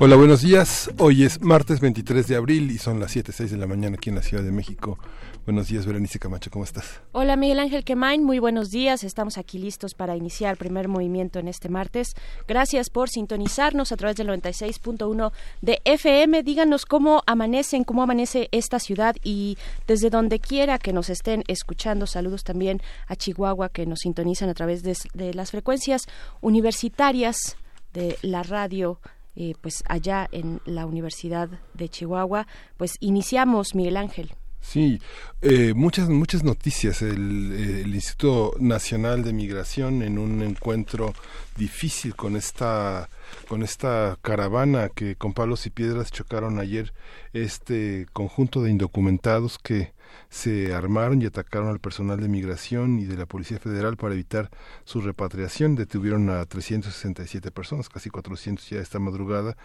[0.00, 0.92] Hola, buenos días.
[0.98, 4.14] Hoy es martes 23 de abril y son las 7.06 de la mañana aquí en
[4.14, 4.96] la Ciudad de México.
[5.44, 7.00] Buenos días, Berenice Camacho, ¿cómo estás?
[7.10, 9.02] Hola, Miguel Ángel Quemain, muy buenos días.
[9.02, 12.14] Estamos aquí listos para iniciar el primer movimiento en este martes.
[12.46, 16.44] Gracias por sintonizarnos a través del 96.1 de FM.
[16.44, 22.06] Díganos cómo amanecen, cómo amanece esta ciudad y desde donde quiera que nos estén escuchando.
[22.06, 26.06] Saludos también a Chihuahua que nos sintonizan a través de, de las frecuencias
[26.40, 27.56] universitarias
[27.92, 29.00] de la radio
[29.40, 32.48] eh, pues allá en la Universidad de Chihuahua.
[32.76, 34.34] Pues iniciamos, Miguel Ángel.
[34.60, 35.00] Sí,
[35.42, 37.02] eh, muchas muchas noticias.
[37.02, 41.14] El, eh, el, Instituto Nacional de Migración en un encuentro
[41.56, 43.08] difícil con esta
[43.46, 46.92] con esta caravana que con palos y piedras chocaron ayer
[47.32, 49.92] este conjunto de indocumentados que
[50.28, 54.50] se armaron y atacaron al personal de migración y de la Policía Federal para evitar
[54.84, 55.74] su repatriación.
[55.74, 59.56] Detuvieron a 367 personas, casi 400 ya esta madrugada,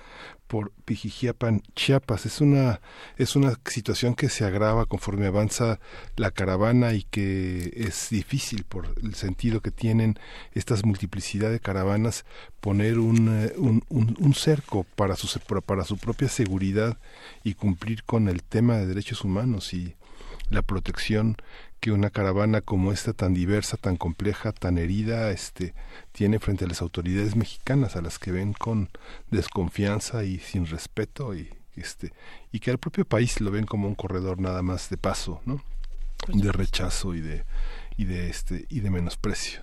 [0.47, 2.25] por Pijijiapan, Chiapas.
[2.25, 2.81] Es una,
[3.17, 5.79] es una situación que se agrava conforme avanza
[6.15, 10.19] la caravana y que es difícil por el sentido que tienen
[10.53, 12.25] estas multiplicidad de caravanas
[12.59, 16.97] poner un, eh, un, cerco para su, para su propia seguridad
[17.43, 19.95] y cumplir con el tema de derechos humanos y
[20.53, 21.37] la protección
[21.79, 25.73] que una caravana como esta tan diversa, tan compleja, tan herida, este
[26.13, 28.89] tiene frente a las autoridades mexicanas a las que ven con
[29.31, 32.13] desconfianza y sin respeto y este
[32.51, 35.61] y que al propio país lo ven como un corredor nada más de paso, ¿no?
[36.27, 37.43] de rechazo y de
[37.97, 39.61] y de este y de menosprecio.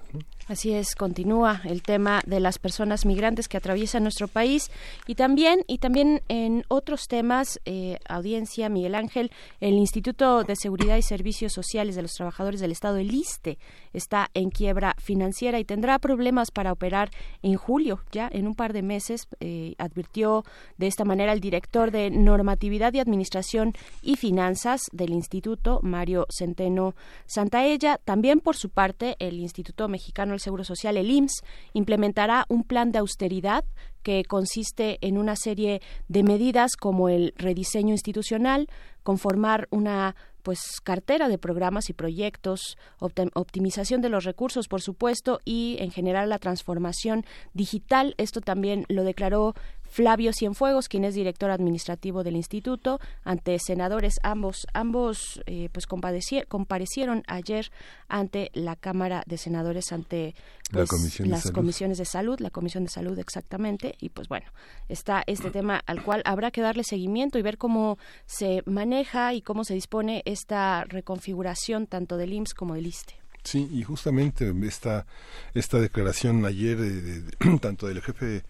[0.51, 4.69] Así es, continúa el tema de las personas migrantes que atraviesan nuestro país
[5.07, 10.97] y también y también en otros temas, eh, audiencia Miguel Ángel, el Instituto de Seguridad
[10.97, 13.59] y Servicios Sociales de los Trabajadores del Estado, el ISTE,
[13.93, 17.11] está en quiebra financiera y tendrá problemas para operar
[17.43, 20.45] en julio, ya en un par de meses, eh, advirtió
[20.79, 26.97] de esta manera el director de Normatividad y Administración y Finanzas del Instituto, Mario Centeno
[27.27, 28.01] Santaella.
[28.05, 30.00] También por su parte, el Instituto Mexicano
[30.39, 33.65] Seguro Social, el IMSS, implementará un plan de austeridad
[34.03, 38.69] que consiste en una serie de medidas como el rediseño institucional,
[39.03, 45.77] conformar una pues cartera de programas y proyectos, optimización de los recursos, por supuesto, y
[45.81, 48.15] en general la transformación digital.
[48.17, 49.55] Esto también lo declaró
[49.91, 57.23] Flavio Cienfuegos, quien es director administrativo del instituto, ante senadores ambos ambos eh, pues comparecieron
[57.27, 57.71] ayer
[58.09, 60.35] ante la Cámara de Senadores ante
[60.71, 64.47] pues, comisión las comisiones de salud, la Comisión de Salud exactamente, y pues bueno,
[64.89, 69.43] está este tema al cual habrá que darle seguimiento y ver cómo se maneja y
[69.43, 73.15] cómo se dispone esta reconfiguración tanto del IMSS como del ISTE.
[73.43, 75.07] Sí, y justamente esta,
[75.55, 78.45] esta declaración ayer, de, tanto del jefe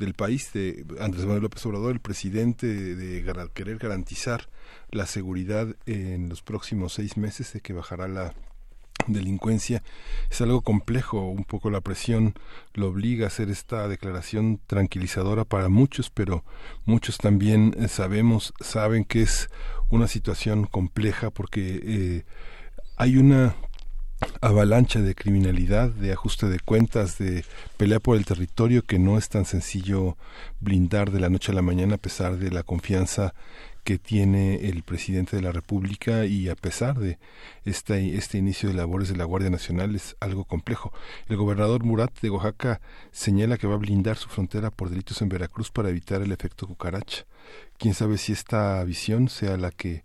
[0.00, 4.48] del país, de Andrés Manuel López Obrador, el presidente, de, querer garantizar
[4.90, 8.34] la seguridad en los próximos seis meses, de que bajará la
[9.06, 9.82] delincuencia
[10.30, 12.34] es algo complejo, un poco la presión
[12.74, 16.44] lo obliga a hacer esta declaración tranquilizadora para muchos, pero
[16.84, 19.48] muchos también eh, sabemos, saben que es
[19.88, 22.24] una situación compleja porque eh,
[22.96, 23.56] hay una
[24.40, 27.44] avalancha de criminalidad, de ajuste de cuentas, de
[27.76, 30.16] pelea por el territorio que no es tan sencillo
[30.60, 33.34] blindar de la noche a la mañana a pesar de la confianza
[33.84, 37.18] que tiene el presidente de la República y a pesar de
[37.64, 40.92] este, este inicio de labores de la Guardia Nacional es algo complejo.
[41.28, 45.30] El gobernador Murat de Oaxaca señala que va a blindar su frontera por delitos en
[45.30, 47.24] Veracruz para evitar el efecto cucaracha.
[47.78, 50.04] Quién sabe si esta visión sea la que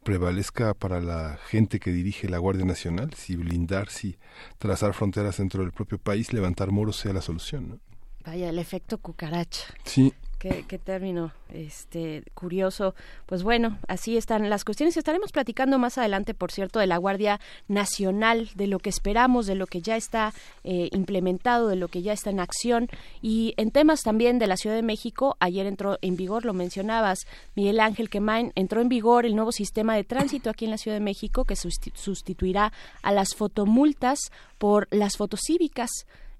[0.00, 4.16] prevalezca para la gente que dirige la Guardia Nacional, si blindar, si
[4.58, 7.68] trazar fronteras dentro del propio país, levantar muros sea la solución.
[7.68, 7.78] ¿no?
[8.24, 9.66] Vaya, el efecto cucaracha.
[9.84, 12.96] Sí, Qué, término este curioso.
[13.26, 14.96] Pues bueno, así están las cuestiones.
[14.96, 19.54] Estaremos platicando más adelante, por cierto, de la Guardia Nacional, de lo que esperamos, de
[19.54, 20.34] lo que ya está
[20.64, 22.88] eh, implementado, de lo que ya está en acción.
[23.20, 27.20] Y en temas también de la Ciudad de México, ayer entró en vigor, lo mencionabas,
[27.54, 30.96] Miguel Ángel Quemain, entró en vigor el nuevo sistema de tránsito aquí en la Ciudad
[30.96, 32.72] de México que sustituirá
[33.04, 34.18] a las fotomultas
[34.58, 35.88] por las fotocívicas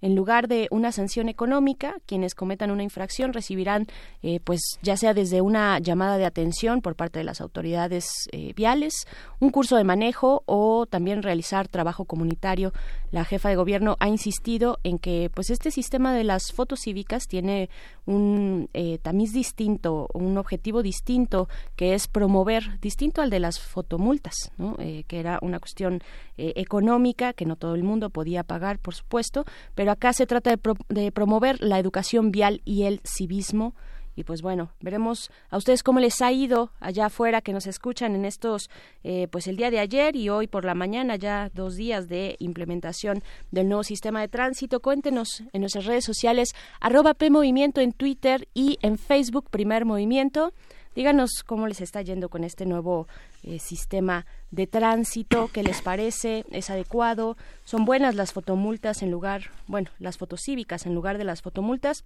[0.02, 3.86] en lugar de una sanción económica, quienes cometan una infracción recibirán,
[4.22, 8.52] eh, pues ya sea desde una llamada de atención por parte de las autoridades eh,
[8.54, 9.06] viales,
[9.38, 12.72] un curso de manejo o también realizar trabajo comunitario.
[13.12, 17.28] La jefa de gobierno ha insistido en que, pues este sistema de las fotos cívicas
[17.28, 17.70] tiene
[18.04, 24.34] un eh, tamiz distinto, un objetivo distinto, que es promover, distinto al de las fotomultas,
[24.58, 24.76] ¿no?
[24.76, 26.02] que era una cuestión
[26.36, 29.44] económica que no todo el mundo podía pagar, por supuesto,
[29.74, 30.54] pero acá se trata
[30.88, 33.74] de, promover la educación vial y el civismo
[34.14, 38.14] y pues bueno, veremos a ustedes cómo les ha ido allá afuera que nos escuchan
[38.14, 38.68] en estos,
[39.04, 42.36] eh, pues el día de ayer y hoy por la mañana, ya dos días de
[42.38, 44.80] implementación del nuevo sistema de tránsito.
[44.80, 50.52] Cuéntenos en nuestras redes sociales, arroba en Twitter y en Facebook Primer Movimiento.
[50.94, 53.06] Díganos cómo les está yendo con este nuevo
[53.44, 59.50] eh, sistema de tránsito, qué les parece, es adecuado, son buenas las fotomultas en lugar,
[59.66, 62.04] bueno, las fotocívicas en lugar de las fotomultas.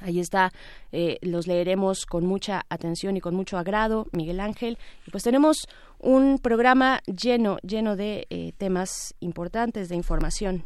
[0.00, 0.52] Ahí está,
[0.92, 4.78] eh, los leeremos con mucha atención y con mucho agrado, Miguel Ángel.
[5.06, 5.66] Y pues tenemos
[5.98, 10.64] un programa lleno, lleno de eh, temas importantes, de información.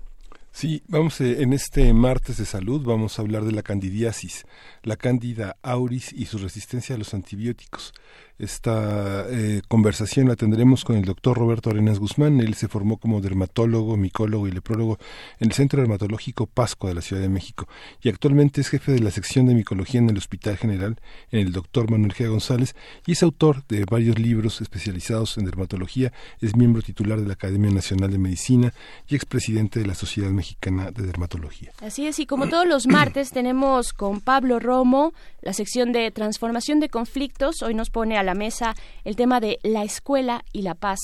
[0.55, 4.45] Sí, vamos eh, en este martes de salud vamos a hablar de la candidiasis,
[4.85, 7.93] la cándida auris y su resistencia a los antibióticos.
[8.37, 12.41] Esta eh, conversación la tendremos con el doctor Roberto Arenas Guzmán.
[12.41, 14.99] Él se formó como dermatólogo, micólogo y leprólogo
[15.39, 17.69] en el Centro Dermatológico Pasco de la Ciudad de México
[18.03, 20.97] y actualmente es jefe de la sección de micología en el Hospital General
[21.31, 22.29] en el doctor Manuel G.
[22.29, 22.75] González
[23.07, 26.13] y es autor de varios libros especializados en dermatología.
[26.41, 28.75] Es miembro titular de la Academia Nacional de Medicina
[29.09, 31.71] y expresidente de la Sociedad Mexicana de Dermatología.
[31.81, 36.81] Así es, y como todos los martes tenemos con Pablo Romo la sección de transformación
[36.81, 37.63] de conflictos.
[37.63, 38.75] Hoy nos pone a la mesa
[39.05, 40.99] el tema de la escuela y la paz.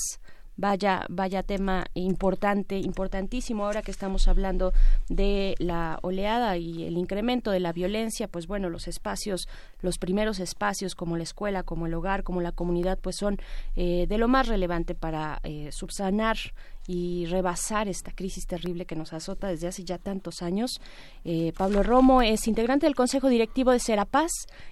[0.57, 4.75] Vaya, vaya tema importante, importantísimo ahora que estamos hablando
[5.09, 9.49] de la oleada y el incremento de la violencia, pues bueno, los espacios,
[9.81, 13.39] los primeros espacios como la escuela, como el hogar, como la comunidad, pues son
[13.75, 16.37] eh, de lo más relevante para eh, subsanar
[16.87, 20.81] y rebasar esta crisis terrible que nos azota desde hace ya tantos años.
[21.25, 24.31] Eh, Pablo Romo es integrante del Consejo Directivo de Serapaz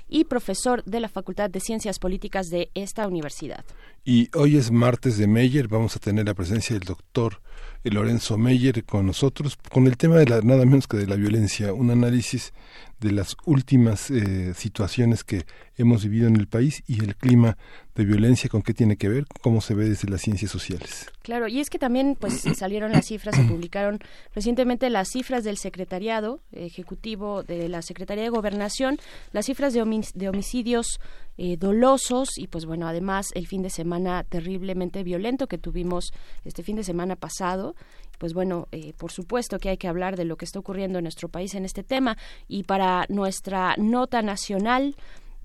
[0.09, 3.65] y profesor de la Facultad de Ciencias Políticas de esta universidad.
[4.05, 7.41] Y hoy es martes de Meyer, vamos a tener la presencia del doctor
[7.85, 11.73] Lorenzo Meyer con nosotros, con el tema de la, nada menos que de la violencia,
[11.73, 12.53] un análisis
[13.01, 15.45] de las últimas eh, situaciones que
[15.77, 17.57] hemos vivido en el país y el clima
[17.95, 21.07] de violencia con qué tiene que ver, cómo se ve desde las ciencias sociales.
[21.23, 23.99] Claro, y es que también pues salieron las cifras, se publicaron
[24.35, 28.99] recientemente las cifras del secretariado ejecutivo de la Secretaría de Gobernación,
[29.33, 29.81] las cifras de,
[30.29, 31.01] homicidios
[31.37, 36.13] eh, dolosos y pues bueno, además el fin de semana terriblemente violento que tuvimos
[36.45, 37.77] este fin de semana pasado
[38.19, 41.05] pues bueno, eh, por supuesto que hay que hablar de lo que está ocurriendo en
[41.05, 42.19] nuestro país en este tema
[42.49, 44.97] y para nuestra nota nacional,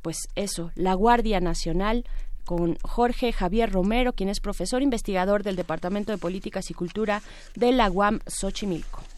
[0.02, 2.06] pues eso, la Guardia Nacional
[2.46, 7.22] con Jorge Javier Romero, quien es profesor investigador del Departamento de Políticas y Cultura
[7.56, 9.13] de la UAM Xochimilco.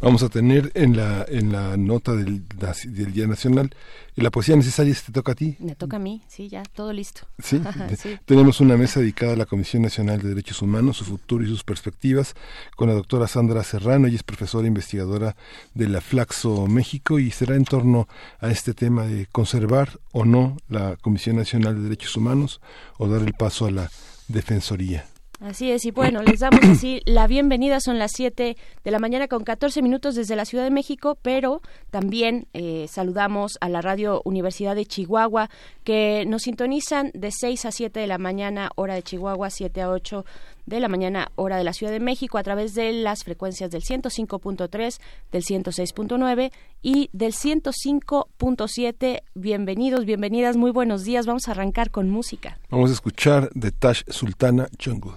[0.00, 3.70] Vamos a tener en la, en la nota del, del Día Nacional
[4.20, 4.94] la poesía necesaria.
[4.94, 5.56] ¿Te toca a ti?
[5.58, 7.22] Me toca a mí, sí, ya, todo listo.
[7.38, 7.60] ¿Sí?
[8.24, 11.64] Tenemos una mesa dedicada a la Comisión Nacional de Derechos Humanos, su futuro y sus
[11.64, 12.34] perspectivas,
[12.76, 14.06] con la doctora Sandra Serrano.
[14.06, 15.36] Ella es profesora investigadora
[15.74, 18.08] de la Flaxo México y será en torno
[18.40, 22.60] a este tema de conservar o no la Comisión Nacional de Derechos Humanos
[22.98, 23.90] o dar el paso a la
[24.28, 25.06] Defensoría.
[25.40, 29.26] Así es, y bueno, les damos así la bienvenida, son las 7 de la mañana
[29.26, 34.20] con 14 minutos desde la Ciudad de México, pero también eh, saludamos a la Radio
[34.26, 35.48] Universidad de Chihuahua,
[35.82, 39.88] que nos sintonizan de 6 a 7 de la mañana, hora de Chihuahua, 7 a
[39.88, 40.26] 8
[40.66, 43.82] de la mañana, hora de la Ciudad de México, a través de las frecuencias del
[43.82, 45.00] 105.3,
[45.32, 49.22] del 106.9 y del 105.7.
[49.34, 51.24] Bienvenidos, bienvenidas, muy buenos días.
[51.24, 52.58] Vamos a arrancar con música.
[52.68, 55.12] Vamos a escuchar de Tash Sultana Jungle.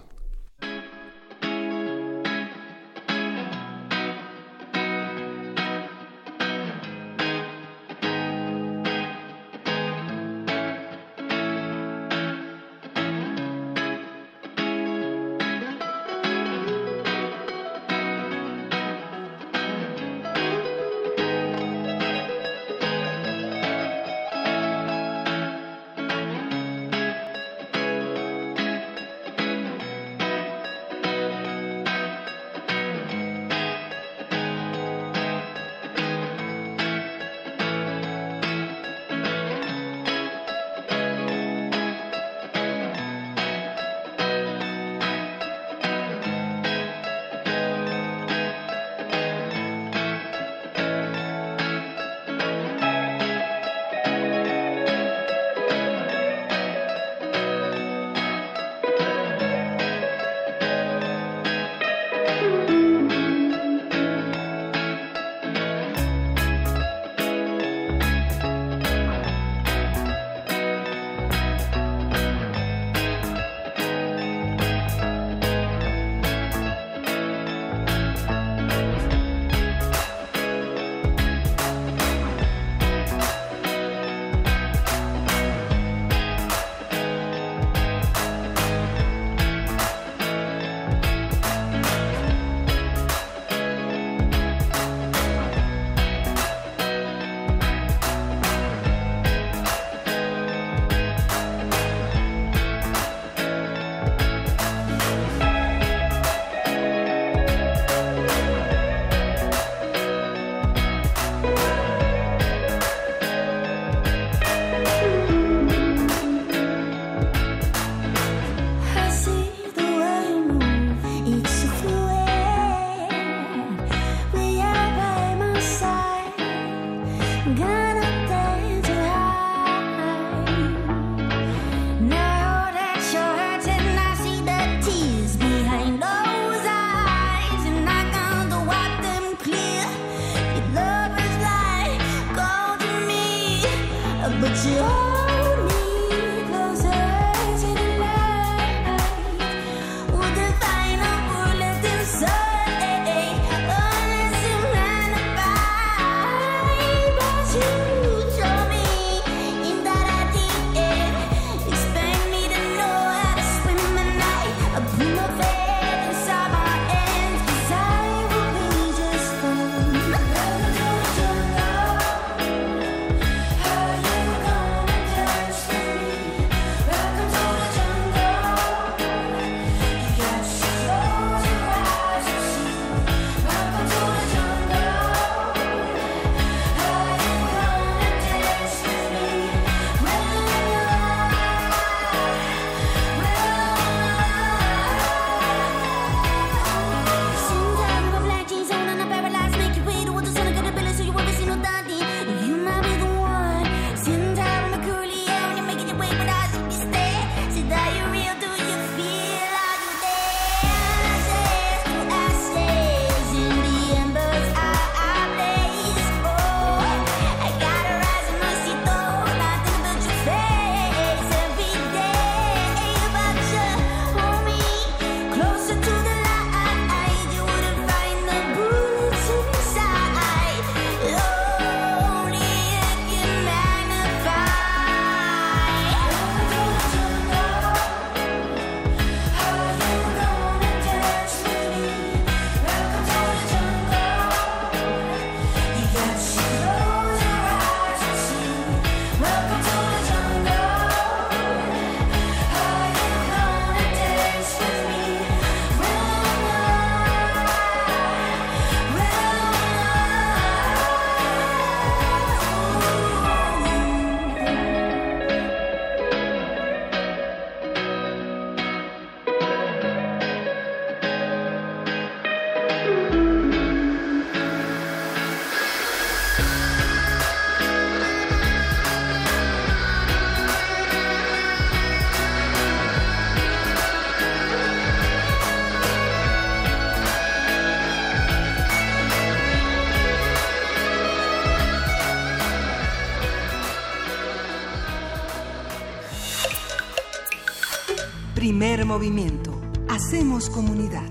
[298.94, 299.60] Movimiento.
[299.90, 301.10] Hacemos comunidad.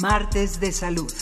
[0.00, 1.12] Martes de Salud.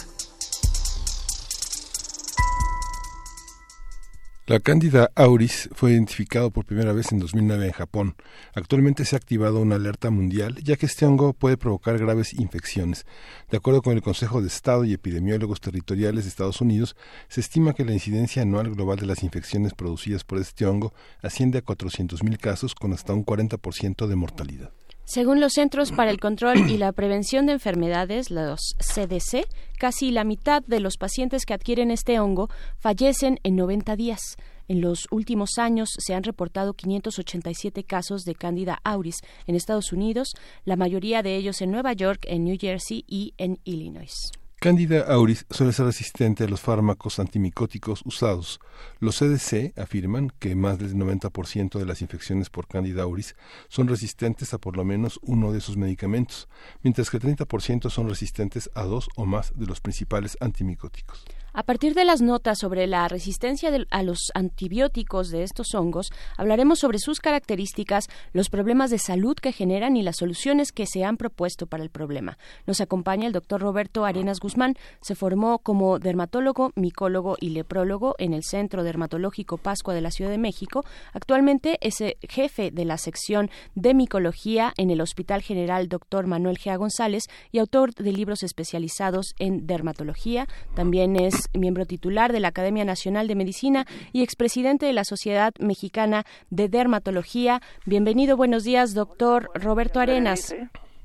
[4.51, 8.17] La cándida auris fue identificado por primera vez en 2009 en Japón.
[8.53, 13.07] Actualmente se ha activado una alerta mundial ya que este hongo puede provocar graves infecciones.
[13.49, 16.97] De acuerdo con el Consejo de Estado y epidemiólogos territoriales de Estados Unidos,
[17.29, 20.93] se estima que la incidencia anual global de las infecciones producidas por este hongo
[21.23, 24.73] asciende a 400.000 casos con hasta un 40% de mortalidad.
[25.05, 29.47] Según los Centros para el Control y la Prevención de Enfermedades, los CDC,
[29.79, 34.21] casi la mitad de los pacientes que adquieren este hongo fallecen en 90 días.
[34.69, 39.17] En los últimos años se han reportado 587 casos de Candida auris
[39.49, 40.33] en Estados Unidos,
[40.65, 44.31] la mayoría de ellos en Nueva York, en New Jersey y en Illinois.
[44.61, 48.61] Candida auris suele ser resistente a los fármacos antimicóticos usados.
[48.99, 53.37] Los CDC afirman que más del 90% de las infecciones por Candida auris
[53.69, 56.47] son resistentes a por lo menos uno de sus medicamentos,
[56.83, 61.25] mientras que el 30% son resistentes a dos o más de los principales antimicóticos.
[61.53, 66.79] A partir de las notas sobre la resistencia a los antibióticos de estos hongos, hablaremos
[66.79, 71.17] sobre sus características, los problemas de salud que generan y las soluciones que se han
[71.17, 72.39] propuesto para el problema.
[72.67, 74.77] Nos acompaña el doctor Roberto Arenas Guzmán.
[75.01, 80.31] Se formó como dermatólogo, micólogo y leprólogo en el Centro Dermatológico Pascua de la Ciudad
[80.31, 80.85] de México.
[81.13, 81.97] Actualmente es
[82.29, 86.29] jefe de la sección de micología en el Hospital General Dr.
[86.29, 90.47] Manuel Gea González y autor de libros especializados en dermatología.
[90.77, 95.53] También es miembro titular de la Academia Nacional de Medicina y expresidente de la Sociedad
[95.59, 97.61] Mexicana de Dermatología.
[97.87, 100.55] Bienvenido, buenos días, doctor Roberto Arenas.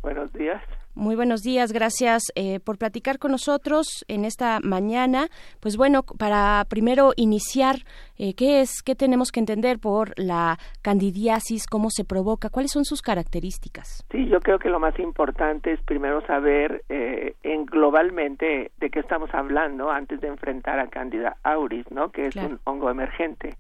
[0.01, 0.61] Buenos días.
[0.97, 5.27] Muy buenos días, gracias eh, por platicar con nosotros en esta mañana.
[5.59, 7.75] Pues bueno, para primero iniciar,
[8.17, 12.85] eh, ¿qué es, qué tenemos que entender por la candidiasis, cómo se provoca, cuáles son
[12.85, 14.05] sus características?
[14.09, 19.01] Sí, yo creo que lo más importante es primero saber eh, en globalmente de qué
[19.01, 22.09] estamos hablando antes de enfrentar a Candida auris, ¿no?
[22.13, 23.57] Que es un hongo emergente.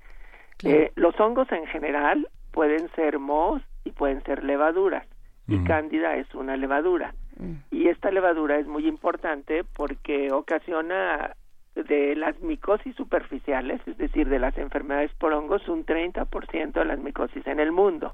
[0.95, 5.05] los hongos en general pueden ser mohos y pueden ser levaduras
[5.47, 7.13] y cándida es una levadura.
[7.71, 11.35] Y esta levadura es muy importante porque ocasiona
[11.75, 16.99] de las micosis superficiales, es decir, de las enfermedades por hongos, un 30% de las
[16.99, 18.13] micosis en el mundo.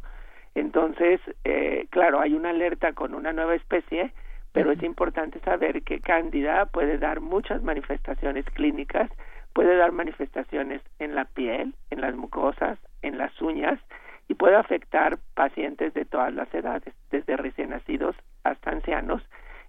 [0.56, 4.12] Entonces, eh, claro, hay una alerta con una nueva especie,
[4.51, 9.10] pero es importante saber que Cándida puede dar muchas manifestaciones clínicas,
[9.54, 13.80] puede dar manifestaciones en la piel, en las mucosas, en las uñas
[14.28, 19.22] y puede afectar pacientes de todas las edades, desde recién nacidos hasta ancianos,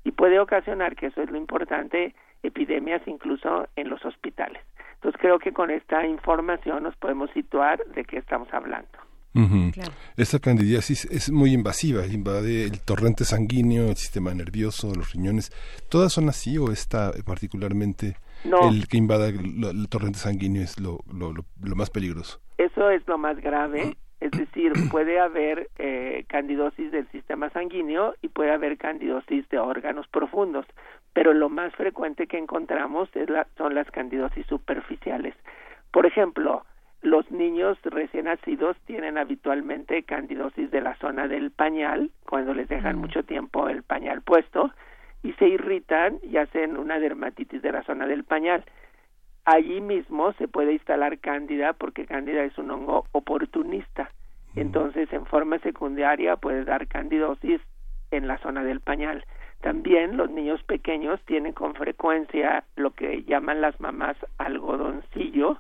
[0.05, 4.63] y puede ocasionar, que eso es lo importante, epidemias incluso en los hospitales.
[4.95, 8.99] Entonces creo que con esta información nos podemos situar de qué estamos hablando.
[10.17, 15.51] Esta candidiasis es muy invasiva, invade el torrente sanguíneo, el sistema nervioso, los riñones.
[15.88, 21.33] ¿Todas son así o está particularmente el que invada el, torrente sanguíneo es lo, lo,
[21.33, 22.41] lo, más peligroso?
[22.59, 23.97] Eso es lo más grave.
[24.23, 30.07] Es decir, puede haber eh, candidosis del sistema sanguíneo y puede haber candidosis de órganos
[30.09, 30.65] profundos,
[31.13, 35.35] pero lo más frecuente que encontramos es la, son las candidosis superficiales.
[35.91, 36.65] Por ejemplo,
[37.03, 42.97] los niños recién nacidos tienen habitualmente candidosis de la zona del pañal, cuando les dejan
[42.97, 43.01] mm.
[43.01, 44.71] mucho tiempo el pañal puesto,
[45.25, 48.65] y se irritan y hacen una dermatitis de la zona del pañal
[49.44, 54.11] allí mismo se puede instalar cándida porque cándida es un hongo oportunista.
[54.55, 57.61] Entonces, en forma secundaria puede dar candidosis
[58.11, 59.24] en la zona del pañal.
[59.62, 65.59] También los niños pequeños tienen con frecuencia lo que llaman las mamás algodoncillo,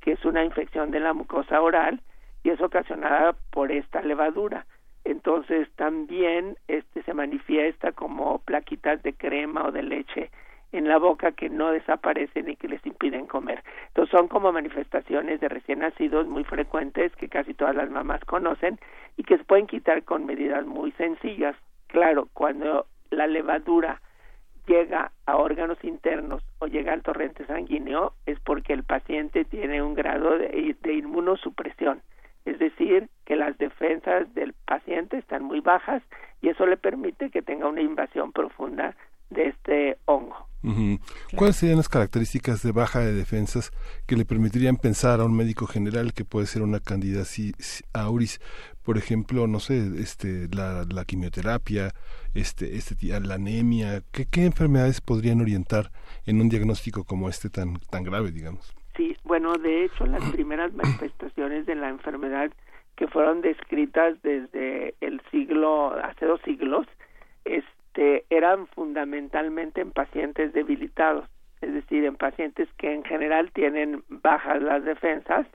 [0.00, 2.00] que es una infección de la mucosa oral
[2.42, 4.66] y es ocasionada por esta levadura.
[5.04, 10.30] Entonces también este se manifiesta como plaquitas de crema o de leche
[10.76, 13.62] en la boca que no desaparecen y que les impiden comer.
[13.88, 18.78] Entonces son como manifestaciones de recién nacidos muy frecuentes que casi todas las mamás conocen
[19.16, 21.56] y que se pueden quitar con medidas muy sencillas.
[21.88, 24.00] Claro, cuando la levadura
[24.66, 29.94] llega a órganos internos o llega al torrente sanguíneo es porque el paciente tiene un
[29.94, 32.02] grado de, inmunosupresión,
[32.44, 36.02] es decir, que las defensas del paciente están muy bajas
[36.42, 38.94] y eso le permite que tenga una invasión profunda
[39.30, 40.46] de este hongo.
[41.36, 43.70] ¿Cuáles serían las características de baja de defensas
[44.06, 47.28] que le permitirían pensar a un médico general que puede ser una candidata
[47.92, 48.40] auris?
[48.82, 51.92] Por ejemplo, no sé, este, la, la quimioterapia,
[52.34, 54.02] este, este, la anemia.
[54.12, 55.92] ¿Qué, ¿Qué enfermedades podrían orientar
[56.24, 58.74] en un diagnóstico como este tan, tan grave, digamos?
[58.96, 62.50] Sí, bueno, de hecho, las primeras manifestaciones de la enfermedad
[62.96, 66.86] que fueron descritas desde el siglo, hace dos siglos,
[67.44, 67.62] es
[67.96, 71.26] este, eran fundamentalmente en pacientes debilitados,
[71.62, 75.46] es decir, en pacientes que en general tienen bajas las defensas,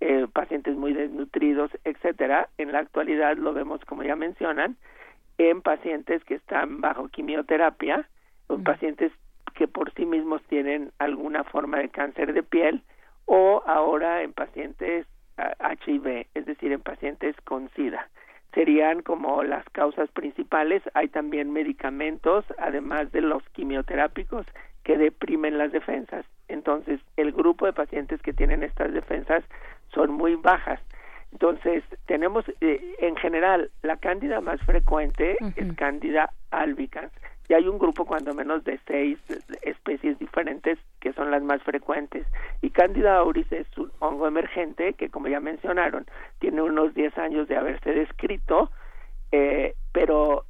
[0.00, 2.48] eh, pacientes muy desnutridos, etcétera.
[2.56, 4.76] En la actualidad lo vemos, como ya mencionan,
[5.36, 8.08] en pacientes que están bajo quimioterapia,
[8.48, 9.12] en pacientes
[9.54, 12.82] que por sí mismos tienen alguna forma de cáncer de piel,
[13.26, 18.08] o ahora en pacientes HIV, ah, es decir, en pacientes con SIDA
[18.54, 20.82] serían como las causas principales.
[20.94, 24.46] Hay también medicamentos, además de los quimioterápicos,
[24.84, 26.24] que deprimen las defensas.
[26.48, 29.44] Entonces, el grupo de pacientes que tienen estas defensas
[29.92, 30.80] son muy bajas.
[31.32, 37.10] Entonces, tenemos eh, en general la cándida más frecuente es cándida albicans
[37.48, 39.18] y hay un grupo cuando menos de seis
[39.62, 42.26] especies diferentes que son las más frecuentes.
[42.62, 46.06] Y Candida auris es un hongo emergente que, como ya mencionaron,
[46.38, 48.70] tiene unos 10 años de haberse descrito,
[49.32, 50.44] eh, pero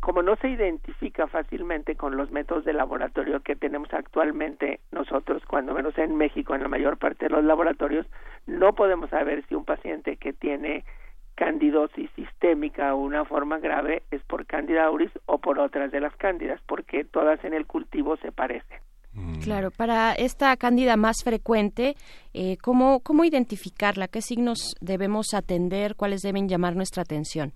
[0.00, 5.74] como no se identifica fácilmente con los métodos de laboratorio que tenemos actualmente nosotros, cuando
[5.74, 8.06] menos en México, en la mayor parte de los laboratorios,
[8.46, 10.84] no podemos saber si un paciente que tiene
[11.34, 16.14] candidosis sistémica o una forma grave es por Candida auris o por otras de las
[16.16, 18.78] cándidas, porque todas en el cultivo se parecen.
[19.14, 19.40] Mm.
[19.40, 21.94] Claro, para esta cándida más frecuente,
[22.32, 24.08] eh, ¿cómo, ¿cómo identificarla?
[24.08, 25.94] ¿Qué signos debemos atender?
[25.94, 27.52] ¿Cuáles deben llamar nuestra atención?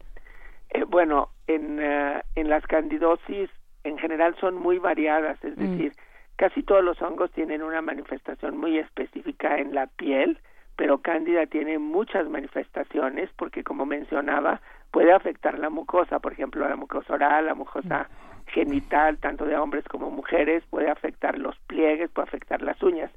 [0.71, 3.51] Eh, bueno, en, eh, en las candidosis
[3.85, 5.61] en general son muy variadas, es mm.
[5.61, 5.93] decir,
[6.37, 10.39] casi todos los hongos tienen una manifestación muy específica en la piel,
[10.79, 16.77] pero cándida tiene muchas manifestaciones porque como mencionaba puede afectar la mucosa por ejemplo la
[16.77, 18.09] mucosa oral la mucosa
[18.49, 23.11] genital, tanto de hombres como mujeres, puede afectar los pliegues, puede afectar las uñas.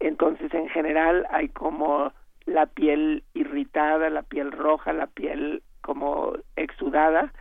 [0.00, 2.12] Entonces, en general, hay como
[2.44, 7.32] la piel irritada, la piel roja, la piel como exudada,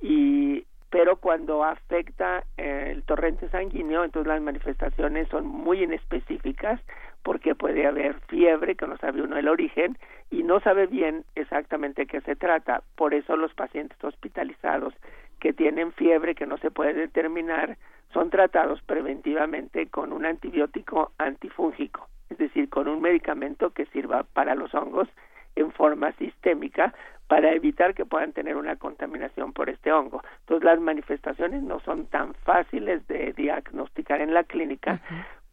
[0.00, 6.80] y pero cuando afecta el torrente sanguíneo, entonces las manifestaciones son muy inespecíficas
[7.26, 9.98] porque puede haber fiebre que no sabe uno el origen
[10.30, 12.84] y no sabe bien exactamente qué se trata.
[12.94, 14.94] Por eso los pacientes hospitalizados
[15.40, 17.78] que tienen fiebre que no se puede determinar
[18.12, 24.54] son tratados preventivamente con un antibiótico antifúngico, es decir, con un medicamento que sirva para
[24.54, 25.08] los hongos
[25.56, 26.94] en forma sistémica
[27.26, 30.22] para evitar que puedan tener una contaminación por este hongo.
[30.42, 35.00] Entonces las manifestaciones no son tan fáciles de diagnosticar en la clínica,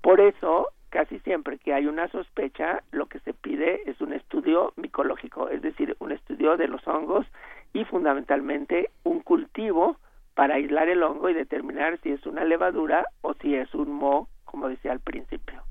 [0.03, 4.73] por eso casi siempre que hay una sospecha, lo que se pide es un estudio
[4.75, 7.25] micológico, es decir, un estudio de los hongos
[7.73, 9.97] y fundamentalmente un cultivo
[10.35, 14.29] para aislar el hongo y determinar si es una levadura o si es un moho,
[14.45, 15.63] como decía al principio.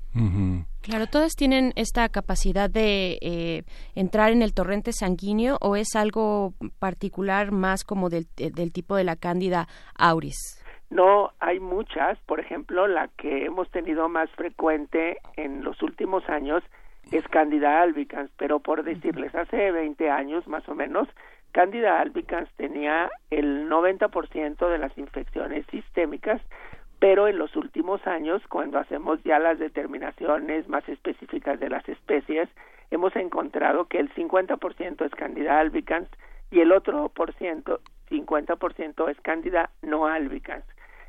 [0.81, 3.63] Claro, todas tienen esta capacidad de eh,
[3.95, 9.05] entrar en el torrente sanguíneo o es algo particular más como del, del tipo de
[9.05, 10.62] la cándida auris.
[10.93, 12.19] No, hay muchas.
[12.27, 16.63] Por ejemplo, la que hemos tenido más frecuente en los últimos años
[17.11, 21.07] es Candida albicans, pero por decirles, hace 20 años más o menos,
[21.51, 26.39] Candida albicans tenía el 90% de las infecciones sistémicas,
[26.99, 32.47] pero en los últimos años, cuando hacemos ya las determinaciones más específicas de las especies,
[32.91, 36.07] hemos encontrado que el 50% es Candida albicans
[36.51, 37.79] y el otro por ciento,
[38.11, 40.63] 50% es Candida no albicans.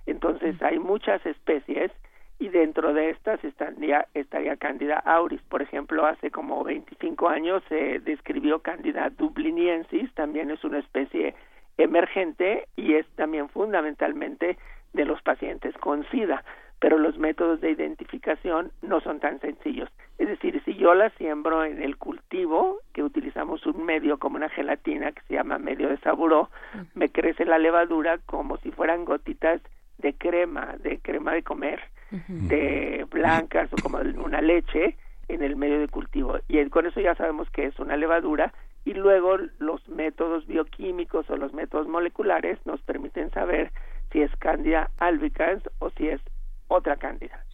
[0.07, 1.91] Entonces hay muchas especies
[2.39, 5.41] y dentro de estas estaría, estaría Candida auris.
[5.43, 11.35] Por ejemplo, hace como 25 años se describió Candida dubliniensis, también es una especie
[11.79, 14.59] emergente y es también fundamentalmente
[14.93, 16.45] de los pacientes con SIDA,
[16.81, 19.89] pero los métodos de identificación no son tan sencillos.
[20.19, 24.49] Es decir, si yo la siembro en el cultivo, que utilizamos un medio como una
[24.49, 26.51] gelatina que se llama medio de saburó,
[26.95, 29.61] me crece la levadura como si fueran gotitas
[29.99, 31.81] de crema, de crema de comer,
[32.29, 34.97] de blancas o como una leche
[35.29, 36.39] en el medio de cultivo.
[36.49, 38.53] Y con eso ya sabemos que es una levadura
[38.85, 43.73] y luego los métodos bioquímicos o los métodos moleculares nos permiten saber
[44.13, 46.21] si es Candida albicans o si es
[46.69, 47.45] otra cándida.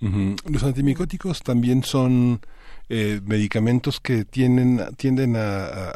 [0.49, 2.41] Los antimicóticos también son
[2.89, 5.93] eh, medicamentos que tienen, tienden a,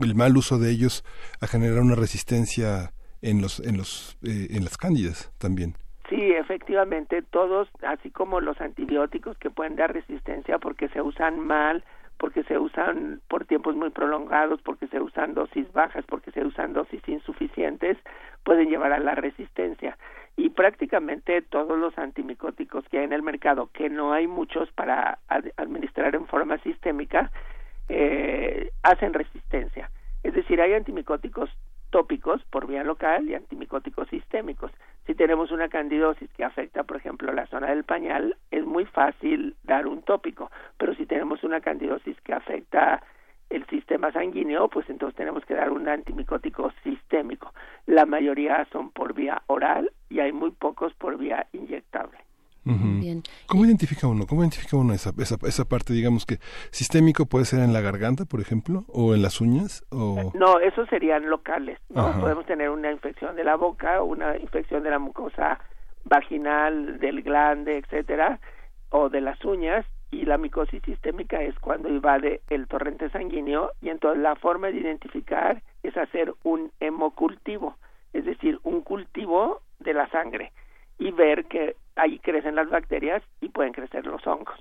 [0.00, 1.04] el mal uso de ellos
[1.40, 2.92] a generar una resistencia
[3.24, 5.74] en los en los eh, en las cándidas también.
[6.08, 11.82] Sí, efectivamente, todos, así como los antibióticos que pueden dar resistencia porque se usan mal,
[12.18, 16.74] porque se usan por tiempos muy prolongados, porque se usan dosis bajas, porque se usan
[16.74, 17.96] dosis insuficientes,
[18.44, 19.96] pueden llevar a la resistencia.
[20.36, 25.18] Y prácticamente todos los antimicóticos que hay en el mercado, que no hay muchos para
[25.56, 27.30] administrar en forma sistémica,
[27.88, 29.90] eh, hacen resistencia.
[30.22, 31.50] Es decir, hay antimicóticos
[31.94, 34.72] tópicos por vía local y antimicóticos sistémicos.
[35.06, 39.54] Si tenemos una candidosis que afecta, por ejemplo, la zona del pañal, es muy fácil
[39.62, 43.00] dar un tópico, pero si tenemos una candidosis que afecta
[43.48, 47.54] el sistema sanguíneo, pues entonces tenemos que dar un antimicótico sistémico.
[47.86, 52.18] La mayoría son por vía oral y hay muy pocos por vía inyectable.
[53.46, 54.26] ¿Cómo identifica uno?
[54.26, 56.38] ¿Cómo identifica uno esa, esa, esa, parte, digamos que
[56.70, 59.84] sistémico puede ser en la garganta, por ejemplo, o en las uñas?
[59.90, 60.32] O...
[60.34, 61.78] No, esos serían locales.
[61.90, 62.18] ¿no?
[62.20, 65.60] Podemos tener una infección de la boca, una infección de la mucosa
[66.04, 68.40] vaginal, del glande, etcétera,
[68.90, 73.88] o de las uñas, y la micosis sistémica es cuando invade el torrente sanguíneo, y
[73.88, 77.76] entonces la forma de identificar es hacer un hemocultivo,
[78.12, 80.52] es decir, un cultivo de la sangre
[80.98, 84.58] y ver que ahí crecen las bacterias y pueden crecer los hongos.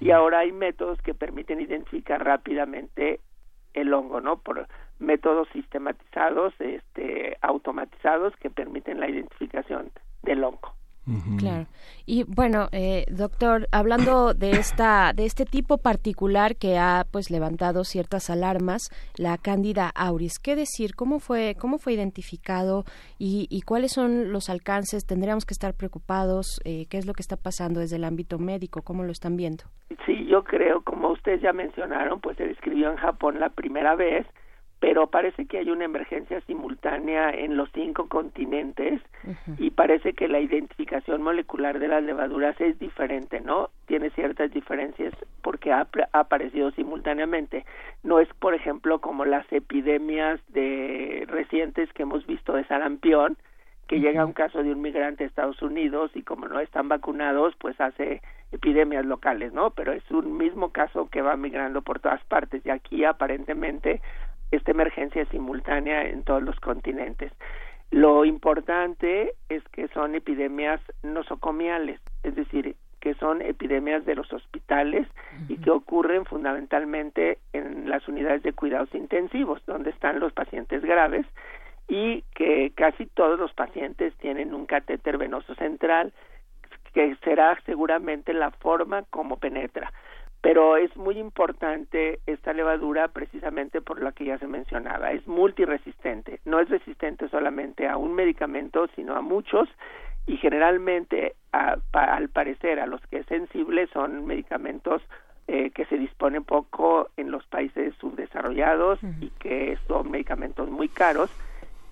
[0.00, 3.20] Y ahora hay métodos que permiten identificar rápidamente
[3.72, 4.38] el hongo, ¿no?
[4.38, 4.66] Por
[4.98, 9.90] métodos sistematizados, este, automatizados que permiten la identificación
[10.22, 10.74] del hongo.
[11.38, 11.66] Claro.
[12.06, 17.82] Y bueno, eh, doctor, hablando de esta, de este tipo particular que ha pues levantado
[17.82, 20.94] ciertas alarmas, la Cándida auris, ¿qué decir?
[20.94, 22.84] ¿Cómo fue, cómo fue identificado
[23.18, 25.04] y, cuáles son los alcances?
[25.04, 26.60] ¿Tendríamos que estar preocupados?
[26.64, 28.82] Eh, ¿Qué es lo que está pasando desde el ámbito médico?
[28.82, 29.64] ¿Cómo lo están viendo?
[30.06, 34.26] Sí, yo creo, como ustedes ya mencionaron, pues se describió en Japón la primera vez
[34.82, 39.00] pero parece que hay una emergencia simultánea en los cinco continentes
[39.56, 43.70] y parece que la identificación molecular de las levaduras es diferente, ¿no?
[43.86, 47.64] Tiene ciertas diferencias porque ha, aparecido simultáneamente.
[48.02, 53.36] No es, por ejemplo, como las epidemias de recientes que hemos visto de sarampión,
[53.86, 57.54] que llega un caso de un migrante a Estados Unidos y como no están vacunados,
[57.60, 59.70] pues hace epidemias locales, ¿no?
[59.70, 64.00] Pero es un mismo caso que va migrando por todas partes y aquí aparentemente
[64.52, 67.32] esta emergencia simultánea en todos los continentes.
[67.90, 75.08] Lo importante es que son epidemias nosocomiales, es decir, que son epidemias de los hospitales
[75.48, 81.26] y que ocurren fundamentalmente en las unidades de cuidados intensivos, donde están los pacientes graves
[81.88, 86.12] y que casi todos los pacientes tienen un catéter venoso central
[86.94, 89.92] que será seguramente la forma como penetra.
[90.42, 95.12] Pero es muy importante esta levadura precisamente por lo que ya se mencionaba.
[95.12, 96.40] Es multiresistente.
[96.44, 99.68] No es resistente solamente a un medicamento, sino a muchos.
[100.26, 105.00] Y generalmente, al parecer, a los que es sensible son medicamentos
[105.48, 111.30] eh, que se disponen poco en los países subdesarrollados y que son medicamentos muy caros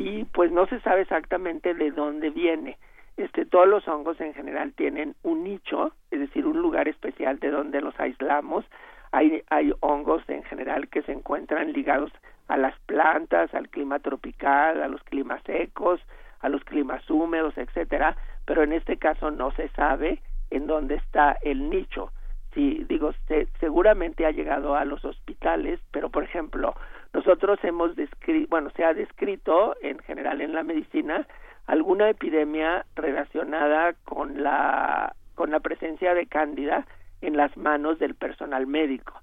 [0.00, 2.78] y pues no se sabe exactamente de dónde viene.
[3.20, 7.50] Este, todos los hongos en general tienen un nicho, es decir, un lugar especial de
[7.50, 8.64] donde los aislamos.
[9.12, 12.10] Hay, hay hongos en general que se encuentran ligados
[12.48, 16.00] a las plantas, al clima tropical, a los climas secos,
[16.40, 21.36] a los climas húmedos, etcétera, pero en este caso no se sabe en dónde está
[21.42, 22.12] el nicho.
[22.54, 23.12] Sí, digo,
[23.60, 26.74] seguramente ha llegado a los hospitales, pero por ejemplo,
[27.12, 31.26] nosotros hemos descrito, bueno, se ha descrito en general en la medicina
[31.70, 36.86] alguna epidemia relacionada con la con la presencia de cándida
[37.22, 39.14] en las manos del personal médico.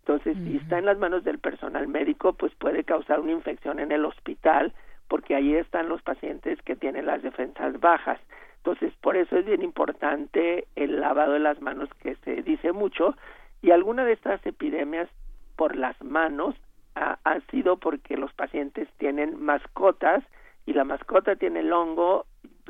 [0.00, 3.92] Entonces, si está en las manos del personal médico, pues puede causar una infección en
[3.92, 4.72] el hospital,
[5.08, 8.18] porque ahí están los pacientes que tienen las defensas bajas.
[8.56, 13.14] Entonces, por eso es bien importante el lavado de las manos que se dice mucho
[13.62, 15.08] y alguna de estas epidemias
[15.54, 16.56] por las manos
[16.94, 17.16] ha,
[17.50, 20.24] sido porque los pacientes tienen mascotas
[20.66, 22.26] y la mascota tiene el hongo,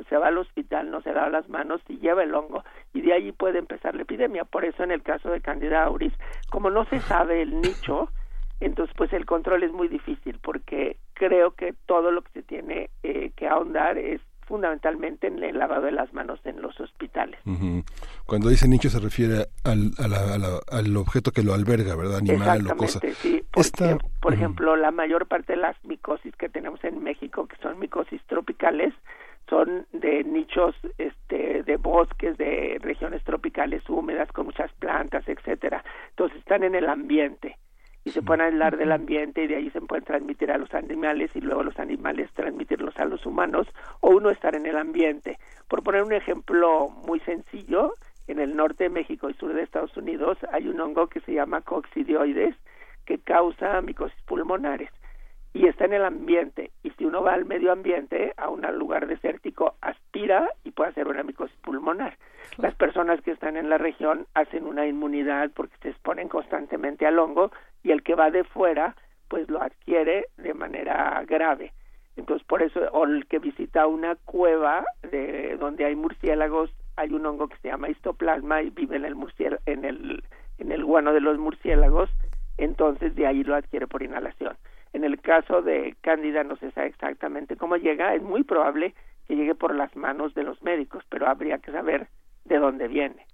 [0.09, 3.13] se va al hospital, no se da las manos y lleva el hongo y de
[3.13, 4.45] ahí puede empezar la epidemia.
[4.45, 6.13] Por eso en el caso de Candida auris,
[6.49, 8.09] como no se sabe el nicho,
[8.59, 12.89] entonces pues el control es muy difícil porque creo que todo lo que se tiene
[13.03, 14.21] eh, que ahondar es
[14.51, 17.39] fundamentalmente en el lavado de las manos en los hospitales.
[18.25, 19.91] Cuando dice nicho se refiere al,
[20.69, 22.17] al objeto que lo alberga, ¿verdad?
[22.17, 22.99] Animal o cosa.
[23.21, 23.41] Sí,
[24.19, 28.21] por ejemplo, la mayor parte de las micosis que tenemos en México, que son micosis
[28.27, 28.93] tropicales,
[29.49, 36.39] son de nichos este de bosques de regiones tropicales húmedas con muchas plantas etcétera entonces
[36.39, 37.57] están en el ambiente
[38.03, 41.31] y se pueden aislar del ambiente y de ahí se pueden transmitir a los animales
[41.35, 43.67] y luego los animales transmitirlos a los humanos
[43.99, 45.37] o uno estar en el ambiente.
[45.67, 47.93] Por poner un ejemplo muy sencillo,
[48.27, 51.33] en el norte de México y sur de Estados Unidos hay un hongo que se
[51.33, 52.55] llama coccidioides
[53.05, 54.89] que causa micosis pulmonares
[55.53, 56.71] y está en el ambiente.
[56.83, 61.07] Y si uno va al medio ambiente a un lugar desértico aspira y puede hacer
[61.07, 62.17] una micosis pulmonar.
[62.57, 67.19] Las personas que están en la región hacen una inmunidad porque se exponen constantemente al
[67.19, 67.51] hongo
[67.83, 68.95] y el que va de fuera
[69.27, 71.73] pues lo adquiere de manera grave.
[72.17, 77.25] Entonces por eso o el que visita una cueva de donde hay murciélagos hay un
[77.25, 79.15] hongo que se llama histoplasma y vive en el
[79.65, 80.23] en el
[80.57, 82.09] en el guano de los murciélagos
[82.57, 84.57] entonces de ahí lo adquiere por inhalación
[84.93, 88.93] en el caso de Cándida no se sabe exactamente cómo llega, es muy probable
[89.27, 92.07] que llegue por las manos de los médicos, pero habría que saber
[92.45, 93.25] de dónde viene.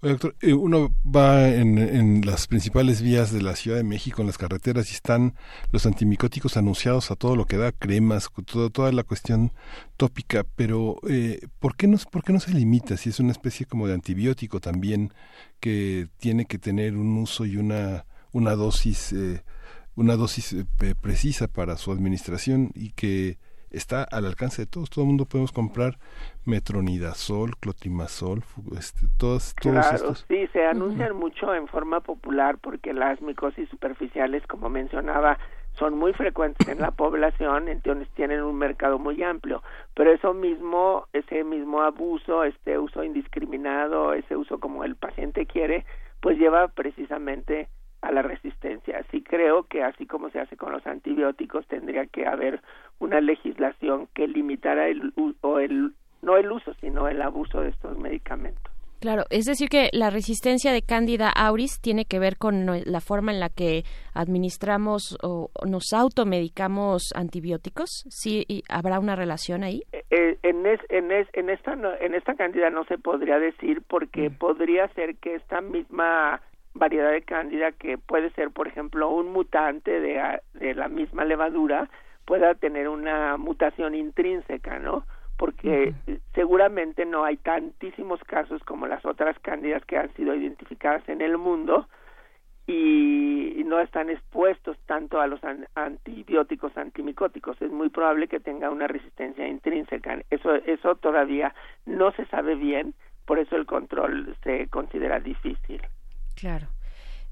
[0.00, 4.38] doctor, eh, uno va en, las principales vías de la Ciudad de México, en las
[4.38, 5.34] carreteras, y están
[5.70, 9.52] los antimicóticos anunciados a todo lo que da, cremas, todo, toda la cuestión
[9.96, 12.96] tópica, pero eh, ¿por, qué no, ¿por qué no se limita?
[12.96, 15.12] Si es una especie como de antibiótico también
[15.60, 19.44] que tiene que tener un uso y una, una dosis eh,
[19.96, 20.64] una dosis eh,
[21.00, 23.38] precisa para su administración y que
[23.72, 24.90] está al alcance de todos.
[24.90, 25.98] Todo el mundo podemos comprar
[26.44, 28.42] metronidazol, clotimazol,
[28.78, 30.24] este, todos, todos estos.
[30.28, 35.38] Sí, se anuncian mucho en forma popular porque las micosis superficiales, como mencionaba,
[35.78, 39.62] son muy frecuentes en la población, entonces tienen un mercado muy amplio.
[39.94, 45.84] Pero eso mismo, ese mismo abuso, este uso indiscriminado, ese uso como el paciente quiere,
[46.20, 47.68] pues lleva precisamente
[48.02, 48.98] a la resistencia.
[48.98, 52.60] Así creo que así como se hace con los antibióticos tendría que haber
[52.98, 57.96] una legislación que limitara el o el no el uso sino el abuso de estos
[57.98, 58.72] medicamentos.
[59.00, 63.32] Claro, es decir que la resistencia de Candida auris tiene que ver con la forma
[63.32, 63.82] en la que
[64.14, 68.04] administramos o nos automedicamos antibióticos.
[68.10, 69.82] ¿Sí habrá una relación ahí?
[69.90, 70.66] Eh, eh, en,
[71.50, 74.34] esta en esta Candida no se podría decir porque mm.
[74.38, 76.40] podría ser que esta misma
[76.74, 81.88] variedad de cándida que puede ser, por ejemplo, un mutante de, de la misma levadura,
[82.24, 85.04] pueda tener una mutación intrínseca, ¿no?
[85.36, 85.92] Porque
[86.34, 91.36] seguramente no hay tantísimos casos como las otras cándidas que han sido identificadas en el
[91.36, 91.88] mundo
[92.66, 95.40] y no están expuestos tanto a los
[95.74, 97.60] antibióticos antimicóticos.
[97.60, 100.20] Es muy probable que tenga una resistencia intrínseca.
[100.30, 101.54] Eso, eso todavía
[101.86, 105.82] no se sabe bien, por eso el control se considera difícil.
[106.34, 106.68] Claro.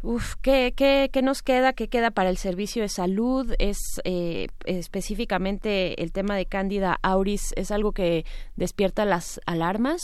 [0.02, 1.74] Uf, ¿qué, qué, qué nos queda?
[1.74, 3.52] ¿Qué queda para el servicio de salud?
[3.58, 7.52] ¿Es eh, específicamente el tema de Cándida auris?
[7.56, 8.24] ¿Es algo que
[8.56, 10.00] despierta las alarmas?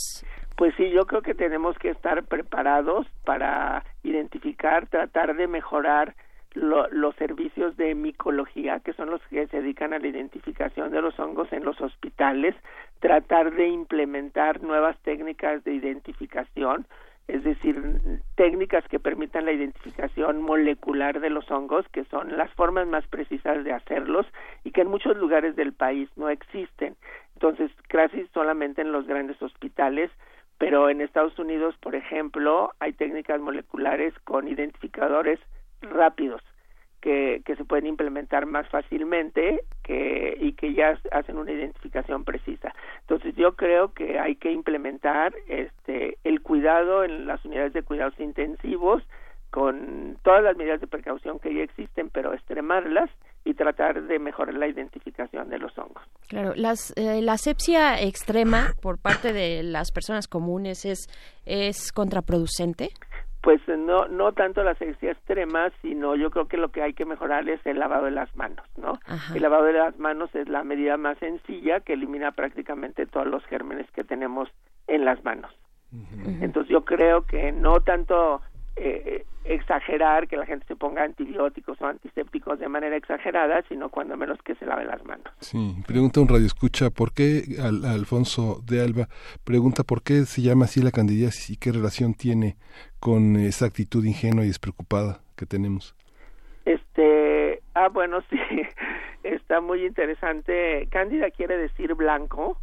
[0.56, 6.14] Pues sí, yo creo que tenemos que estar preparados para identificar, tratar de mejorar
[6.54, 11.18] los servicios de micología, que son los que se dedican a la identificación de los
[11.18, 12.54] hongos en los hospitales,
[13.00, 16.86] tratar de implementar nuevas técnicas de identificación,
[17.28, 17.82] es decir,
[18.36, 23.64] técnicas que permitan la identificación molecular de los hongos, que son las formas más precisas
[23.64, 24.26] de hacerlos
[24.62, 26.96] y que en muchos lugares del país no existen.
[27.34, 30.10] Entonces, casi solamente en los grandes hospitales,
[30.58, 35.40] pero en Estados Unidos, por ejemplo, hay técnicas moleculares con identificadores
[35.82, 36.42] rápidos
[37.06, 42.74] que, se pueden implementar más fácilmente que, y que ya hacen una identificación precisa.
[43.02, 48.18] Entonces yo creo que hay que implementar este, el cuidado en las unidades de cuidados
[48.18, 49.04] intensivos
[49.50, 53.08] con todas las medidas de precaución que ya existen, pero extremarlas
[53.44, 56.02] y tratar de mejorar la identificación de los hongos.
[56.28, 61.06] Claro, las, eh, la asepsia extrema por parte de las personas comunes es,
[61.44, 62.90] es contraproducente.
[63.46, 67.04] Pues no, no tanto la asepsia extrema, sino yo creo que lo que hay que
[67.04, 68.98] mejorar es el lavado de las manos, ¿no?
[69.32, 73.44] El lavado de las manos es la medida más sencilla que elimina prácticamente todos los
[73.44, 74.48] gérmenes que tenemos
[74.88, 75.54] en las manos.
[76.40, 78.42] Entonces yo creo que no tanto
[78.74, 84.16] eh, exagerar que la gente se ponga antibióticos o antisépticos de manera exagerada, sino cuando
[84.16, 85.26] menos que se lave las manos.
[85.40, 89.08] Sí, pregunta un radio escucha, ¿por qué Alfonso de Alba
[89.44, 92.56] pregunta por qué se llama así la candidiasis y qué relación tiene
[93.00, 95.94] con esa actitud ingenua y despreocupada que tenemos?
[96.64, 98.38] Este, ah, bueno, sí,
[99.22, 100.88] está muy interesante.
[100.90, 102.58] Cándida quiere decir blanco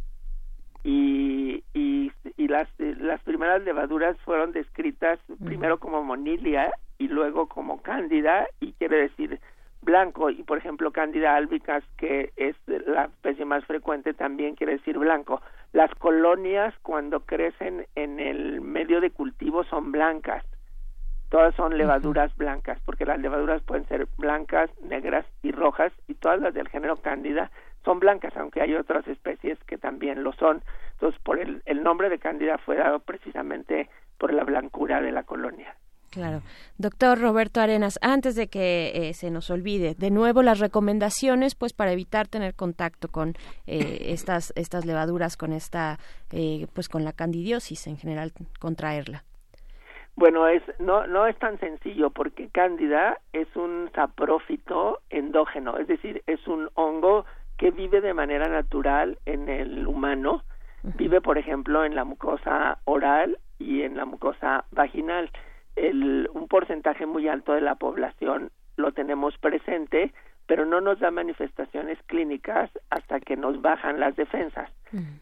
[0.84, 7.82] y, y, y las, las primeras levaduras fueron descritas primero como monilia y luego como
[7.82, 9.40] cándida y quiere decir
[9.80, 10.28] blanco.
[10.30, 15.40] Y por ejemplo cándida albicas que es la especie más frecuente también quiere decir blanco.
[15.72, 20.44] Las colonias cuando crecen en el medio de cultivo son blancas.
[21.30, 26.40] Todas son levaduras blancas porque las levaduras pueden ser blancas negras y rojas y todas
[26.40, 27.50] las del género cándida
[27.84, 30.62] son blancas, aunque hay otras especies que también lo son.
[30.92, 35.24] Entonces, por el, el nombre de Cándida fue dado precisamente por la blancura de la
[35.24, 35.74] colonia.
[36.14, 36.42] Claro.
[36.78, 41.72] Doctor Roberto Arenas, antes de que eh, se nos olvide, de nuevo las recomendaciones, pues
[41.72, 43.34] para evitar tener contacto con
[43.66, 45.98] eh, estas estas levaduras, con esta,
[46.30, 49.24] eh, pues con la candidiosis en general, contraerla.
[50.14, 56.22] Bueno, es no no es tan sencillo porque cándida es un saprófito endógeno, es decir,
[56.28, 57.24] es un hongo
[57.56, 60.42] que vive de manera natural en el humano,
[60.82, 65.30] vive por ejemplo en la mucosa oral y en la mucosa vaginal.
[65.76, 70.12] El, un porcentaje muy alto de la población lo tenemos presente,
[70.46, 74.70] pero no nos da manifestaciones clínicas hasta que nos bajan las defensas.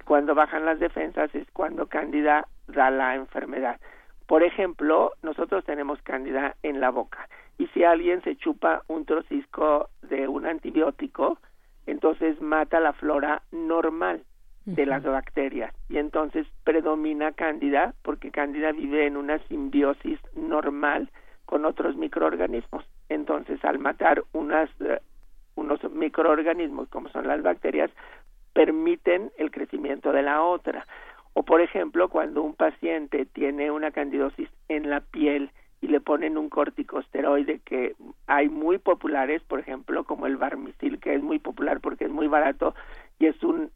[0.04, 3.80] Cuando bajan las defensas es cuando Cándida da la enfermedad.
[4.26, 7.28] Por ejemplo, nosotros tenemos Cándida en la boca
[7.58, 11.38] y si alguien se chupa un trocisco de un antibiótico,
[11.86, 14.22] entonces mata la flora normal
[14.64, 21.10] de las bacterias y entonces predomina cándida porque cándida vive en una simbiosis normal
[21.46, 22.84] con otros microorganismos.
[23.08, 25.00] Entonces, al matar unas eh,
[25.56, 27.90] unos microorganismos como son las bacterias
[28.52, 30.86] permiten el crecimiento de la otra.
[31.34, 35.50] O por ejemplo, cuando un paciente tiene una candidosis en la piel
[35.82, 37.96] y le ponen un corticosteroide que
[38.28, 42.28] hay muy populares, por ejemplo, como el Barmisil, que es muy popular porque es muy
[42.28, 42.74] barato
[43.18, 43.70] y es un,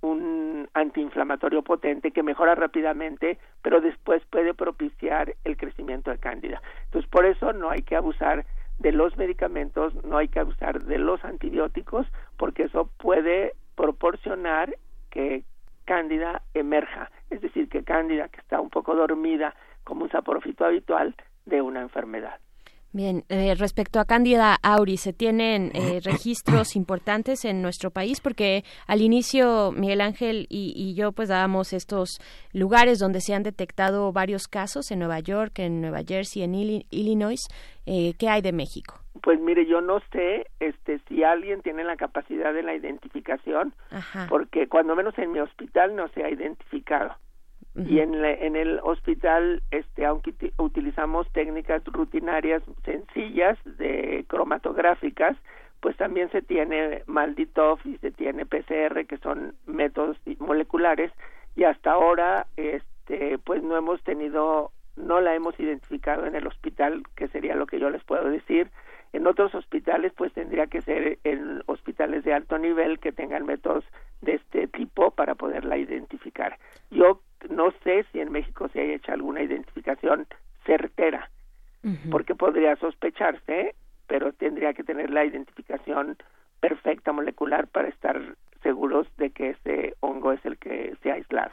[0.00, 6.60] un antiinflamatorio potente que mejora rápidamente, pero después puede propiciar el crecimiento de cándida.
[6.86, 8.44] Entonces, por eso no hay que abusar
[8.80, 14.76] de los medicamentos, no hay que abusar de los antibióticos, porque eso puede proporcionar
[15.10, 15.44] que
[15.84, 19.54] cándida emerja, es decir, que cándida que está un poco dormida
[19.86, 21.14] como un saprofito habitual
[21.46, 22.38] de una enfermedad.
[22.96, 28.22] Bien, eh, respecto a Cándida auris, ¿se tienen eh, registros importantes en nuestro país?
[28.22, 32.18] Porque al inicio Miguel Ángel y, yo pues dábamos estos
[32.54, 37.46] lugares donde se han detectado varios casos en Nueva York, en Nueva Jersey, en Illinois.
[37.84, 38.94] Eh, ¿Qué hay de México?
[39.22, 43.74] Pues mire, yo no sé este si alguien tiene la capacidad de la identificación,
[44.30, 47.14] porque cuando menos en mi hospital no se ha identificado.
[47.76, 48.14] Y en,
[48.56, 55.36] el hospital, este, aunque utilizamos técnicas rutinarias sencillas de cromatográficas,
[55.80, 61.12] pues también se tiene Malditov y se tiene PCR, que son métodos moleculares,
[61.54, 67.02] y hasta ahora, este, pues no hemos tenido, no la hemos identificado en el hospital,
[67.14, 68.70] que sería lo que yo les puedo decir.
[69.12, 73.84] En otros hospitales, pues tendría que ser en hospitales de alto nivel que tengan métodos
[74.22, 76.58] de este tipo para poderla identificar.
[76.90, 77.20] Yo
[77.50, 80.26] no sé si en México se haya hecho alguna identificación
[80.64, 81.30] certera,
[82.10, 83.74] porque podría sospecharse,
[84.08, 86.16] pero tendría que tener la identificación
[86.58, 88.20] perfecta molecular para estar
[88.62, 91.52] seguros de que ese hongo es el que se ha aislado.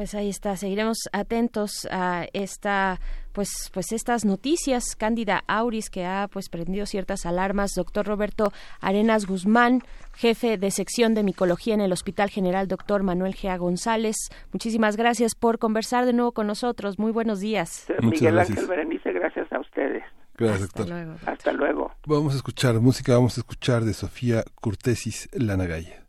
[0.00, 2.98] Pues ahí está, seguiremos atentos a esta
[3.34, 9.26] pues pues estas noticias Cándida Auris que ha pues prendido ciertas alarmas, doctor Roberto Arenas
[9.26, 9.82] Guzmán,
[10.14, 14.16] jefe de sección de micología en el Hospital General Doctor Manuel Gea González.
[14.54, 16.98] Muchísimas gracias por conversar de nuevo con nosotros.
[16.98, 17.86] Muy buenos días.
[18.00, 20.02] Miguel Ángel Berenice, gracias a ustedes.
[20.38, 21.14] Gracias, Hasta Luego.
[21.26, 21.92] Hasta luego.
[22.06, 26.06] Vamos a escuchar música, vamos a escuchar de Sofía Curtesis Lanagaya.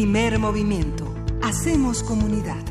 [0.00, 1.14] Primer movimiento.
[1.42, 2.64] Hacemos comunidad.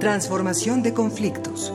[0.00, 1.70] Transformación de conflictos.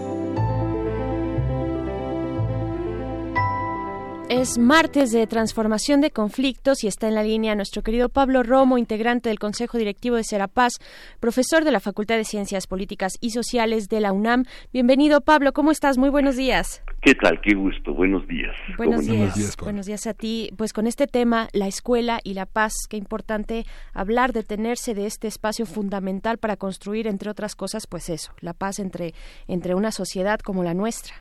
[4.32, 8.80] Es martes de transformación de conflictos y está en la línea nuestro querido Pablo Romo,
[8.80, 10.80] integrante del Consejo Directivo de Serapaz,
[11.20, 14.46] profesor de la Facultad de Ciencias Políticas y Sociales de la UNAM.
[14.74, 15.54] Bienvenido, Pablo.
[15.54, 16.00] ¿Cómo estás?
[16.00, 16.82] Muy buenos días.
[17.04, 17.40] ¿Qué tal?
[17.42, 17.94] Qué gusto.
[17.94, 18.49] Buenos días.
[18.80, 19.58] Buenos días.
[19.62, 20.52] Buenos días, a ti.
[20.58, 25.28] Pues con este tema, la escuela y la paz, qué importante hablar, detenerse de este
[25.28, 29.12] espacio fundamental para construir, entre otras cosas, pues eso, la paz entre,
[29.50, 31.14] entre una sociedad como la nuestra.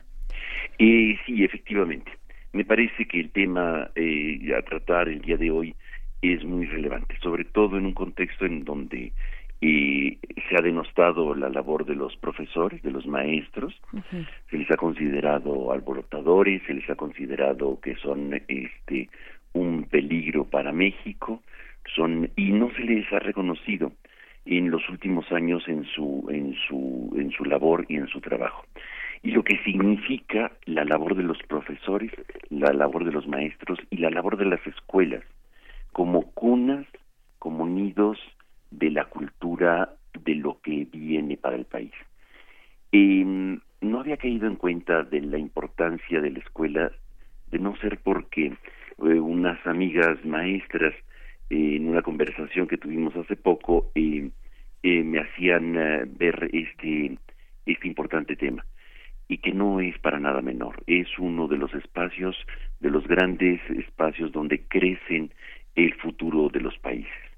[0.77, 2.09] Eh, sí, efectivamente.
[2.53, 5.75] Me parece que el tema eh, a tratar el día de hoy
[6.21, 9.11] es muy relevante, sobre todo en un contexto en donde
[9.61, 13.73] eh, se ha denostado la labor de los profesores, de los maestros,
[14.49, 19.09] se les ha considerado alborotadores, se les ha considerado que son este
[19.53, 21.41] un peligro para México,
[21.95, 23.91] son y no se les ha reconocido
[24.45, 28.65] en los últimos años en su en su en su labor y en su trabajo.
[29.21, 32.13] Y lo que significa la labor de los profesores,
[32.49, 35.23] la labor de los maestros y la labor de las escuelas
[35.91, 36.85] como cunas,
[37.39, 38.17] como nidos
[38.71, 41.93] de la cultura de lo que viene para el país.
[42.91, 46.91] Eh, no había caído en cuenta de la importancia de la escuela,
[47.51, 50.93] de no ser porque eh, unas amigas maestras
[51.49, 54.29] eh, en una conversación que tuvimos hace poco eh,
[54.83, 55.73] me hacían
[56.17, 57.17] ver este
[57.65, 58.65] este importante tema
[59.27, 60.83] y que no es para nada menor.
[60.87, 62.35] Es uno de los espacios,
[62.79, 65.31] de los grandes espacios donde crecen
[65.75, 67.28] el futuro de los países.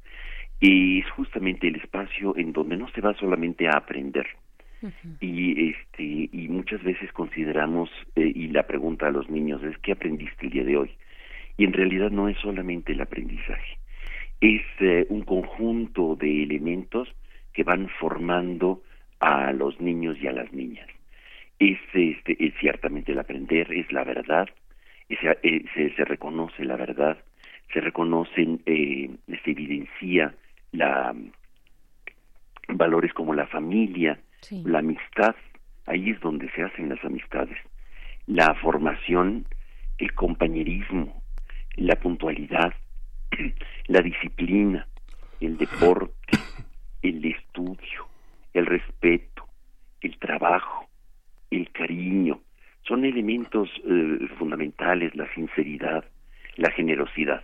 [0.62, 4.28] Y es justamente el espacio en donde no se va solamente a aprender.
[5.20, 9.92] Y este y muchas veces consideramos eh, y la pregunta a los niños es ¿qué
[9.92, 10.92] aprendiste el día de hoy?
[11.58, 13.78] Y en realidad no es solamente el aprendizaje.
[14.40, 17.14] Es eh, un conjunto de elementos
[17.54, 18.82] que van formando
[19.20, 20.88] a los niños y a las niñas
[21.62, 24.50] es, este, es ciertamente el aprender, es la verdad,
[25.10, 27.18] eh, se, se, reconoce la verdad,
[27.72, 30.34] se reconocen, eh, se evidencia
[30.72, 31.14] la
[32.74, 34.20] valores como la familia,
[34.64, 35.36] la amistad,
[35.86, 37.58] ahí es donde se hacen las amistades,
[38.28, 39.46] la formación,
[39.98, 41.22] el compañerismo,
[41.76, 42.74] la puntualidad,
[43.88, 44.88] la disciplina,
[45.40, 46.38] el deporte,
[47.02, 48.08] el estudio,
[48.54, 49.48] el respeto,
[50.02, 50.90] el trabajo,
[51.50, 52.42] el cariño,
[52.88, 56.04] son elementos eh, fundamentales, la sinceridad,
[56.56, 57.44] la generosidad.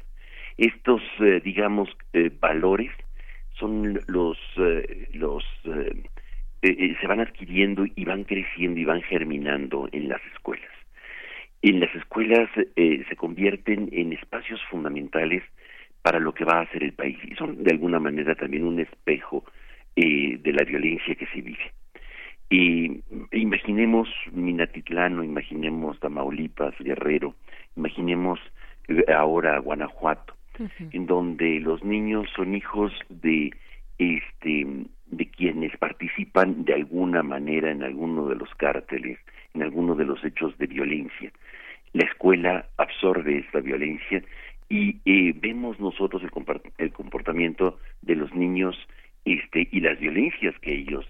[0.57, 2.91] Estos, eh, digamos, eh, valores
[3.59, 4.37] son los,
[5.13, 10.71] los se van adquiriendo y van creciendo y van germinando en las escuelas.
[11.61, 15.43] En las escuelas se convierten en espacios fundamentales
[16.01, 18.79] para lo que va a ser el país y son de alguna manera también un
[18.79, 19.43] espejo
[19.95, 21.71] de la violencia que se vive.
[22.49, 23.03] Y
[23.33, 27.35] imaginemos Minatitlán, imaginemos Tamaulipas, Guerrero,
[27.75, 28.39] imaginemos
[28.87, 30.33] eh, ahora Guanajuato,
[30.91, 33.51] en donde los niños son hijos de
[33.97, 34.65] este
[35.07, 39.17] de quienes participan de alguna manera en alguno de los cárteles,
[39.53, 41.31] en alguno de los hechos de violencia.
[41.93, 44.21] La escuela absorbe esta violencia
[44.69, 46.31] y eh, vemos nosotros el,
[46.77, 48.75] el, comportamiento de los niños
[49.23, 51.05] este, y las violencias que ellos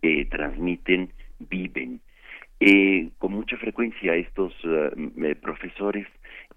[0.00, 2.00] eh, transmiten, viven.
[2.60, 4.90] Eh, con mucha frecuencia estos uh,
[5.40, 6.06] profesores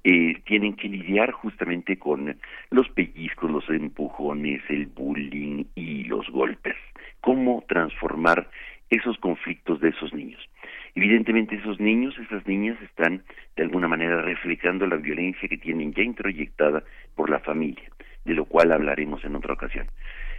[0.07, 2.37] eh, tienen que lidiar justamente con
[2.69, 6.75] los pellizcos, los empujones, el bullying y los golpes.
[7.21, 8.47] ¿Cómo transformar
[8.91, 10.47] esos conflictos de esos niños?
[10.93, 13.23] Evidentemente esos niños, esas niñas están
[13.55, 16.83] de alguna manera reflejando la violencia que tienen ya introyectada
[17.15, 17.89] por la familia,
[18.25, 19.87] de lo cual hablaremos en otra ocasión.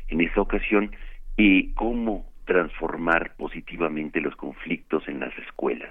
[0.07, 0.95] En esa ocasión,
[1.39, 5.91] eh, cómo transformar positivamente los conflictos en las escuelas.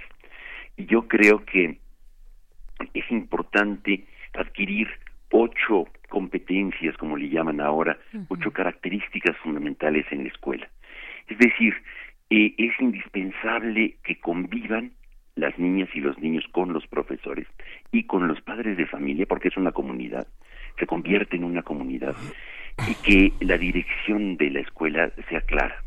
[0.78, 1.78] Y yo creo que
[2.94, 4.88] es importante adquirir
[5.32, 7.98] ocho competencias, como le llaman ahora,
[8.30, 10.70] ocho características fundamentales en la escuela.
[11.28, 11.74] Es decir,
[12.30, 14.92] eh, es indispensable que convivan
[15.36, 17.48] las niñas y los niños con los profesores
[17.92, 20.28] y con los padres de familia, porque es una comunidad,
[20.80, 22.16] se convierte en una comunidad,
[22.88, 25.82] y que la dirección de la escuela sea clara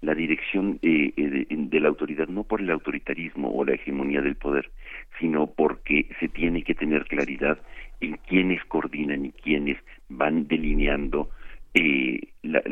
[0.00, 4.36] la dirección eh, eh, de, la autoridad, no por el autoritarismo o la hegemonía del
[4.36, 4.70] poder,
[5.18, 7.58] sino porque se tiene que tener claridad
[8.00, 11.30] en quiénes coordinan y quiénes van delineando
[11.74, 12.62] eh, la,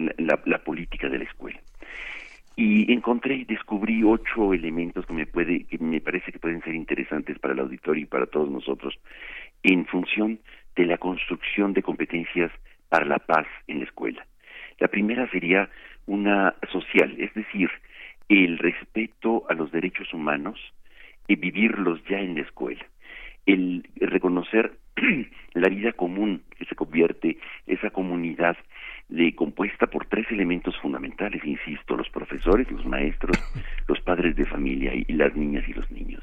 [0.44, 1.60] la, política de la escuela.
[2.56, 6.74] Y encontré y descubrí ocho elementos que me, puede, que me parece que pueden ser
[6.74, 8.98] interesantes para el auditorio y para todos nosotros
[9.62, 10.38] en función
[10.74, 12.50] de la construcción de competencias
[12.88, 14.26] para la paz en la escuela.
[14.78, 15.68] La primera sería
[16.06, 17.70] una social, es decir,
[18.28, 20.58] el respeto a los derechos humanos
[21.28, 22.84] y vivirlos ya en la escuela,
[23.46, 24.72] el reconocer
[25.54, 28.56] la vida común que se convierte esa comunidad
[29.08, 33.36] de, compuesta por tres elementos fundamentales, insisto, los profesores, los maestros,
[33.88, 36.22] los padres de familia y, las niñas y los niños.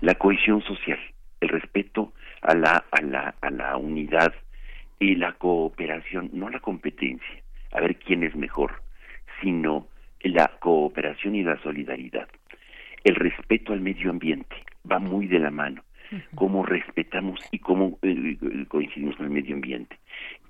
[0.00, 0.98] La cohesión social,
[1.40, 2.12] el respeto
[2.42, 4.34] a la, a la, a la unidad
[4.98, 8.82] y la cooperación, no la competencia, a ver quién es mejor,
[9.42, 9.88] sino
[10.22, 12.28] la cooperación y la solidaridad.
[13.08, 14.54] El respeto al medio ambiente
[14.84, 15.82] va muy de la mano.
[16.34, 18.36] Cómo respetamos y cómo eh,
[18.68, 19.96] coincidimos con el medio ambiente.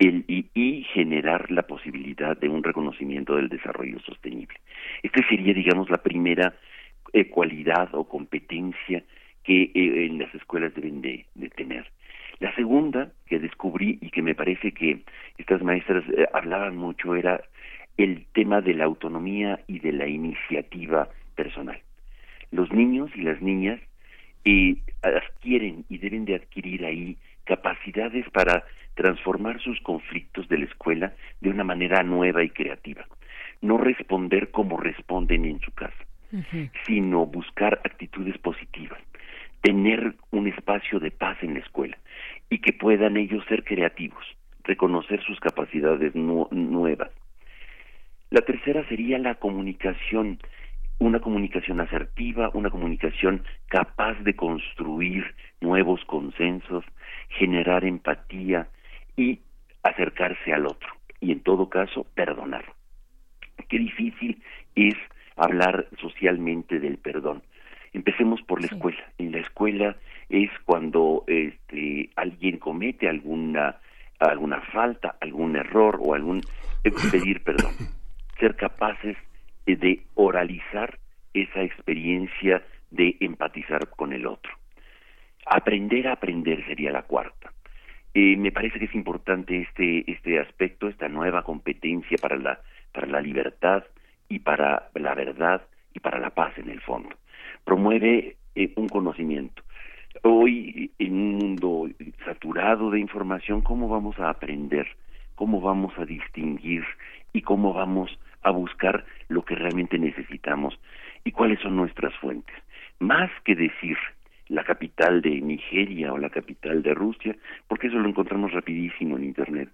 [0.00, 4.56] El, y, generar la posibilidad de un reconocimiento del desarrollo sostenible.
[5.04, 6.52] Esta sería, digamos, la primera
[7.12, 9.04] eh, cualidad o competencia
[9.44, 11.86] que eh, en las escuelas deben de, tener.
[12.40, 15.04] La segunda que descubrí y que me parece que
[15.38, 16.02] estas maestras
[16.32, 17.40] hablaban mucho era
[17.96, 21.80] el tema de la autonomía y de la iniciativa personal.
[22.50, 23.80] Los niños y las niñas
[24.44, 31.12] eh, adquieren y deben de adquirir ahí capacidades para transformar sus conflictos de la escuela
[31.40, 33.04] de una manera nueva y creativa.
[33.60, 36.04] No responder como responden en su casa,
[36.86, 39.00] sino buscar actitudes positivas,
[39.62, 41.96] tener un espacio de paz en la escuela
[42.50, 44.24] y que puedan ellos ser creativos,
[44.64, 47.10] reconocer sus capacidades nuevas
[48.30, 50.38] la tercera sería la comunicación,
[50.98, 56.84] una comunicación asertiva, una comunicación capaz de construir nuevos consensos,
[57.28, 58.68] generar empatía
[59.16, 59.40] y
[59.82, 60.88] acercarse al otro.
[61.20, 62.64] Y en todo caso, perdonar.
[63.68, 64.42] Qué difícil
[64.74, 64.94] es
[65.36, 67.42] hablar socialmente del perdón.
[67.92, 69.04] Empecemos por la escuela.
[69.18, 69.96] En la escuela
[70.28, 73.76] es cuando este, alguien comete alguna
[74.18, 76.42] alguna falta, algún error o algún
[77.12, 77.72] pedir perdón
[78.40, 79.16] ser capaces
[79.76, 80.98] de oralizar
[81.34, 84.52] esa experiencia de empatizar con el otro.
[85.46, 87.52] Aprender a aprender sería la cuarta.
[88.14, 92.60] Eh, me parece que es importante este, este aspecto, esta nueva competencia para la,
[92.92, 93.84] para la libertad
[94.28, 95.62] y para la verdad
[95.94, 97.14] y para la paz en el fondo.
[97.64, 99.62] Promueve eh, un conocimiento.
[100.22, 101.88] Hoy, en un mundo
[102.24, 104.88] saturado de información, ¿cómo vamos a aprender?
[105.34, 106.84] ¿Cómo vamos a distinguir?
[107.32, 110.78] ¿Y cómo vamos a buscar lo que realmente necesitamos
[111.24, 112.54] y cuáles son nuestras fuentes.
[112.98, 113.96] Más que decir
[114.48, 117.36] la capital de Nigeria o la capital de Rusia,
[117.66, 119.68] porque eso lo encontramos rapidísimo en Internet,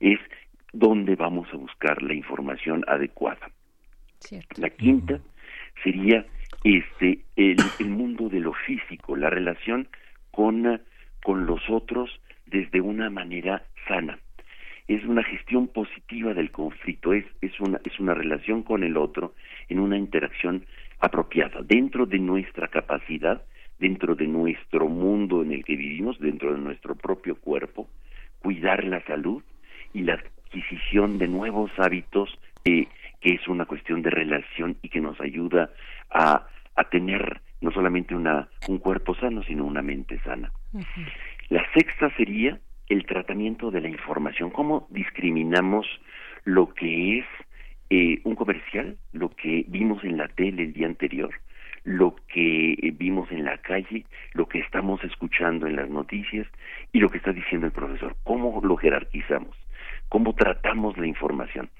[0.00, 0.18] es
[0.72, 3.50] dónde vamos a buscar la información adecuada.
[4.56, 5.20] La quinta
[5.82, 6.26] sería
[6.64, 9.88] este el, el, mundo de lo físico, la relación
[10.30, 10.82] con,
[11.22, 12.10] con los otros
[12.46, 14.18] desde una manera sana
[14.88, 19.34] es una gestión positiva del conflicto, es, es, una, es una relación con el otro
[19.68, 20.64] en una interacción
[20.98, 23.42] apropiada, dentro de nuestra capacidad,
[23.78, 27.88] dentro de nuestro mundo en el que vivimos, dentro de nuestro propio cuerpo,
[28.40, 29.42] cuidar la salud
[29.92, 32.88] y la adquisición de nuevos hábitos eh,
[33.20, 35.70] que es una cuestión de relación y que nos ayuda
[36.10, 40.52] a, a tener no solamente una, un cuerpo sano, sino una mente sana.
[41.48, 42.58] La sexta sería
[42.88, 45.86] el tratamiento de la información, cómo discriminamos
[46.44, 47.26] lo que es
[47.90, 51.30] eh, un comercial, lo que vimos en la tele el día anterior,
[51.84, 56.46] lo que vimos en la calle, lo que estamos escuchando en las noticias
[56.92, 58.16] y lo que está diciendo el profesor.
[58.24, 59.56] ¿Cómo lo jerarquizamos?
[60.08, 61.70] ¿Cómo tratamos la información?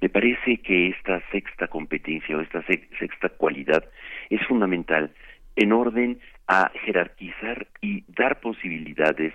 [0.00, 3.84] Me parece que esta sexta competencia o esta sexta cualidad
[4.30, 5.10] es fundamental
[5.56, 9.34] en orden a jerarquizar y dar posibilidades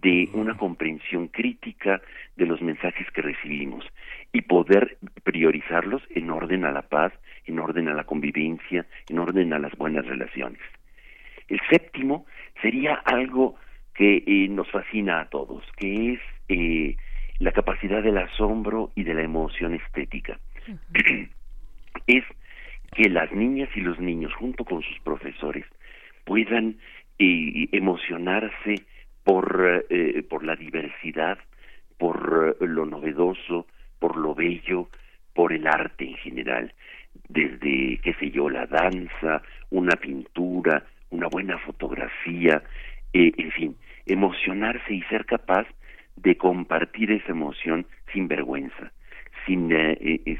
[0.00, 2.02] de una comprensión crítica
[2.36, 3.84] de los mensajes que recibimos
[4.32, 7.12] y poder priorizarlos en orden a la paz,
[7.46, 10.60] en orden a la convivencia, en orden a las buenas relaciones.
[11.48, 12.26] El séptimo
[12.60, 13.56] sería algo
[13.94, 16.96] que eh, nos fascina a todos, que es eh,
[17.38, 20.40] la capacidad del asombro y de la emoción estética.
[22.06, 22.24] es
[22.92, 25.64] que las niñas y los niños, junto con sus profesores,
[26.24, 26.78] puedan
[27.18, 28.84] eh, emocionarse
[29.24, 31.38] por, eh, por la diversidad,
[31.98, 33.66] por eh, lo novedoso,
[33.98, 34.88] por lo bello,
[35.32, 36.72] por el arte en general,
[37.28, 42.62] desde, qué sé yo, la danza, una pintura, una buena fotografía,
[43.12, 45.66] en fin, emocionarse y ser capaz
[46.16, 48.92] de compartir esa emoción sin vergüenza,
[49.46, 49.70] sin,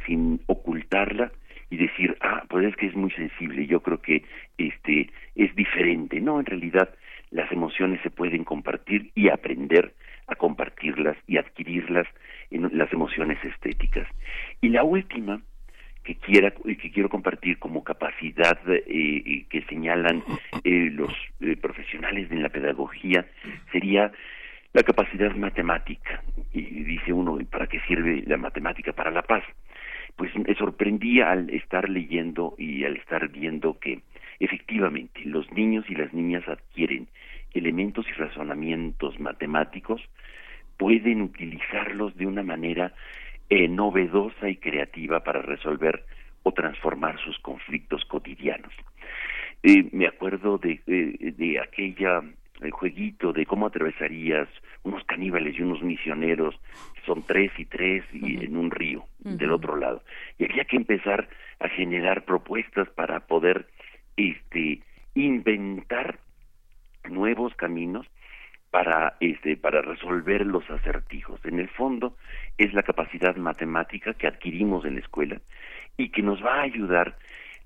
[0.07, 1.31] sin ocultarla
[1.71, 4.25] y decir, ah, pues es que es muy sensible, yo creo que
[4.59, 6.21] este es diferente.
[6.21, 6.89] No, en realidad
[7.35, 9.93] las emociones se pueden compartir y aprender
[10.29, 12.07] a compartirlas y adquirirlas
[12.53, 14.07] en las emociones estéticas.
[14.61, 15.43] Y la última
[16.05, 20.23] que quiera que quiero compartir como capacidad eh, que señalan
[20.63, 23.27] eh, los eh, profesionales de la pedagogía
[23.73, 24.13] sería
[24.73, 26.23] la capacidad matemática.
[26.53, 28.93] Y dice uno, ¿para qué sirve la matemática?
[28.93, 29.43] Para la paz.
[30.15, 34.03] Pues me sorprendí al estar leyendo y al estar viendo que
[34.41, 37.09] efectivamente los niños y las niñas adquieren
[37.53, 40.03] elementos y razonamientos matemáticos,
[40.77, 42.93] pueden utilizarlos de una manera
[43.49, 46.05] eh, novedosa y creativa para resolver
[46.43, 48.73] o transformar sus conflictos cotidianos.
[49.63, 52.23] Eh, me acuerdo de, eh, de aquella
[52.61, 54.49] el jueguito de cómo atravesarías
[54.83, 56.55] unos caníbales y unos misioneros,
[57.05, 60.03] son tres y tres y en un río del otro lado.
[60.39, 61.29] Y había que empezar
[61.61, 63.67] a generar propuestas para poder
[64.17, 64.81] este
[65.15, 66.19] inventar
[67.09, 68.07] nuevos caminos
[68.71, 71.41] para este para resolver los acertijos.
[71.45, 72.17] En el fondo
[72.59, 75.41] es la capacidad matemática que adquirimos en la escuela
[75.97, 77.17] y que nos va a ayudar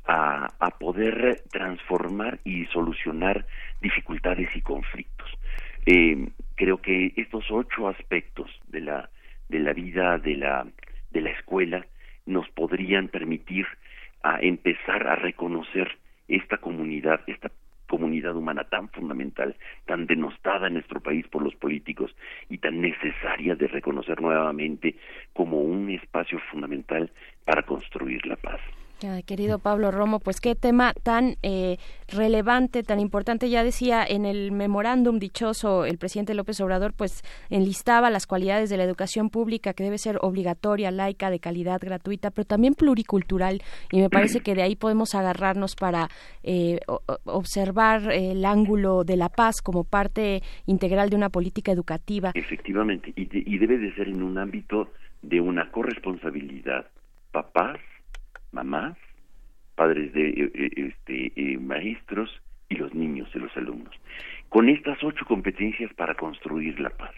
[0.06, 3.46] a, a poder transformar y solucionar
[3.80, 5.30] dificultades y conflictos.
[5.86, 9.08] Eh, creo que estos ocho aspectos de la
[9.48, 10.66] de la vida de la
[11.10, 11.86] de la escuela
[12.26, 13.66] nos podrían permitir
[14.22, 15.96] a empezar a reconocer
[16.28, 17.50] esta comunidad, esta
[17.88, 19.56] comunidad humana tan fundamental,
[19.86, 22.14] tan denostada en nuestro país por los políticos
[22.50, 24.96] y tan necesaria de reconocer nuevamente
[25.32, 27.10] como un espacio fundamental
[27.44, 28.60] para construir la paz
[29.24, 31.78] querido Pablo Romo, pues qué tema tan eh,
[32.08, 33.48] relevante, tan importante.
[33.48, 38.76] Ya decía en el memorándum dichoso el presidente López Obrador, pues enlistaba las cualidades de
[38.76, 43.62] la educación pública que debe ser obligatoria, laica, de calidad, gratuita, pero también pluricultural.
[43.92, 46.08] Y me parece que de ahí podemos agarrarnos para
[46.42, 46.80] eh,
[47.24, 52.32] observar el ángulo de la paz como parte integral de una política educativa.
[52.34, 54.92] Efectivamente, y, y debe de ser en un ámbito
[55.22, 56.86] de una corresponsabilidad.
[57.32, 57.78] Papás,
[58.52, 58.96] mamás,
[59.74, 62.30] padres de eh, eh, este, eh, maestros
[62.68, 63.94] y los niños de los alumnos.
[64.48, 67.14] Con estas ocho competencias para construir la paz.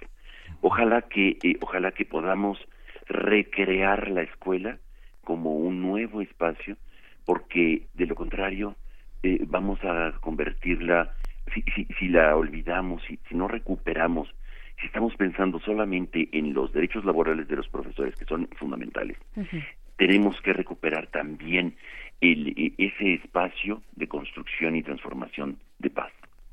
[0.61, 2.59] Ojalá que, ojalá que podamos
[3.07, 4.79] recrear la escuela
[5.23, 6.77] como un nuevo espacio,
[7.25, 8.77] porque de lo contrario
[9.47, 11.15] vamos a convertirla,
[11.55, 14.29] si, si, si la olvidamos, si, si no recuperamos
[14.81, 19.19] si estamos pensando solamente en los derechos laborales de los profesores, que son fundamentales,
[20.01, 21.77] tenemos que recuperar también
[22.23, 26.11] el, e, ese espacio de construcción y transformación de paz.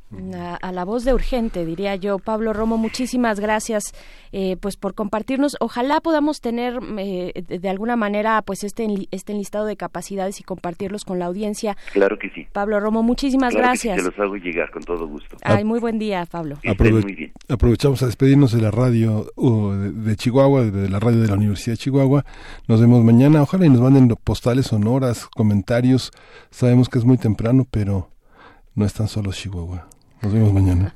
[0.09, 2.17] A, la voz de urgente, diría yo.
[2.17, 3.93] Pablo Romo, muchísimas gracias
[4.31, 5.57] eh, pues por compartirnos.
[5.59, 11.03] Ojalá podamos tener eh, de alguna manera pues este, este enlistado de capacidades y compartirlos
[11.03, 11.75] con la audiencia.
[11.91, 12.47] Claro que sí.
[12.53, 13.97] Pablo Romo, muchísimas gracias.
[13.97, 15.35] se los hago llegar con todo gusto.
[15.43, 16.57] Ay, muy buen día, Pablo.
[17.49, 21.79] Aprovechamos a despedirnos de la radio de, Chihuahua, de la radio de la Universidad de
[21.79, 22.23] Chihuahua.
[22.67, 23.41] Nos vemos mañana.
[23.41, 26.11] Ojalá y nos manden postales sonoras, comentarios.
[26.49, 28.09] Sabemos que es muy temprano, pero
[28.75, 29.87] no están solos Chihuahua.
[30.21, 30.93] Nos vemos mañana.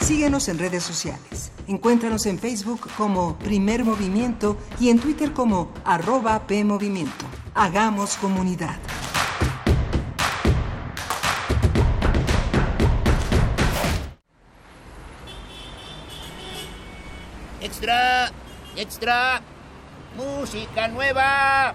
[0.00, 1.52] Síguenos en redes sociales.
[1.66, 7.26] Encuéntranos en Facebook como Primer Movimiento y en Twitter como arroba PMovimiento.
[7.54, 8.76] Hagamos comunidad.
[17.60, 18.32] Extra,
[18.76, 19.42] extra,
[20.16, 21.74] música nueva.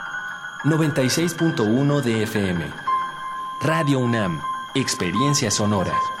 [0.63, 2.63] 96.1 de FM.
[3.61, 4.39] Radio UNAM
[4.75, 6.20] Experiencia Sonora.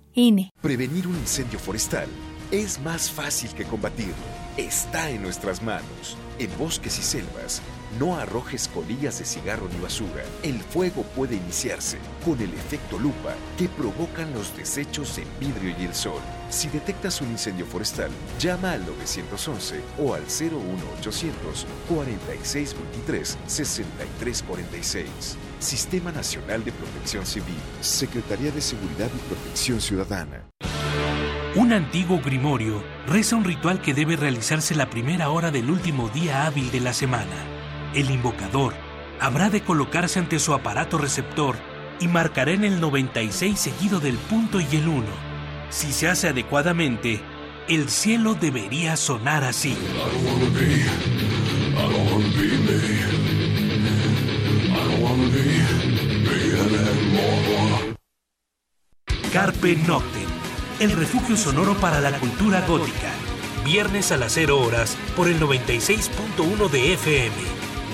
[0.61, 2.09] Prevenir un incendio forestal
[2.51, 4.13] es más fácil que combatirlo.
[4.57, 6.17] Está en nuestras manos.
[6.37, 7.61] En bosques y selvas,
[7.97, 10.23] no arrojes colillas de cigarro ni basura.
[10.43, 15.85] El fuego puede iniciarse con el efecto lupa que provocan los desechos en vidrio y
[15.85, 16.21] el sol.
[16.51, 25.37] Si detectas un incendio forestal, llama al 911 o al 01800 4623 6346.
[25.59, 30.43] Sistema Nacional de Protección Civil, Secretaría de Seguridad y Protección Ciudadana.
[31.55, 36.45] Un antiguo grimorio reza un ritual que debe realizarse la primera hora del último día
[36.45, 37.45] hábil de la semana.
[37.93, 38.73] El invocador
[39.21, 41.55] habrá de colocarse ante su aparato receptor
[42.01, 45.30] y marcará en el 96 seguido del punto y el 1.
[45.71, 47.21] Si se hace adecuadamente,
[47.69, 49.77] el cielo debería sonar así.
[59.31, 60.27] Carpe Noctem,
[60.81, 63.13] el refugio sonoro para la cultura gótica.
[63.63, 67.35] Viernes a las 0 horas por el 96.1 de FM.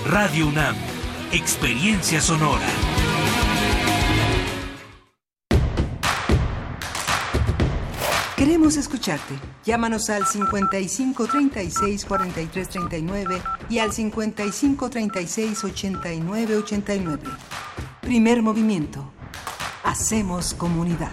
[0.08, 0.74] Radio UNAM,
[1.30, 2.66] Experiencia Sonora.
[8.48, 9.34] Queremos escucharte.
[9.62, 17.22] Llámanos al 55 36 43 39 y al 55 36 89 89.
[18.00, 19.12] Primer movimiento.
[19.84, 21.12] Hacemos comunidad.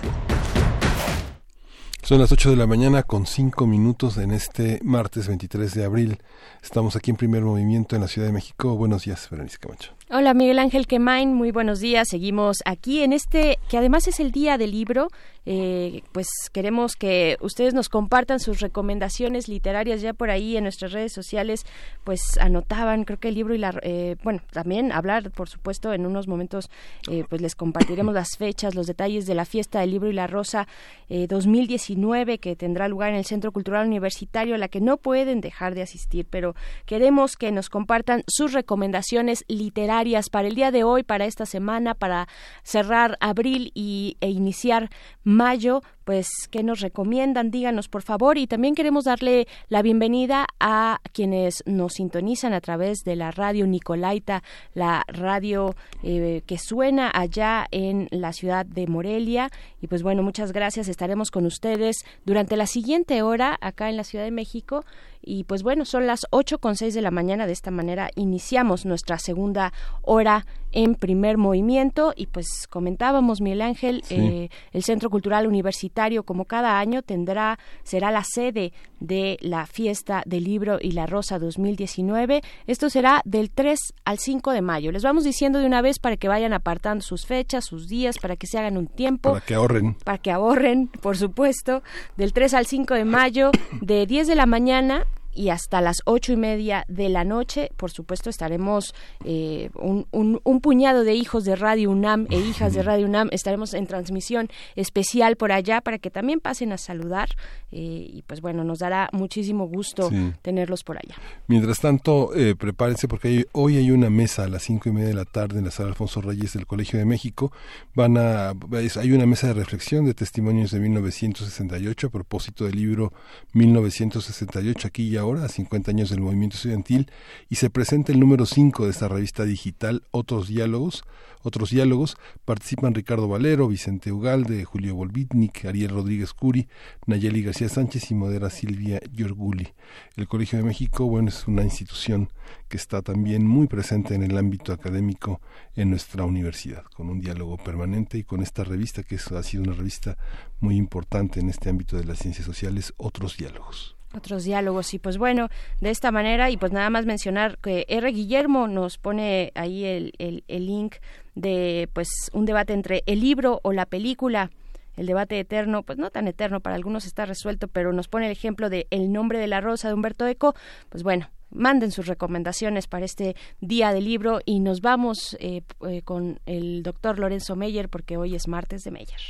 [2.06, 6.20] Son las 8 de la mañana con 5 minutos en este martes 23 de abril.
[6.62, 8.78] Estamos aquí en primer movimiento en la Ciudad de México.
[8.78, 9.92] Buenos días, Berenice Camacho.
[10.12, 12.08] Hola Miguel Ángel Quemain, muy buenos días.
[12.08, 15.08] Seguimos aquí en este, que además es el día del libro.
[15.46, 20.92] Eh, pues queremos que ustedes nos compartan sus recomendaciones literarias ya por ahí en nuestras
[20.92, 21.66] redes sociales.
[22.04, 26.06] Pues anotaban, creo que el libro y la, eh, bueno, también hablar, por supuesto, en
[26.06, 26.70] unos momentos,
[27.10, 30.28] eh, pues les compartiremos las fechas, los detalles de la fiesta del libro y la
[30.28, 30.68] rosa
[31.10, 35.76] 2019 que tendrá lugar en el Centro Cultural Universitario, a la que no pueden dejar
[35.76, 41.04] de asistir, pero queremos que nos compartan sus recomendaciones literarias para el día de hoy,
[41.04, 42.28] para esta semana, para
[42.64, 44.90] cerrar abril y, e iniciar
[45.36, 48.38] mayo, pues qué nos recomiendan, díganos por favor.
[48.38, 53.66] Y también queremos darle la bienvenida a quienes nos sintonizan a través de la radio
[53.66, 54.44] Nicolaita,
[54.76, 59.50] la radio eh, que suena allá en la ciudad de Morelia.
[59.82, 60.88] Y pues bueno, muchas gracias.
[60.88, 64.86] Estaremos con ustedes durante la siguiente hora acá en la Ciudad de México.
[65.28, 67.48] Y pues bueno, son las ocho con seis de la mañana.
[67.48, 72.14] De esta manera iniciamos nuestra segunda hora en primer movimiento.
[72.16, 77.58] Y pues comentábamos, Miguel Ángel, eh, el Centro Cultural Universitario Universitario, como cada año, tendrá,
[77.84, 82.42] será la sede de la fiesta del libro y la rosa 2019.
[82.68, 84.92] Esto será del 3 al 5 de mayo.
[84.92, 88.36] Les vamos diciendo de una vez para que vayan apartando sus fechas, sus días, para
[88.36, 89.32] que se hagan un tiempo.
[89.32, 89.96] Para que ahorren.
[90.04, 91.82] Para que ahorren, por supuesto.
[92.18, 95.06] Del 3 al 5 de mayo, de 10 de la mañana
[95.36, 100.62] y hasta las ocho y media de la noche, por supuesto, estaremos eh, un, un,
[100.62, 105.36] puñado de hijos de Radio UNAM e hijas de Radio UNAM, estaremos en transmisión especial
[105.36, 107.30] por allá para que también pasen a saludar
[107.72, 110.10] eh, y pues bueno, nos dará muchísimo gusto
[110.42, 111.16] tenerlos por allá.
[111.48, 115.14] Mientras tanto, eh, prepárense porque hoy hay una mesa a las cinco y media de
[115.14, 117.52] la tarde en la sala Alfonso Reyes del Colegio de México.
[117.94, 118.54] Van a,
[119.00, 123.12] hay una mesa de reflexión de testimonios de 1968 a propósito del libro
[123.54, 127.12] 1968 aquí ya ahora, a 50 años del movimiento estudiantil,
[127.50, 131.04] y se presenta el número 5 de esta revista digital, Otros Diálogos.
[131.48, 136.68] Otros diálogos participan Ricardo Valero, Vicente Ugalde, Julio Volvitnik, Ariel Rodríguez Curi,
[137.06, 139.72] Nayeli García Sánchez y modera Silvia Yorguli.
[140.16, 142.30] El Colegio de México, bueno, es una institución
[142.68, 145.40] que está también muy presente en el ámbito académico
[145.76, 149.74] en nuestra universidad, con un diálogo permanente y con esta revista que ha sido una
[149.74, 150.18] revista
[150.60, 154.94] muy importante en este ámbito de las ciencias sociales, Otros Diálogos otros diálogos.
[154.94, 155.50] Y pues bueno
[155.82, 158.12] de esta manera y pues nada más mencionar que R.
[158.12, 160.96] Guillermo nos pone ahí el, el, link
[161.36, 164.52] de pues un debate entre el libro o la película.
[164.96, 168.32] El debate eterno, pues no tan eterno, para algunos está resuelto, pero nos pone el
[168.32, 170.56] ejemplo de El nombre de la rosa de Humberto Eco,
[170.88, 176.02] pues bueno, manden sus recomendaciones para este día del libro y nos vamos eh, eh,
[176.04, 179.22] con el doctor Lorenzo Meyer porque hoy es martes de Meyer.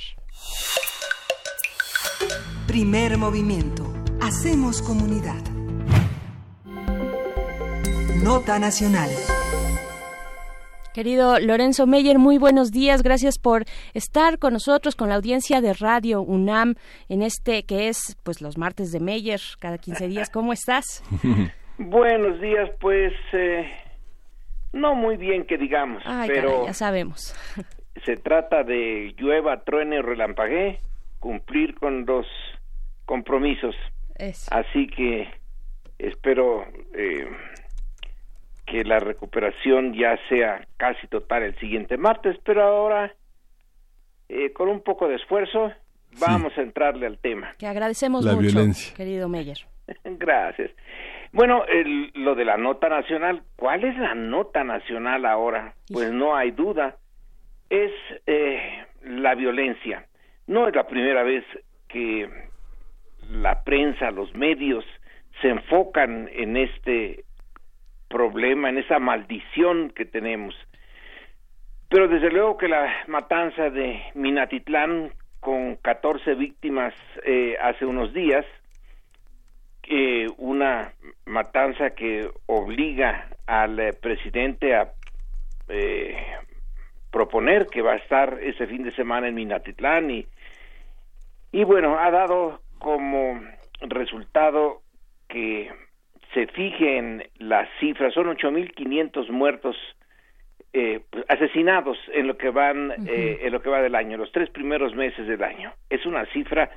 [2.67, 5.39] Primer movimiento Hacemos comunidad.
[8.23, 9.11] Nota Nacional.
[10.95, 13.03] Querido Lorenzo Meyer, muy buenos días.
[13.03, 16.73] Gracias por estar con nosotros, con la audiencia de Radio UNAM,
[17.07, 20.32] en este que es pues los martes de Meyer, cada 15 días.
[20.32, 21.03] ¿Cómo estás?
[21.78, 23.69] buenos días, pues eh,
[24.73, 27.36] no muy bien que digamos, pero ya sabemos.
[28.07, 30.80] se trata de llueva, truene o relampaguee,
[31.19, 32.26] cumplir con los
[33.05, 33.76] compromisos.
[34.51, 35.30] Así que
[35.97, 37.28] espero eh,
[38.66, 43.13] que la recuperación ya sea casi total el siguiente martes, pero ahora
[44.30, 45.72] eh, con un poco de esfuerzo
[46.20, 47.51] vamos a entrarle al tema.
[47.57, 49.57] Que agradecemos mucho, querido Meyer.
[50.03, 50.72] Gracias.
[51.32, 51.63] Bueno,
[52.13, 55.74] lo de la nota nacional, ¿cuál es la nota nacional ahora?
[55.91, 56.95] Pues no hay duda,
[57.70, 57.91] es
[58.26, 60.05] eh, la violencia.
[60.47, 61.43] No es la primera vez
[61.89, 62.30] que
[63.30, 64.86] la prensa, los medios
[65.41, 67.26] se enfocan en este
[68.07, 70.55] problema, en esa maldición que tenemos.
[71.89, 78.45] Pero desde luego que la matanza de Minatitlán con 14 víctimas eh, hace unos días,
[79.88, 80.93] eh, una
[81.26, 84.91] matanza que obliga al eh, presidente a
[85.67, 86.17] eh,
[87.11, 90.26] proponer que va a estar ese fin de semana en Minatitlán y,
[91.51, 93.41] y bueno, ha dado como
[93.81, 94.83] resultado
[95.27, 95.71] que
[96.36, 99.75] se fijen las cifras, son 8.500 muertos
[100.71, 104.31] eh, pues, asesinados en lo que van eh, en lo que va del año, los
[104.31, 105.73] tres primeros meses del año.
[105.89, 106.69] Es una cifra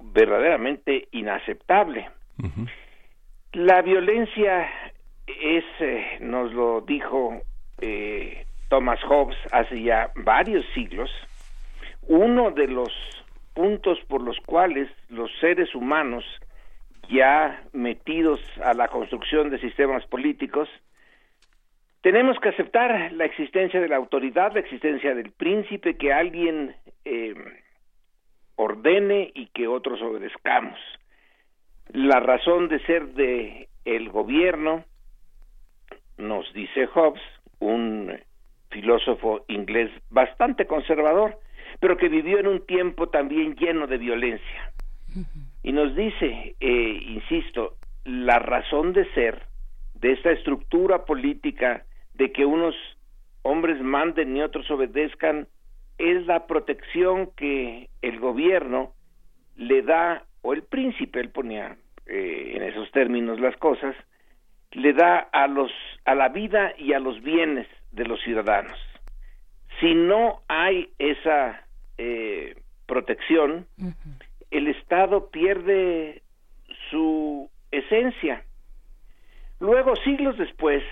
[0.00, 2.08] verdaderamente inaceptable.
[3.52, 4.70] La violencia
[5.26, 7.42] es, eh, nos lo dijo
[8.68, 11.10] Thomas Hobbes hace ya varios siglos,
[12.02, 13.16] uno de los
[13.56, 16.24] puntos por los cuales los seres humanos
[17.08, 20.68] ya metidos a la construcción de sistemas políticos,
[22.02, 26.76] tenemos que aceptar la existencia de la autoridad, la existencia del príncipe, que alguien
[27.06, 27.34] eh,
[28.56, 30.78] ordene y que otros obedezcamos.
[31.88, 34.84] La razón de ser de el gobierno,
[36.18, 37.22] nos dice Hobbes,
[37.60, 38.20] un
[38.70, 41.38] filósofo inglés bastante conservador,
[41.80, 44.72] pero que vivió en un tiempo también lleno de violencia.
[45.62, 49.42] Y nos dice, eh, insisto, la razón de ser
[49.94, 52.74] de esta estructura política de que unos
[53.42, 55.48] hombres manden y otros obedezcan
[55.98, 58.92] es la protección que el gobierno
[59.56, 63.96] le da, o el príncipe, él ponía eh, en esos términos las cosas,
[64.72, 65.70] le da a los
[66.04, 68.78] a la vida y a los bienes de los ciudadanos.
[69.80, 71.64] Si no hay esa
[71.98, 72.56] eh,
[72.86, 73.66] protección,
[74.50, 76.22] el Estado pierde
[76.90, 78.44] su esencia.
[79.60, 80.82] Luego, siglos después,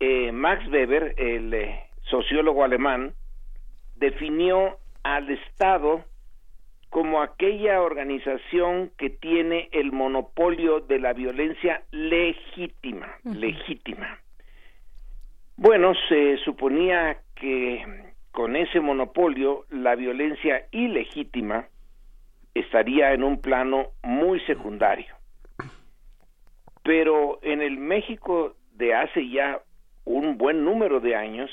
[0.00, 3.14] eh, Max Weber, el eh, sociólogo alemán,
[3.96, 6.04] definió al Estado
[6.88, 14.18] como aquella organización que tiene el monopolio de la violencia legítima, legítima.
[15.56, 21.66] Bueno, se suponía que con ese monopolio la violencia ilegítima
[22.54, 25.14] estaría en un plano muy secundario.
[26.84, 29.60] Pero en el México de hace ya
[30.04, 31.50] un buen número de años,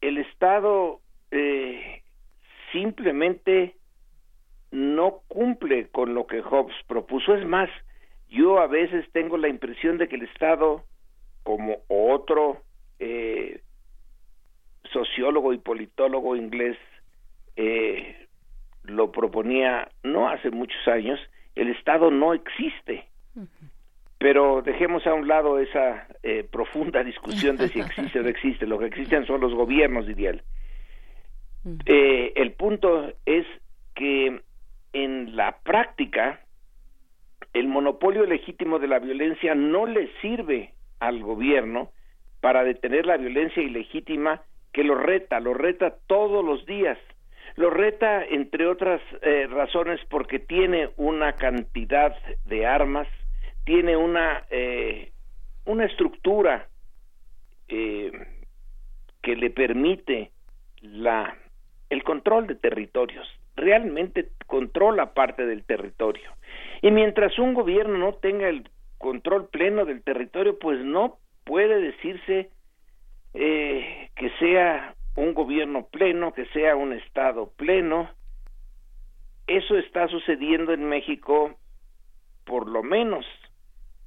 [0.00, 1.00] el Estado
[1.30, 2.02] eh,
[2.72, 3.76] simplemente
[4.70, 7.34] no cumple con lo que Hobbes propuso.
[7.34, 7.70] Es más,
[8.28, 10.84] yo a veces tengo la impresión de que el Estado,
[11.42, 12.62] como otro
[12.98, 13.60] eh,
[14.94, 16.78] sociólogo y politólogo inglés
[17.56, 18.26] eh,
[18.84, 21.20] lo proponía no hace muchos años,
[21.54, 23.06] el Estado no existe.
[24.18, 28.66] Pero dejemos a un lado esa eh, profunda discusión de si existe o no existe.
[28.66, 30.42] Lo que existen son los gobiernos, diría él.
[31.84, 33.46] Eh, el punto es
[33.94, 34.40] que
[34.92, 36.40] en la práctica
[37.52, 41.90] el monopolio legítimo de la violencia no le sirve al gobierno
[42.40, 44.42] para detener la violencia ilegítima
[44.74, 46.98] que lo reta, lo reta todos los días.
[47.54, 52.12] Lo reta, entre otras eh, razones, porque tiene una cantidad
[52.44, 53.06] de armas,
[53.64, 55.12] tiene una, eh,
[55.64, 56.66] una estructura
[57.68, 58.10] eh,
[59.22, 60.32] que le permite
[60.82, 61.36] la,
[61.88, 63.28] el control de territorios.
[63.54, 66.28] Realmente controla parte del territorio.
[66.82, 68.68] Y mientras un gobierno no tenga el
[68.98, 72.50] control pleno del territorio, pues no puede decirse
[73.34, 78.08] eh, que sea un gobierno pleno, que sea un Estado pleno.
[79.46, 81.56] Eso está sucediendo en México
[82.44, 83.26] por lo menos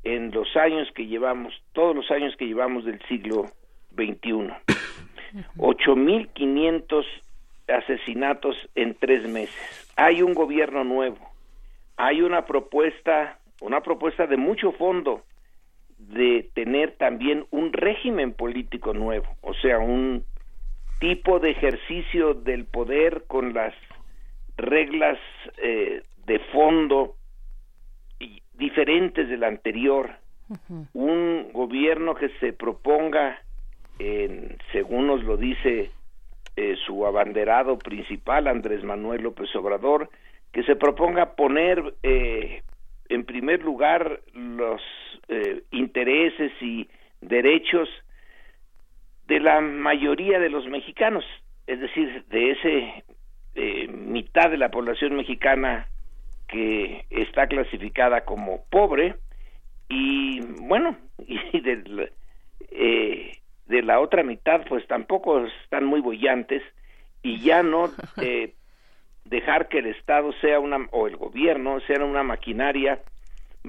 [0.03, 3.45] en los años que llevamos, todos los años que llevamos del siglo
[3.95, 4.53] XXI.
[5.57, 7.05] 8.500
[7.67, 9.93] asesinatos en tres meses.
[9.97, 11.17] Hay un gobierno nuevo.
[11.97, 15.23] Hay una propuesta, una propuesta de mucho fondo
[15.97, 20.23] de tener también un régimen político nuevo, o sea, un
[20.99, 23.73] tipo de ejercicio del poder con las
[24.57, 25.19] reglas
[25.57, 27.15] eh, de fondo
[28.57, 30.09] diferentes del anterior,
[30.93, 33.39] un gobierno que se proponga,
[33.99, 35.91] en, según nos lo dice
[36.55, 40.09] eh, su abanderado principal, Andrés Manuel López Obrador,
[40.51, 42.63] que se proponga poner eh,
[43.09, 44.81] en primer lugar los
[45.29, 46.87] eh, intereses y
[47.21, 47.89] derechos
[49.27, 51.25] de la mayoría de los mexicanos,
[51.67, 53.03] es decir, de ese
[53.55, 55.87] eh, mitad de la población mexicana
[56.47, 59.15] que está clasificada como pobre
[59.89, 60.95] y bueno
[61.27, 62.11] y de,
[62.71, 63.31] eh,
[63.65, 66.61] de la otra mitad pues tampoco están muy bollantes
[67.23, 67.89] y ya no
[68.21, 68.53] eh,
[69.25, 73.01] dejar que el Estado sea una o el gobierno sea una maquinaria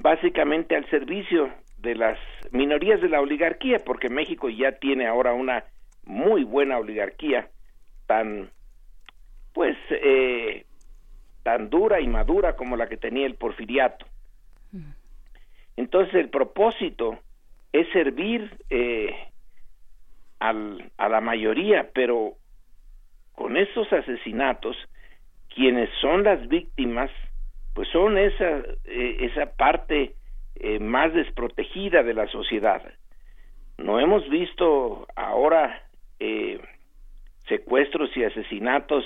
[0.01, 2.17] básicamente al servicio de las
[2.51, 5.65] minorías de la oligarquía, porque México ya tiene ahora una
[6.05, 7.49] muy buena oligarquía,
[8.07, 8.49] tan,
[9.53, 10.65] pues, eh,
[11.43, 14.05] tan dura y madura como la que tenía el porfiriato.
[15.77, 17.19] Entonces el propósito
[17.71, 19.15] es servir eh,
[20.39, 22.33] al, a la mayoría, pero
[23.33, 24.75] con estos asesinatos,
[25.55, 27.09] quienes son las víctimas
[27.79, 30.11] pues son esa, eh, esa parte
[30.55, 32.83] eh, más desprotegida de la sociedad.
[33.77, 35.83] No hemos visto ahora
[36.19, 36.59] eh,
[37.47, 39.05] secuestros y asesinatos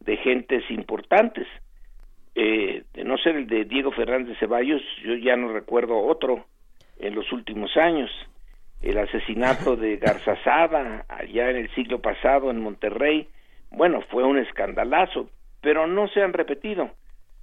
[0.00, 1.46] de gentes importantes.
[2.34, 6.44] de no ser el de Diego Fernández Ceballos, yo ya no recuerdo otro
[6.98, 8.10] en los últimos años.
[8.82, 13.28] El asesinato de Garzazada allá en el siglo pasado en Monterrey,
[13.70, 15.30] bueno, fue un escandalazo,
[15.60, 16.90] pero no se han repetido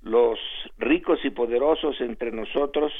[0.06, 0.38] los
[0.78, 2.94] ricos y poderosos entre nosotros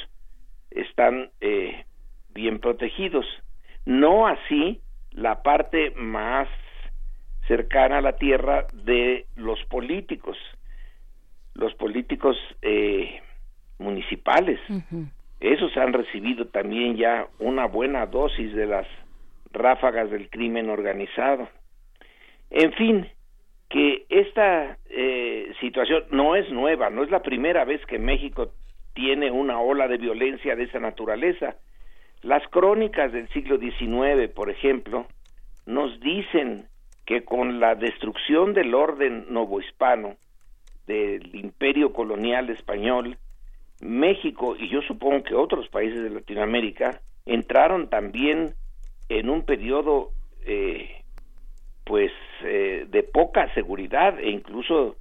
[0.72, 1.84] están eh,
[2.30, 3.24] bien protegidos.
[3.86, 4.80] No así
[5.12, 6.48] la parte más
[7.46, 10.36] cercana a la tierra de los políticos,
[11.54, 13.20] los políticos eh,
[13.78, 14.58] municipales.
[15.38, 18.86] Esos han recibido también ya una buena dosis de las
[19.52, 21.48] ráfagas del crimen organizado.
[22.50, 23.08] En fin,
[23.68, 28.52] que esta eh, situación no es nueva, no es la primera vez que México
[28.94, 31.56] tiene una ola de violencia de esa naturaleza.
[32.22, 35.06] Las crónicas del siglo XIX, por ejemplo,
[35.66, 36.66] nos dicen
[37.04, 40.16] que con la destrucción del orden novohispano,
[40.86, 43.18] del imperio colonial español,
[43.80, 48.54] México y yo supongo que otros países de Latinoamérica entraron también
[49.08, 50.10] en un periodo
[50.46, 51.02] eh,
[51.86, 54.96] pues eh, de poca seguridad e incluso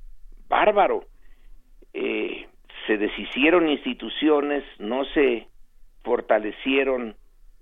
[0.48, 1.06] bárbaro.
[1.92, 5.48] se deshicieron instituciones, no se
[6.04, 7.16] fortalecieron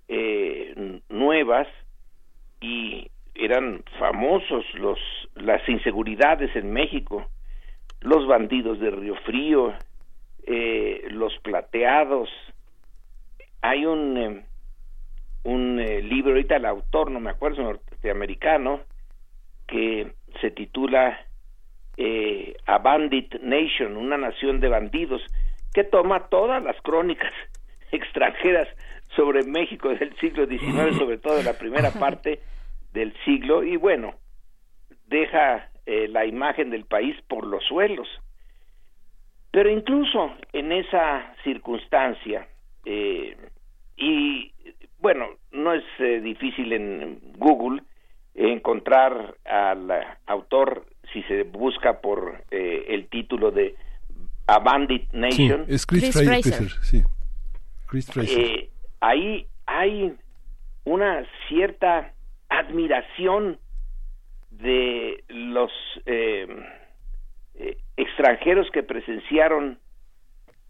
[0.08, 1.66] eh, nuevas
[2.60, 4.98] y eran famosos los
[5.34, 7.26] las inseguridades en México,
[8.00, 9.72] los bandidos de Río Frío,
[10.46, 12.28] eh, los plateados.
[13.62, 14.44] Hay un eh,
[15.44, 18.80] un eh, libro ahorita el autor no me acuerdo norteamericano
[19.66, 21.18] que se titula
[21.96, 25.22] eh, A Bandit Nation, una nación de bandidos,
[25.72, 27.32] que toma todas las crónicas
[27.92, 28.68] extranjeras
[29.16, 32.40] sobre México del siglo XIX, sobre todo en la primera parte
[32.92, 34.14] del siglo, y bueno,
[35.06, 38.08] deja eh, la imagen del país por los suelos.
[39.50, 42.48] Pero incluso en esa circunstancia,
[42.84, 43.36] eh,
[43.96, 44.52] y
[44.98, 47.82] bueno, no es eh, difícil en Google
[48.34, 49.90] encontrar al
[50.26, 53.76] autor si se busca por eh, el título de
[54.46, 55.66] A Bandit Nation.
[55.66, 56.70] Sí, es Chris, Chris Fraser.
[56.82, 57.02] Sí.
[57.86, 58.40] Chris Fraser.
[58.40, 58.70] Eh,
[59.00, 60.14] ahí hay
[60.84, 62.12] una cierta
[62.48, 63.58] admiración
[64.50, 65.70] de los
[66.06, 66.46] eh,
[67.54, 69.78] eh, extranjeros que presenciaron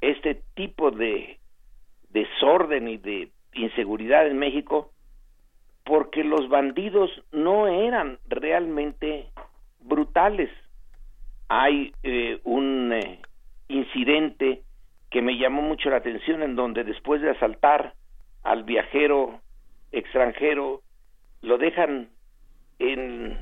[0.01, 1.39] este tipo de
[2.11, 4.91] desorden y de inseguridad en México
[5.85, 9.29] porque los bandidos no eran realmente
[9.81, 10.51] brutales.
[11.49, 13.21] Hay eh, un eh,
[13.69, 14.63] incidente
[15.11, 17.95] que me llamó mucho la atención en donde después de asaltar
[18.43, 19.41] al viajero
[19.93, 20.81] extranjero
[21.43, 22.09] lo dejan
[22.79, 23.39] en,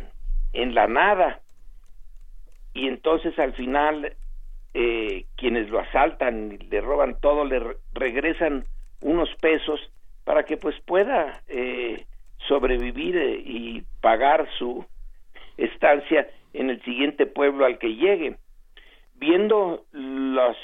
[0.53, 1.41] en la nada
[2.75, 4.17] y entonces al final
[4.75, 8.65] eh, quienes lo asaltan y le roban todo le re regresan
[9.01, 9.81] unos pesos
[10.25, 12.07] para que pues pueda eh,
[12.49, 14.85] sobrevivir eh, y pagar su
[15.57, 18.37] estancia en el siguiente pueblo al que llegue.
[19.15, 20.57] Viendo los,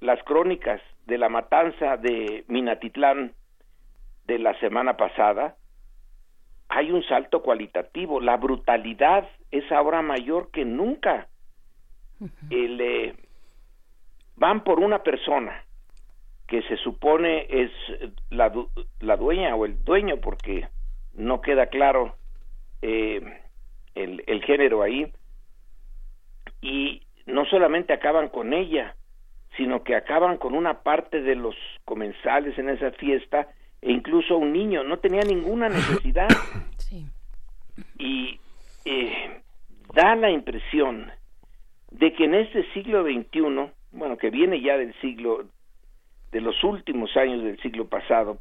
[0.00, 3.32] las crónicas de la matanza de Minatitlán
[4.26, 5.56] de la semana pasada,
[6.68, 8.20] hay un salto cualitativo.
[8.20, 11.28] La brutalidad es ahora mayor que nunca.
[12.50, 13.14] El, eh,
[14.36, 15.64] van por una persona
[16.46, 17.70] que se supone es
[18.30, 18.52] la,
[19.00, 20.68] la dueña o el dueño, porque
[21.16, 22.16] no queda claro
[22.82, 23.20] eh,
[23.94, 25.12] el, el género ahí,
[26.60, 28.94] y no solamente acaban con ella,
[29.56, 31.54] sino que acaban con una parte de los
[31.84, 33.48] comensales en esa fiesta
[33.80, 36.28] e incluso un niño, no tenía ninguna necesidad.
[36.76, 37.06] Sí.
[37.98, 38.38] Y
[38.84, 39.40] eh,
[39.94, 41.10] da la impresión
[41.90, 45.46] de que en este siglo XXI, bueno, que viene ya del siglo,
[46.30, 48.38] de los últimos años del siglo pasado,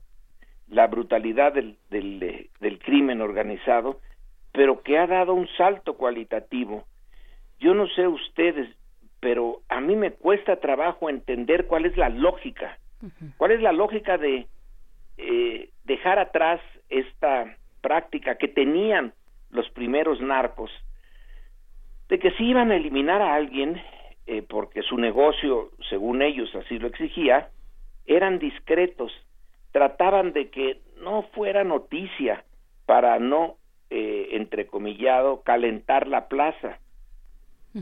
[0.73, 3.99] la brutalidad del, del, del crimen organizado,
[4.51, 6.85] pero que ha dado un salto cualitativo.
[7.59, 8.67] Yo no sé ustedes,
[9.19, 12.77] pero a mí me cuesta trabajo entender cuál es la lógica,
[13.37, 14.47] cuál es la lógica de
[15.17, 16.59] eh, dejar atrás
[16.89, 19.13] esta práctica que tenían
[19.51, 20.71] los primeros narcos,
[22.09, 23.81] de que si iban a eliminar a alguien,
[24.25, 27.49] eh, porque su negocio, según ellos así lo exigía,
[28.05, 29.11] eran discretos,
[29.73, 32.45] trataban de que no fuera noticia
[32.85, 33.57] para no,
[33.89, 36.79] eh, entrecomillado, calentar la plaza.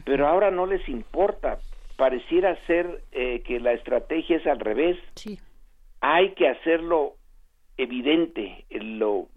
[0.05, 1.59] Pero ahora no les importa,
[1.97, 4.97] pareciera ser eh, que la estrategia es al revés.
[5.15, 5.37] Sí.
[5.99, 7.15] Hay que hacerlo
[7.75, 9.27] evidente, lo,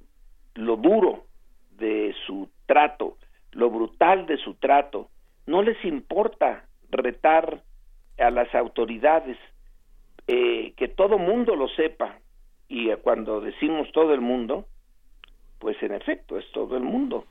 [0.55, 1.25] lo duro
[1.73, 3.19] de su trato,
[3.51, 5.09] lo brutal de su trato.
[5.47, 7.63] No les importa retar
[8.19, 9.37] a las autoridades,
[10.29, 12.19] eh, que todo mundo lo sepa.
[12.69, 14.67] Y cuando decimos todo el mundo,
[15.59, 17.25] pues en efecto es todo el mundo.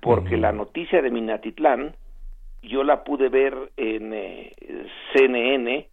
[0.00, 1.94] Porque la noticia de Minatitlán,
[2.62, 4.52] yo la pude ver en eh,
[5.12, 5.88] CNN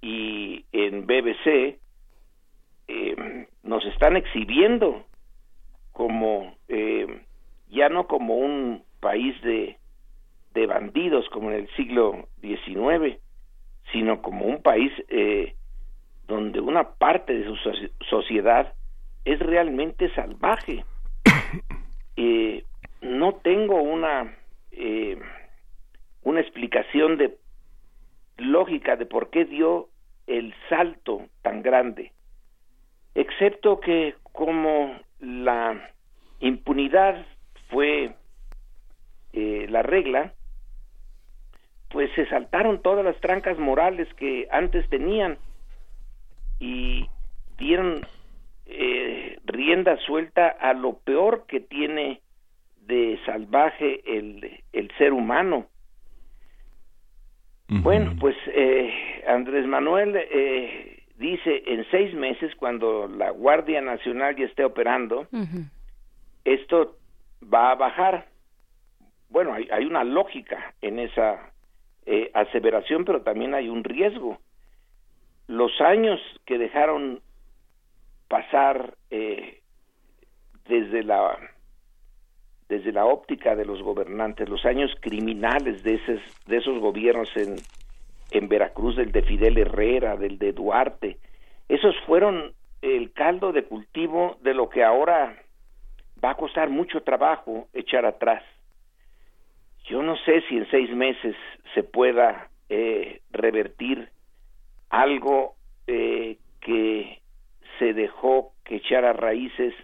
[0.00, 1.78] y en BBC,
[2.88, 5.04] eh, nos están exhibiendo
[5.92, 7.22] como eh,
[7.70, 9.76] ya no como un país de,
[10.54, 13.18] de bandidos como en el siglo XIX,
[13.92, 15.54] sino como un país eh,
[16.32, 17.56] donde una parte de su
[18.08, 18.72] sociedad
[19.24, 20.84] es realmente salvaje.
[22.14, 22.64] Eh,
[23.00, 24.36] no tengo una
[24.70, 25.18] eh,
[26.24, 27.38] una explicación de
[28.36, 29.88] lógica de por qué dio
[30.26, 32.12] el salto tan grande,
[33.14, 35.90] excepto que como la
[36.40, 37.24] impunidad
[37.70, 38.14] fue
[39.32, 40.34] eh, la regla,
[41.88, 45.38] pues se saltaron todas las trancas morales que antes tenían
[46.62, 47.08] y
[47.58, 48.06] dieron
[48.66, 52.20] eh, rienda suelta a lo peor que tiene
[52.86, 55.66] de salvaje el, el ser humano.
[57.66, 64.44] Bueno, pues eh, Andrés Manuel eh, dice en seis meses, cuando la Guardia Nacional ya
[64.44, 65.26] esté operando,
[66.44, 66.96] esto
[67.42, 68.26] va a bajar.
[69.30, 71.50] Bueno, hay, hay una lógica en esa
[72.04, 74.38] eh, aseveración, pero también hay un riesgo.
[75.52, 77.20] Los años que dejaron
[78.26, 79.60] pasar eh,
[80.66, 81.38] desde la
[82.70, 87.56] desde la óptica de los gobernantes, los años criminales de esos, de esos gobiernos en,
[88.30, 91.18] en Veracruz, del de Fidel Herrera, del de Duarte,
[91.68, 95.36] esos fueron el caldo de cultivo de lo que ahora
[96.24, 98.42] va a costar mucho trabajo echar atrás.
[99.84, 101.36] Yo no sé si en seis meses
[101.74, 104.08] se pueda eh, revertir
[104.92, 105.54] algo
[105.86, 107.20] eh, que
[107.78, 109.74] se dejó que echara raíces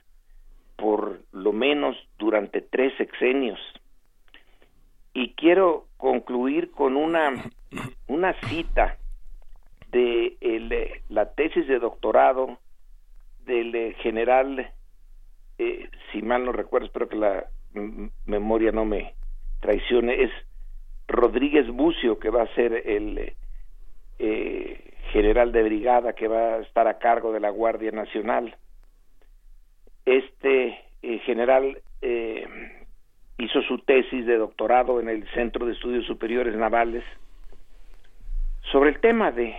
[0.76, 3.59] por lo menos durante tres sexenios.
[5.14, 7.32] Y quiero concluir con una,
[8.06, 8.98] una cita
[9.90, 12.59] de el, la tesis de doctorado
[13.47, 14.70] del eh, general,
[15.56, 17.47] eh, si mal no recuerdo, espero que la
[18.26, 19.14] memoria no me
[19.60, 20.30] traicione, es
[21.09, 23.32] Rodríguez Bucio, que va a ser el
[24.18, 28.55] eh, general de brigada que va a estar a cargo de la Guardia Nacional.
[30.05, 32.47] Este eh, general eh,
[33.39, 37.05] hizo su tesis de doctorado en el Centro de Estudios Superiores Navales
[38.72, 39.55] sobre el tema de,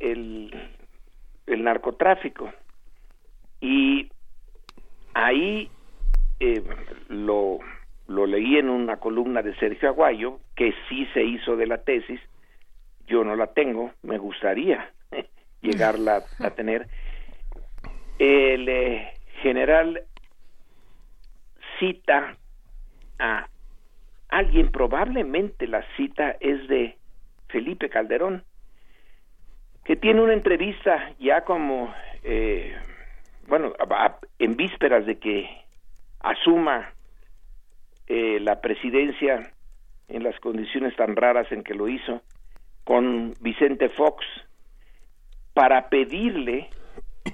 [0.00, 0.54] el,
[1.46, 2.52] narcotráfico.
[3.60, 4.10] Y
[5.14, 5.70] ahí
[6.40, 6.62] eh,
[7.08, 7.60] lo
[8.26, 12.20] leí en una columna de Sergio Aguayo que sí se hizo de la tesis
[13.08, 14.90] yo no la tengo me gustaría
[15.60, 16.86] llegarla a tener.
[18.18, 20.02] El eh, general
[21.78, 22.36] cita
[23.18, 23.48] a
[24.28, 26.96] alguien, probablemente la cita es de
[27.48, 28.44] Felipe Calderón,
[29.84, 32.76] que tiene una entrevista ya como, eh,
[33.46, 33.72] bueno,
[34.38, 35.48] en vísperas de que
[36.20, 36.92] asuma
[38.06, 39.52] eh, la presidencia
[40.08, 42.22] en las condiciones tan raras en que lo hizo,
[42.88, 44.24] con Vicente Fox,
[45.52, 46.70] para pedirle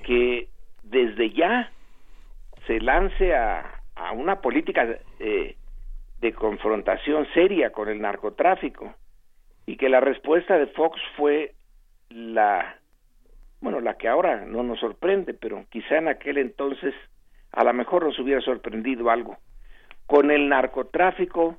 [0.04, 0.48] que
[0.82, 1.70] desde ya
[2.66, 3.80] se lance a,
[4.16, 5.54] una política eh,
[6.18, 8.96] de confrontación seria con el narcotráfico
[9.64, 11.54] y que la respuesta de Fox fue
[12.10, 12.76] la
[13.60, 16.94] bueno la que ahora no nos sorprende pero quizá en aquel entonces
[17.52, 19.38] a lo mejor nos hubiera sorprendido algo.
[20.06, 21.58] Con el narcotráfico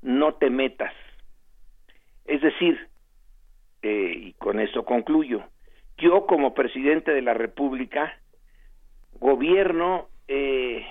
[0.00, 0.94] no te metas.
[2.24, 2.93] Es decir
[3.84, 5.44] eh, y con esto concluyo
[5.98, 8.18] yo como presidente de la república
[9.20, 10.84] gobierno eh,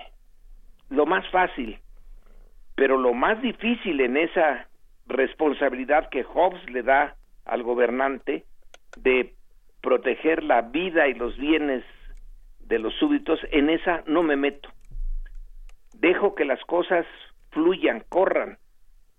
[0.89, 1.79] lo más fácil,
[2.75, 4.67] pero lo más difícil en esa
[5.07, 7.15] responsabilidad que Hobbes le da
[7.45, 8.45] al gobernante
[8.97, 9.33] de
[9.81, 11.83] proteger la vida y los bienes
[12.59, 14.69] de los súbditos, en esa no me meto.
[15.95, 17.05] Dejo que las cosas
[17.49, 18.57] fluyan, corran,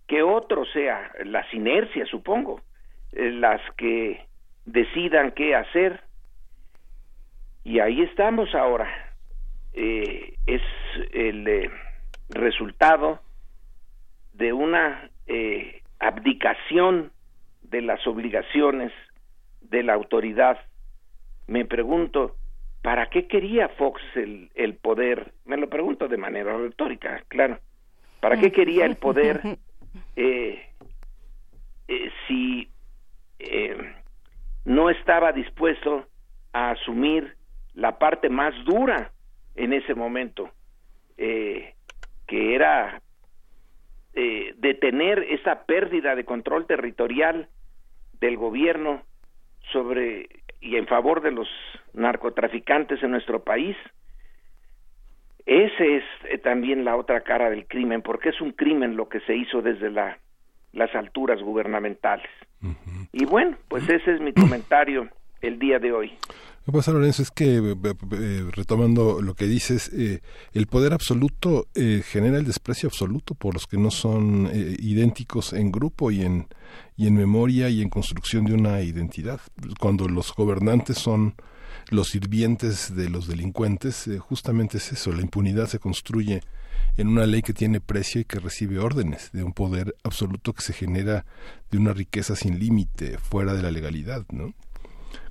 [0.06, 2.62] que otro sea, las inercias, supongo,
[3.14, 4.26] las que
[4.66, 6.02] decidan qué hacer
[7.64, 8.88] y ahí estamos ahora.
[9.72, 10.62] Eh, es
[11.12, 11.70] el eh,
[12.28, 13.20] resultado
[14.34, 17.10] de una eh, abdicación
[17.62, 18.92] de las obligaciones
[19.62, 20.58] de la autoridad.
[21.46, 22.36] Me pregunto,
[22.82, 25.32] ¿para qué quería Fox el, el poder?
[25.46, 27.58] Me lo pregunto de manera retórica, claro.
[28.20, 29.40] ¿Para qué quería el poder
[32.28, 32.68] si
[34.64, 36.06] no estaba dispuesto
[36.52, 37.36] a asumir
[37.74, 39.10] la parte más dura
[39.56, 40.50] en ese momento,
[41.16, 41.74] eh,
[42.26, 43.02] que era
[44.14, 47.48] eh, detener esa pérdida de control territorial
[48.20, 49.02] del gobierno
[49.72, 50.28] sobre
[50.60, 51.48] y en favor de los
[51.92, 53.76] narcotraficantes en nuestro país.
[55.44, 59.20] Ese es eh, también la otra cara del crimen, porque es un crimen lo que
[59.20, 60.18] se hizo desde la,
[60.72, 62.30] las alturas gubernamentales.
[63.14, 65.08] Y bueno, pues ese es mi comentario
[65.40, 66.12] el día de hoy.
[66.66, 67.76] Lo que pasa, Lorenzo, es que, eh,
[68.12, 70.20] eh, retomando lo que dices, eh,
[70.52, 76.10] el poder absoluto genera el desprecio absoluto por los que no son idénticos en grupo
[76.10, 76.48] y en,
[76.96, 79.40] y en memoria y en construcción de una identidad.
[79.78, 81.34] Cuando los gobernantes son
[81.90, 86.40] los sirvientes de los delincuentes, justamente es eso, la impunidad se construye
[86.96, 90.62] en una ley que tiene precio y que recibe órdenes de un poder absoluto que
[90.62, 91.26] se genera
[91.70, 94.54] de una riqueza sin límite, fuera de la legalidad, ¿no?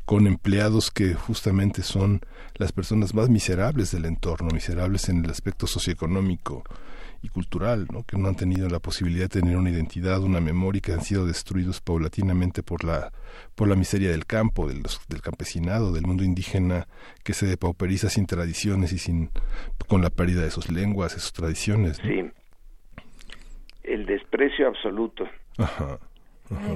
[0.05, 2.21] con empleados que justamente son
[2.55, 6.63] las personas más miserables del entorno, miserables en el aspecto socioeconómico
[7.23, 8.03] y cultural, ¿no?
[8.03, 11.25] que no han tenido la posibilidad de tener una identidad, una memoria, que han sido
[11.25, 13.11] destruidos paulatinamente por la,
[13.55, 16.85] por la miseria del campo, del, del campesinado, del mundo indígena,
[17.23, 19.29] que se depauperiza sin tradiciones y sin
[19.87, 21.97] con la pérdida de sus lenguas, de sus tradiciones.
[21.97, 22.29] Sí.
[23.83, 25.23] El desprecio absoluto.
[25.57, 25.97] Ajá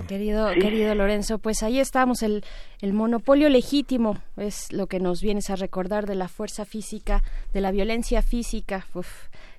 [0.07, 2.44] querido, querido Lorenzo, pues ahí estamos, el,
[2.82, 7.22] el monopolio legítimo es lo que nos vienes a recordar de la fuerza física,
[7.53, 8.86] de la violencia física,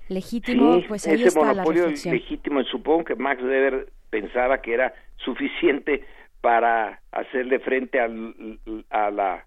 [0.09, 2.15] legítimo, pues ahí ese está monopolio la reflexión.
[2.15, 6.03] legítimo, supongo que Max Weber pensaba que era suficiente
[6.41, 8.59] para hacerle frente al,
[8.89, 9.45] a la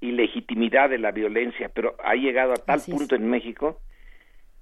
[0.00, 3.80] ilegitimidad de la violencia, pero ha llegado a tal punto en México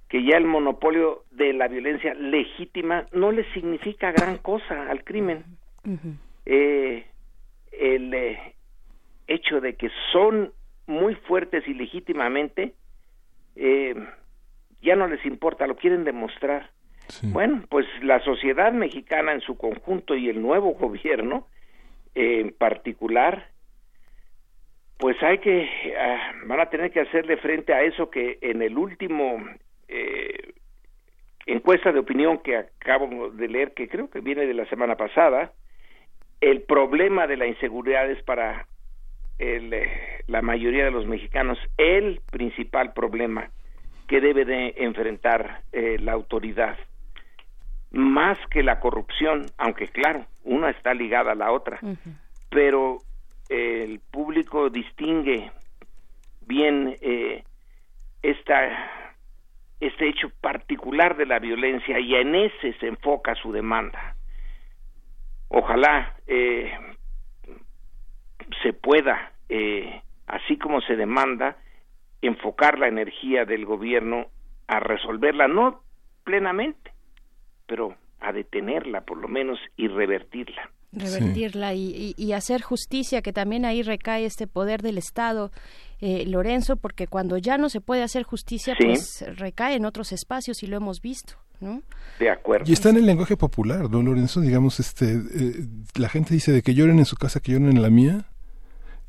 [0.09, 5.45] que ya el monopolio de la violencia legítima no le significa gran cosa al crimen.
[6.45, 7.05] eh,
[7.71, 8.55] el eh,
[9.27, 10.51] hecho de que son
[10.87, 12.73] muy fuertes y legítimamente,
[13.55, 13.93] eh,
[14.81, 16.69] ya no les importa, lo quieren demostrar.
[17.23, 21.47] Bueno, pues la sociedad mexicana en su conjunto y el nuevo gobierno
[22.13, 23.47] eh, en particular,
[24.97, 25.67] pues hay que,
[25.99, 29.43] ah, van a tener que hacerle frente a eso que en el último
[29.87, 30.53] eh,
[31.47, 35.51] encuesta de opinión que acabo de leer, que creo que viene de la semana pasada,
[36.41, 38.67] el problema de la inseguridad es para
[39.39, 43.49] el, eh, la mayoría de los mexicanos el principal problema
[44.09, 46.75] que debe de enfrentar eh, la autoridad,
[47.91, 51.79] más que la corrupción, aunque claro, una está ligada a la otra,
[52.49, 52.97] pero
[53.49, 55.51] el público distingue
[56.41, 57.43] bien eh,
[58.23, 58.95] esta
[59.79, 64.15] este hecho particular de la violencia y en ese se enfoca su demanda.
[65.49, 66.73] Ojalá eh,
[68.61, 69.31] se pueda,
[70.27, 71.55] así como se demanda,
[72.21, 74.27] enfocar la energía del gobierno
[74.67, 75.81] a resolverla, no
[76.23, 76.91] plenamente,
[77.65, 83.65] pero a detenerla por lo menos y revertirla revertirla y, y, hacer justicia, que también
[83.65, 85.51] ahí recae este poder del Estado,
[86.01, 90.63] eh, Lorenzo, porque cuando ya no se puede hacer justicia, pues recae en otros espacios
[90.63, 91.35] y lo hemos visto.
[91.61, 91.83] ¿no?
[92.19, 92.65] De acuerdo.
[92.69, 94.39] Y está en el lenguaje popular, ¿no, Lorenzo?
[94.39, 97.81] Digamos, este, eh, la gente dice de que lloren en su casa, que lloren en
[97.81, 98.25] la mía.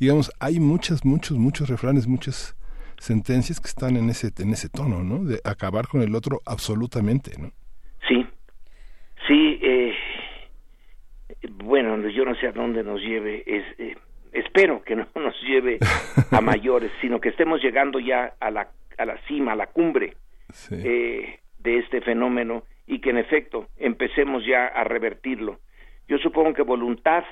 [0.01, 2.57] Digamos, hay muchas, muchos, muchos refranes, muchas
[3.01, 5.25] sentencias que están en ese, en ese tono, ¿no?
[5.25, 7.51] De acabar con el otro absolutamente, ¿no?
[8.07, 8.27] Sí,
[9.27, 9.95] sí, eh,
[11.65, 13.97] bueno, yo no sé a dónde nos lleve, es, eh,
[14.33, 15.79] espero que no nos lleve
[16.31, 18.69] a mayores, sino que estemos llegando ya a la,
[18.99, 20.17] a la cima, a la cumbre
[20.71, 25.59] eh, de este fenómeno y que en efecto empecemos ya a revertirlo.
[26.07, 27.25] Yo supongo que voluntad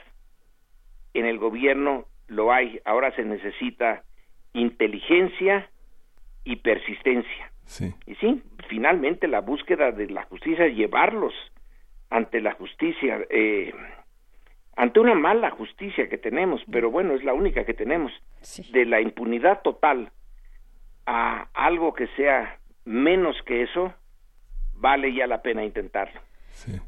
[1.12, 4.04] en el gobierno lo hay, ahora se necesita
[4.52, 5.68] inteligencia
[6.44, 7.52] y persistencia.
[8.06, 11.34] Y sí, finalmente la búsqueda de la justicia, llevarlos
[12.10, 13.74] ante la justicia, eh,
[14.76, 18.12] ante una mala justicia que tenemos, pero bueno, es la única que tenemos,
[18.72, 20.10] de la impunidad total
[21.06, 23.92] a algo que sea menos que eso,
[24.74, 26.20] vale ya la pena intentarlo.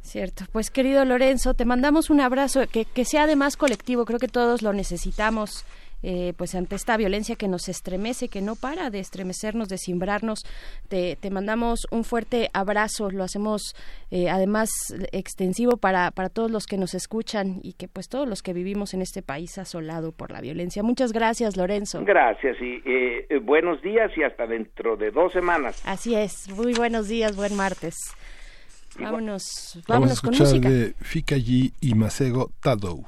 [0.00, 0.44] Cierto.
[0.52, 4.62] Pues querido Lorenzo, te mandamos un abrazo que, que sea además colectivo, creo que todos
[4.62, 5.64] lo necesitamos
[6.02, 10.44] eh, pues ante esta violencia que nos estremece, que no para de estremecernos, de simbrarnos.
[10.88, 13.74] Te, te mandamos un fuerte abrazo, lo hacemos
[14.10, 14.70] eh, además
[15.12, 18.94] extensivo para, para todos los que nos escuchan y que pues todos los que vivimos
[18.94, 20.82] en este país asolado por la violencia.
[20.82, 22.02] Muchas gracias, Lorenzo.
[22.04, 25.82] Gracias y eh, buenos días y hasta dentro de dos semanas.
[25.84, 27.94] Así es, muy buenos días, buen martes.
[28.98, 30.70] Vámonos, vámonos Vamos a con escuchar música.
[30.70, 33.04] de Fika G y Masego Tadou.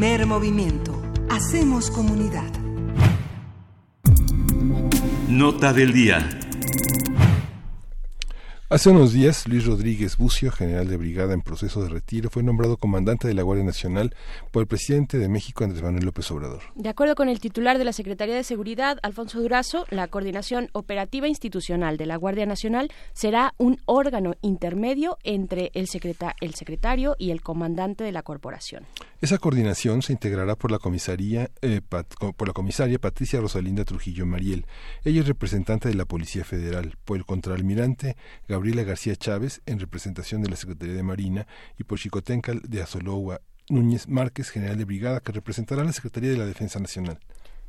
[0.00, 0.98] Primer movimiento.
[1.28, 2.50] Hacemos comunidad.
[5.28, 6.26] Nota del día.
[8.70, 12.78] Hace unos días, Luis Rodríguez Bucio, general de brigada en proceso de retiro, fue nombrado
[12.78, 14.14] comandante de la Guardia Nacional
[14.50, 16.62] por el presidente de México, Andrés Manuel López Obrador.
[16.76, 21.28] De acuerdo con el titular de la Secretaría de Seguridad, Alfonso Durazo, la coordinación operativa
[21.28, 25.88] institucional de la Guardia Nacional será un órgano intermedio entre el,
[26.40, 28.86] el secretario y el comandante de la corporación.
[29.20, 34.64] Esa coordinación se integrará por la comisaría, eh, por la comisaria Patricia Rosalinda Trujillo Mariel.
[35.04, 38.16] Ella es representante de la Policía Federal, por el contraalmirante
[38.48, 41.46] Gabriela García Chávez, en representación de la Secretaría de Marina,
[41.78, 46.30] y por Chicotencal de Azolowa Núñez Márquez, general de brigada, que representará a la Secretaría
[46.30, 47.18] de la Defensa Nacional.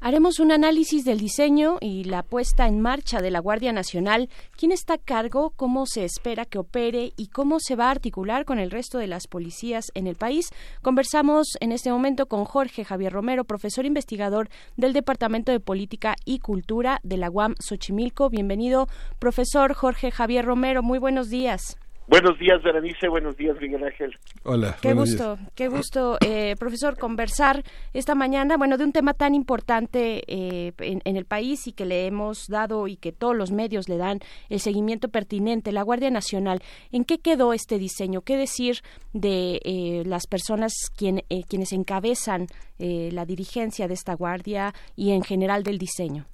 [0.03, 4.71] Haremos un análisis del diseño y la puesta en marcha de la Guardia Nacional, quién
[4.71, 8.57] está a cargo, cómo se espera que opere y cómo se va a articular con
[8.57, 10.49] el resto de las policías en el país.
[10.81, 16.39] Conversamos en este momento con Jorge Javier Romero, profesor investigador del Departamento de Política y
[16.39, 18.31] Cultura de la UAM Xochimilco.
[18.31, 18.87] Bienvenido,
[19.19, 20.81] profesor Jorge Javier Romero.
[20.81, 21.77] Muy buenos días.
[22.11, 23.07] Buenos días, Berenice.
[23.07, 24.13] Buenos días, Miguel Ángel.
[24.43, 24.75] Hola.
[24.81, 27.63] Qué gusto, qué gusto, eh, profesor, conversar
[27.93, 32.07] esta mañana, bueno, de un tema tan importante eh, en, el país y que le
[32.07, 34.19] hemos dado y que todos los medios le dan
[34.49, 36.61] el seguimiento pertinente, la Guardia Nacional.
[36.91, 38.23] ¿En qué quedó este diseño?
[38.23, 38.79] ¿Qué decir
[39.13, 42.47] de eh, las personas quien, quienes encabezan
[42.77, 46.25] la dirigencia de esta Guardia y en general del diseño?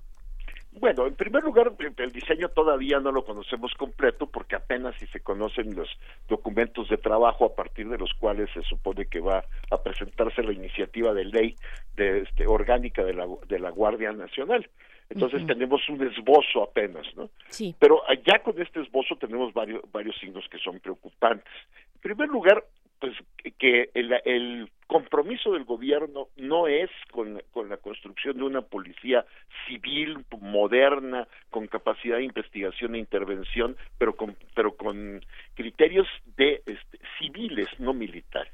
[0.80, 5.22] Bueno, en primer lugar, el diseño todavía no lo conocemos completo porque apenas si se
[5.22, 5.90] conocen los
[6.28, 10.54] documentos de trabajo a partir de los cuales se supone que va a presentarse la
[10.54, 11.56] iniciativa de ley
[11.96, 14.70] de, este, orgánica de la, de la Guardia Nacional.
[15.10, 17.30] Entonces tenemos un esbozo apenas, ¿no?
[17.48, 17.74] Sí.
[17.80, 21.54] Pero ya con este esbozo tenemos varios, varios signos que son preocupantes.
[21.96, 22.64] En primer lugar,
[23.00, 23.14] pues
[23.58, 29.26] que el, el compromiso del gobierno no es con, con, la construcción de una policía
[29.68, 35.22] civil moderna con capacidad de investigación e intervención pero con pero con
[35.56, 36.08] criterios
[36.38, 38.54] de este, civiles no militares.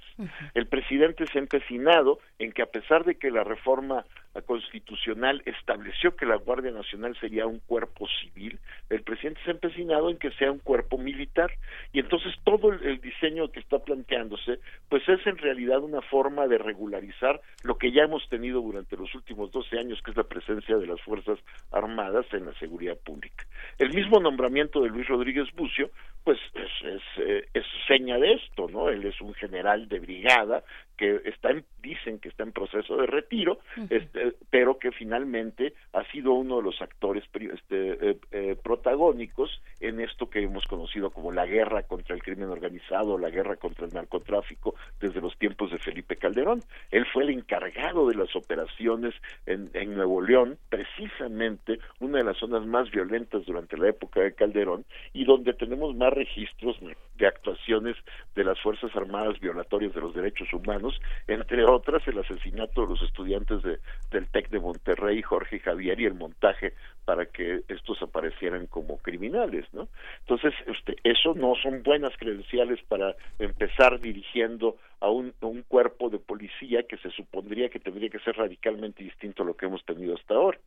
[0.54, 4.06] El presidente se ha empecinado en que a pesar de que la reforma
[4.46, 10.10] constitucional estableció que la Guardia Nacional sería un cuerpo civil el presidente se ha empecinado
[10.10, 11.52] en que sea un cuerpo militar.
[11.92, 16.23] Y entonces todo el, el diseño que está planteándose pues es en realidad una forma
[16.24, 20.18] forma de regularizar lo que ya hemos tenido durante los últimos 12 años, que es
[20.18, 21.38] la presencia de las Fuerzas
[21.70, 23.46] Armadas en la seguridad pública.
[23.78, 25.90] El mismo nombramiento de Luis Rodríguez Bucio,
[26.24, 28.88] pues es, es, eh, es seña de esto, ¿no?
[28.88, 30.64] Él es un general de brigada
[30.98, 33.60] que está en, dicen que está en proceso de retiro,
[33.90, 40.00] este, pero que finalmente ha sido uno de los actores este, eh, eh, protagónicos en
[40.00, 43.94] esto que hemos conocido como la guerra contra el crimen organizado, la guerra contra el
[43.94, 46.62] narcotráfico desde los tiempos de Felipe Calderón.
[46.92, 49.14] Él fue el encargado de las operaciones
[49.46, 54.34] en, en Nuevo León, precisamente una de las zonas más violentas durante la época de
[54.34, 56.82] Calderón y donde tenemos más registros
[57.24, 57.96] de actuaciones
[58.36, 63.02] de las Fuerzas Armadas violatorias de los derechos humanos, entre otras el asesinato de los
[63.02, 63.80] estudiantes de,
[64.12, 66.74] del TEC de Monterrey, Jorge Javier, y el montaje
[67.06, 69.88] para que estos aparecieran como criminales, ¿no?
[70.20, 76.84] Entonces, este, eso no son buenas credenciales para empezar dirigiendo a un cuerpo de policía
[76.84, 80.34] que se supondría que tendría que ser radicalmente distinto a lo que hemos tenido hasta
[80.34, 80.58] ahora.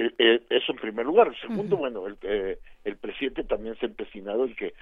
[0.00, 1.30] Eh, eh, eso en primer lugar.
[1.42, 4.72] Segundo, bueno, el, eh, el presidente también se ha empecinado en que,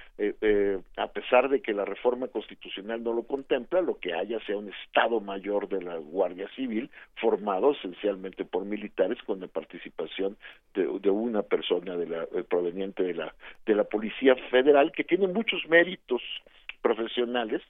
[0.95, 4.69] a pesar de que la reforma constitucional no lo contempla, lo que haya sea un
[4.69, 10.37] Estado Mayor de la Guardia Civil, formado esencialmente por militares con la participación
[10.73, 13.35] de, de una persona de la, proveniente de la,
[13.65, 16.21] de la Policía Federal, que tiene muchos méritos
[16.81, 17.61] profesionales,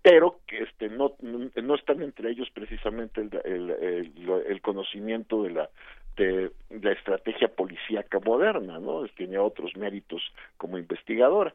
[0.00, 4.12] pero que este no no están entre ellos precisamente el, el, el,
[4.46, 5.70] el conocimiento de la
[6.16, 6.50] de
[6.82, 9.06] la estrategia policíaca moderna, ¿no?
[9.16, 10.22] Tiene otros méritos
[10.56, 11.54] como investigadora.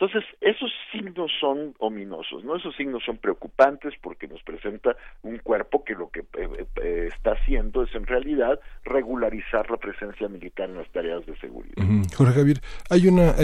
[0.00, 2.56] Entonces, esos signos son ominosos, ¿no?
[2.56, 7.32] Esos signos son preocupantes porque nos presenta un cuerpo que lo que eh, eh, está
[7.32, 11.74] haciendo es en realidad regularizar la presencia militar en las tareas de seguridad.
[12.16, 13.34] Jorge Javier, hay una,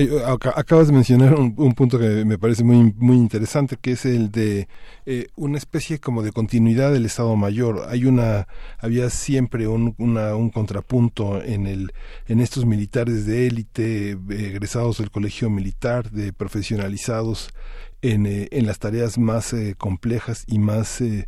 [0.56, 4.66] acabas de mencionar un, punto que me parece muy, muy interesante, que es el de
[5.04, 7.82] eh, una especie como de continuidad del Estado Mayor.
[7.90, 8.46] Hay una,
[8.78, 11.92] había siempre un, una, un contrapunto en el,
[12.28, 17.50] en estos militares de élite, egresados del colegio militar, de profesionalizados
[18.00, 21.26] en, eh, en las tareas más eh, complejas y más eh,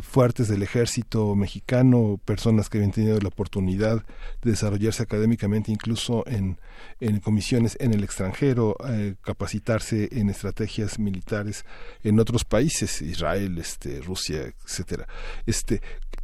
[0.00, 4.04] fuertes del ejército mexicano, personas que habían tenido la oportunidad
[4.42, 6.60] de desarrollarse académicamente incluso en,
[7.00, 8.76] en comisiones en el extranjero,
[9.22, 11.64] capacitarse en estrategias militares
[12.04, 15.08] en otros países, Israel, este, Rusia, etcétera.
[15.46, 15.82] Este,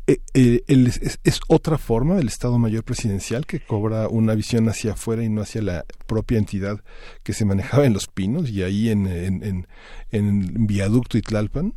[0.09, 5.29] es, es, otra forma del Estado Mayor Presidencial que cobra una visión hacia afuera y
[5.29, 6.81] no hacia la propia entidad
[7.23, 9.67] que se manejaba en Los Pinos y ahí en, en, en,
[10.11, 11.75] en Viaducto y Tlalpan?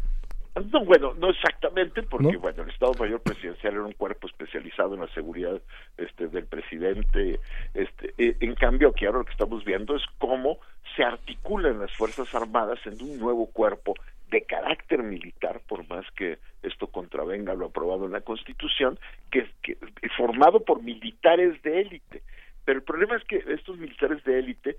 [0.71, 5.01] No, bueno, no exactamente, porque bueno, el Estado Mayor Presidencial era un cuerpo especializado en
[5.01, 5.61] la seguridad
[5.97, 7.39] este, del presidente.
[7.73, 10.59] Este, e, en cambio, aquí ahora lo que estamos viendo es cómo
[10.95, 13.93] se articulan las Fuerzas Armadas en un nuevo cuerpo
[14.31, 18.97] de carácter militar, por más que esto contravenga lo aprobado en la Constitución,
[19.29, 19.77] que, que
[20.17, 22.23] formado por militares de élite.
[22.63, 24.77] Pero el problema es que estos militares de élite,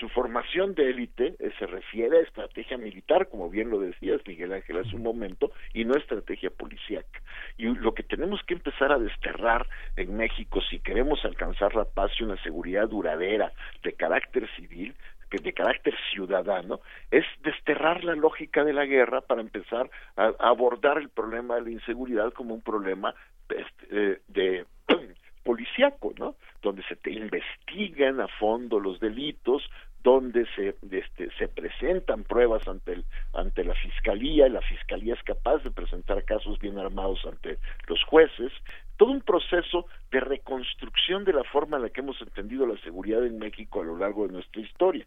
[0.00, 4.54] su formación de élite eh, se refiere a estrategia militar, como bien lo decías Miguel
[4.54, 7.20] Ángel hace un momento, y no estrategia policíaca.
[7.58, 9.66] Y lo que tenemos que empezar a desterrar
[9.96, 13.52] en México, si queremos alcanzar la paz y una seguridad duradera
[13.82, 14.94] de carácter civil,
[15.36, 16.80] de carácter ciudadano,
[17.10, 21.70] es desterrar la lógica de la guerra para empezar a, abordar el problema de la
[21.70, 23.14] inseguridad como un problema
[23.48, 24.66] este, eh, de
[25.44, 26.36] policíaco, ¿no?
[26.62, 29.62] Donde se te investigan a fondo los delitos,
[30.02, 35.22] donde se este, se presentan pruebas ante el ante la fiscalía y la fiscalía es
[35.22, 38.52] capaz de presentar casos bien armados ante los jueces
[38.98, 43.24] todo un proceso de reconstrucción de la forma en la que hemos entendido la seguridad
[43.24, 45.06] en México a lo largo de nuestra historia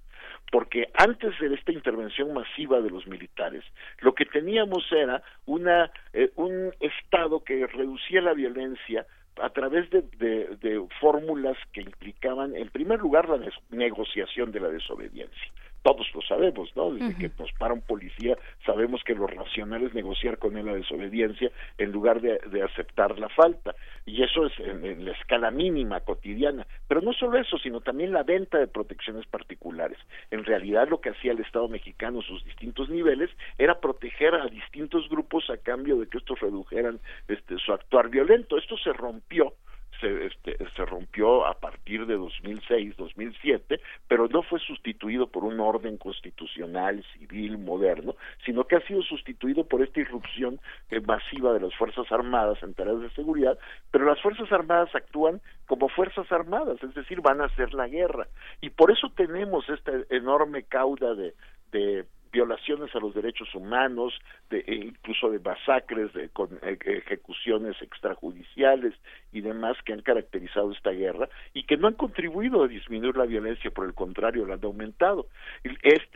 [0.52, 3.64] porque antes de esta intervención masiva de los militares
[4.00, 9.06] lo que teníamos era una eh, un estado que reducía la violencia
[9.42, 13.40] a través de, de, fórmulas que implicaban, en primer lugar, la
[13.70, 15.52] negociación de la desobediencia.
[15.84, 16.92] Todos lo sabemos, ¿no?
[16.92, 20.76] Desde que nos para un policía, sabemos que lo racional es negociar con él la
[20.76, 23.76] desobediencia en lugar de, aceptar la falta.
[24.06, 26.68] Y eso es en, la escala mínima, cotidiana.
[26.88, 29.98] Pero no solo eso, sino también la venta de protecciones particulares.
[30.30, 35.10] En realidad lo que hacía el Estado mexicano, sus distintos niveles, era proteger a distintos
[35.10, 38.58] grupos a cambio de que estos redujeran este, su actuar violento.
[38.58, 39.54] Esto se rompió
[40.02, 45.98] se, este, se rompió a partir de 2006-2007, pero no fue sustituido por un orden
[45.98, 48.16] constitucional, civil, moderno,
[48.46, 50.60] sino que ha sido sustituido por esta irrupción
[50.90, 53.58] eh, masiva de las Fuerzas Armadas en tareas de seguridad,
[53.92, 58.28] pero las Fuerzas Armadas actúan como Fuerzas Armadas, es decir, van a hacer la guerra.
[58.60, 61.34] Y por eso tenemos esta enorme cauda de,
[61.72, 64.14] de violaciones a los derechos humanos,
[64.50, 68.94] de, e incluso de masacres, de con, e, ejecuciones extrajudiciales
[69.32, 73.26] y demás que han caracterizado esta guerra y que no han contribuido a disminuir la
[73.26, 75.28] violencia, por el contrario, la han aumentado.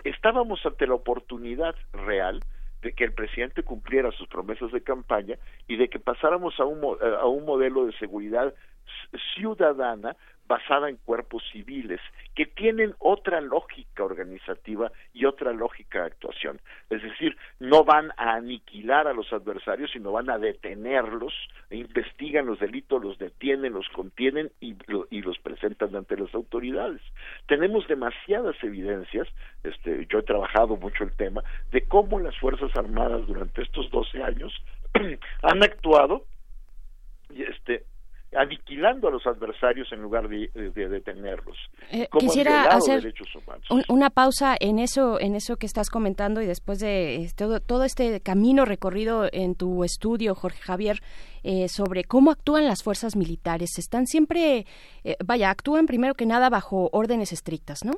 [0.04, 2.40] estábamos ante la oportunidad real
[2.82, 5.38] de que el presidente cumpliera sus promesas de campaña
[5.68, 8.54] y de que pasáramos a un, a un modelo de seguridad
[9.36, 10.16] ciudadana
[10.48, 12.00] basada en cuerpos civiles
[12.36, 16.60] que tienen otra lógica organizativa y otra lógica de actuación.
[16.90, 21.34] Es decir, no van a aniquilar a los adversarios, sino van a detenerlos,
[21.70, 24.76] e investigan los delitos, los detienen, los contienen y,
[25.10, 27.02] y los presentan ante las autoridades.
[27.48, 29.28] Tenemos demasiadas evidencias,
[29.64, 31.42] este, yo he trabajado mucho el tema,
[31.72, 34.54] de cómo las Fuerzas Armadas durante estos 12 años
[35.42, 36.26] han actuado
[37.30, 37.84] este,
[38.36, 41.58] aniquilando a los adversarios en lugar de, detenerlos.
[41.92, 43.14] Eh, quisiera hacer
[43.88, 47.84] una pausa en eso, en eso que estás comentando y después de eh, todo, todo
[47.84, 51.00] este camino recorrido en tu estudio, Jorge Javier,
[51.44, 53.78] eh, sobre cómo actúan las fuerzas militares.
[53.78, 54.66] Están siempre,
[55.24, 57.94] vaya, actúan primero que nada bajo órdenes estrictas, ¿no?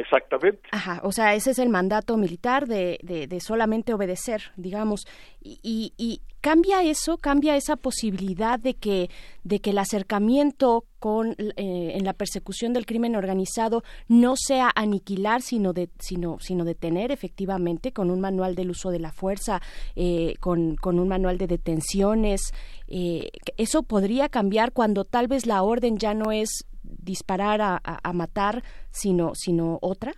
[0.00, 0.62] Exactamente.
[0.72, 5.06] Ajá, o sea, ese es el mandato militar de, de, solamente obedecer, digamos.
[5.42, 9.10] Y, y, cambia eso, cambia esa posibilidad de que,
[9.44, 15.42] de que el acercamiento con, eh, en la persecución del crimen organizado no sea aniquilar,
[15.42, 19.60] sino, de, sino, sino detener efectivamente con un manual del uso de la fuerza,
[19.96, 22.40] eh, con, con, un manual de detenciones.
[22.88, 23.28] Eh,
[23.58, 28.62] eso podría cambiar cuando tal vez la orden ya no es disparar a, a, matar,
[28.90, 30.12] sino, sino otra?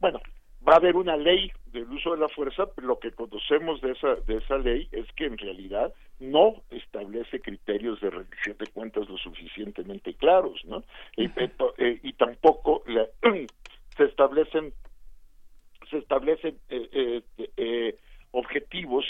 [0.00, 0.20] Bueno,
[0.66, 3.92] va a haber una ley del uso de la fuerza, pero lo que conocemos de
[3.92, 9.08] esa, de esa ley es que en realidad no establece criterios de rendición de cuentas
[9.08, 10.84] lo suficientemente claros, ¿no?
[11.16, 12.82] y, eh, tampoco
[13.96, 14.72] se establecen
[15.90, 17.22] se establecen eh,
[17.56, 17.98] eh,
[18.30, 19.04] objetivos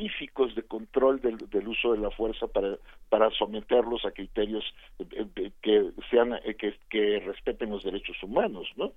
[0.00, 2.76] específicos de control del, uso de la fuerza para,
[3.08, 4.64] para someterlos a criterios
[4.98, 8.92] eh, eh, que sean eh, que, que, respeten los derechos humanos no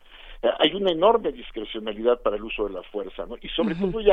[0.59, 4.09] hay una enorme discrecionalidad para el uso de la fuerza no y sobre todo hay,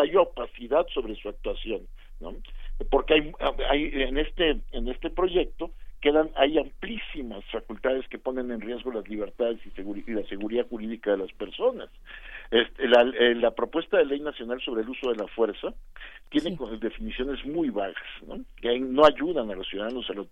[0.00, 1.82] hay opacidad sobre su actuación
[2.20, 2.34] no
[2.90, 3.32] porque hay,
[3.68, 9.08] hay en este en este proyecto quedan hay amplísimas facultades que ponen en riesgo las
[9.08, 11.88] libertades y, y la seguridad jurídica de las personas
[12.52, 15.72] este, la, eh, la, propuesta de ley nacional sobre el uso de la fuerza
[16.28, 17.96] tiene definiciones muy vagas,
[18.26, 18.44] ¿no?
[18.60, 20.22] que no ayudan a los ciudadanos a la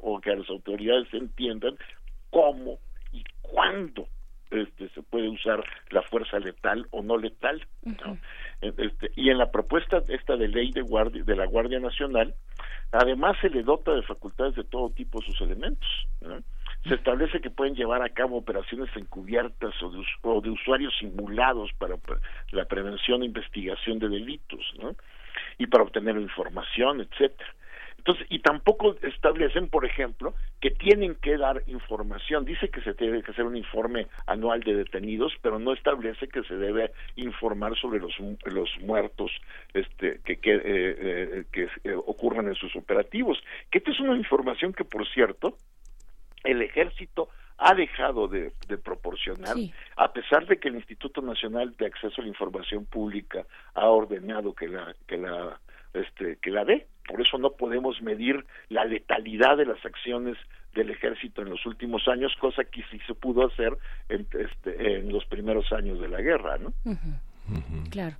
[0.00, 1.76] o que a las autoridades entiendan
[2.30, 2.78] cómo
[3.12, 4.06] y cuándo
[4.52, 7.66] este, se puede usar la fuerza letal o no letal.
[8.60, 12.32] este, y en la propuesta esta de ley de, guardia, de la Guardia Nacional,
[12.92, 15.88] además se le dota de facultades de todo tipo sus elementos.
[16.20, 16.38] ¿no?
[16.88, 21.70] Se establece que pueden llevar a cabo operaciones encubiertas o de, o de usuarios simulados
[21.78, 21.96] para,
[22.50, 24.94] la prevención e investigación de delitos, ¿no?
[25.58, 27.50] Y para obtener información, etcétera.
[27.98, 32.44] Entonces, y tampoco establecen, por ejemplo, que tienen que dar información.
[32.44, 36.54] Dice que se debe hacer un informe anual de detenidos, pero no establece que se
[36.54, 38.14] debe informar sobre los,
[38.80, 39.32] muertos
[39.74, 43.42] este, que, que, eh, eh, que ocurran en sus operativos.
[43.72, 45.56] Que esta es una información que, por cierto,
[46.46, 47.28] el ejército
[47.58, 48.52] ha dejado de,
[48.84, 49.56] proporcionar,
[49.96, 54.54] a pesar de que el Instituto Nacional de Acceso a la Información Pública ha ordenado
[54.54, 55.58] que la que la
[55.94, 56.86] este que la dé.
[57.08, 60.36] Por eso no podemos medir la letalidad de las acciones
[60.74, 63.78] del ejército en los últimos años, cosa que sí se pudo hacer
[64.08, 66.74] en, este, en los primeros años de la guerra, ¿no?
[67.90, 68.16] Claro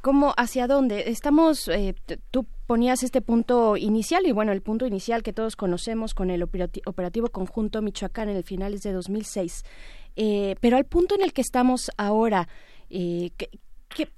[0.00, 1.94] cómo hacia dónde estamos eh,
[2.30, 6.42] tú ponías este punto inicial y bueno el punto inicial que todos conocemos con el
[6.42, 9.64] operativo conjunto Michoacán en el finales de 2006
[10.16, 12.48] eh, pero al punto en el que estamos ahora
[12.90, 13.30] eh,
[13.94, 14.08] ¿Qué,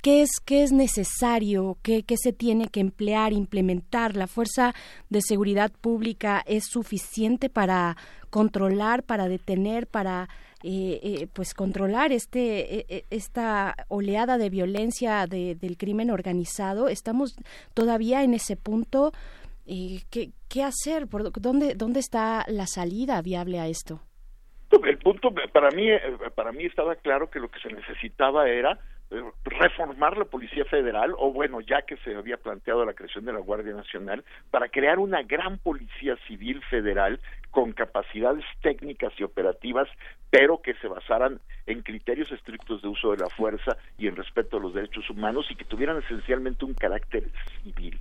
[0.00, 1.76] qué es, qué es necesario?
[1.82, 4.16] ¿Qué, ¿Qué se tiene que emplear, implementar?
[4.16, 4.74] ¿La fuerza
[5.10, 7.98] de seguridad pública es suficiente para
[8.30, 10.30] controlar, para detener, para
[10.64, 17.36] eh, eh, pues controlar este eh, esta oleada de violencia del crimen organizado estamos
[17.74, 19.12] todavía en ese punto
[19.66, 24.00] ¿qué, qué hacer por dónde dónde está la salida viable a esto
[24.84, 25.86] el punto para mí
[26.34, 28.80] para mí estaba claro que lo que se necesitaba era
[29.44, 33.38] reformar la Policía Federal, o bueno, ya que se había planteado la creación de la
[33.38, 37.18] Guardia Nacional, para crear una gran Policía Civil Federal
[37.50, 39.88] con capacidades técnicas y operativas,
[40.30, 44.56] pero que se basaran en criterios estrictos de uso de la fuerza y en respeto
[44.56, 47.24] a los derechos humanos y que tuvieran esencialmente un carácter
[47.62, 47.98] civil.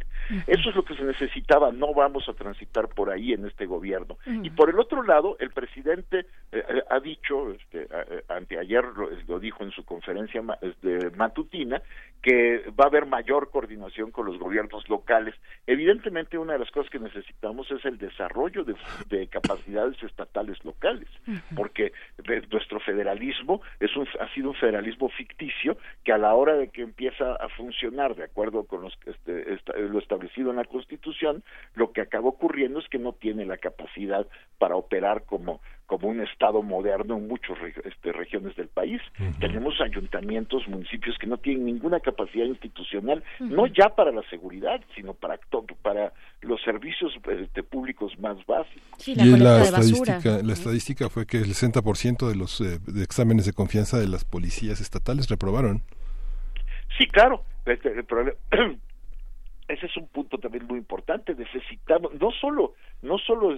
[0.48, 4.18] Eso es lo que se necesitaba, no vamos a transitar por ahí en este gobierno.
[4.26, 6.20] Y por el otro lado, el presidente
[6.52, 7.88] eh, eh, ha dicho, este,
[8.28, 8.84] anteayer
[9.28, 11.82] lo, dijo en su conferencia este, matutina,
[12.22, 15.36] que va a haber mayor coordinación con los gobiernos locales.
[15.66, 18.76] Evidentemente, una de las cosas que necesitamos es el desarrollo de,
[19.10, 21.08] de capacidades estatales locales,
[21.56, 21.92] porque
[22.52, 26.82] nuestro federalismo es un, ha sido un federalismo ficticio que a la hora de que
[26.82, 31.44] empieza a funcionar de acuerdo con los, este, lo establecido en la Constitución,
[31.76, 34.26] lo que acaba ocurriendo es que no tiene la capacidad
[34.58, 39.02] para operar como como un estado moderno en muchas este, regiones del país.
[39.40, 45.14] Tenemos ayuntamientos, municipios que no tienen ninguna capacidad institucional, no ya para la seguridad, sino
[45.14, 45.40] para
[45.82, 46.12] para
[46.42, 49.08] los servicios este, públicos más básicos.
[49.08, 53.54] y la estadística, la estadística fue que el 60% de los eh, de exámenes de
[53.54, 55.84] confianza de las policías estatales reprobaron.
[56.98, 57.44] Sí, claro.
[57.66, 58.06] Este, el,
[59.68, 61.36] ese es un punto también muy importante.
[61.36, 63.58] Necesitamos, no solo, no solo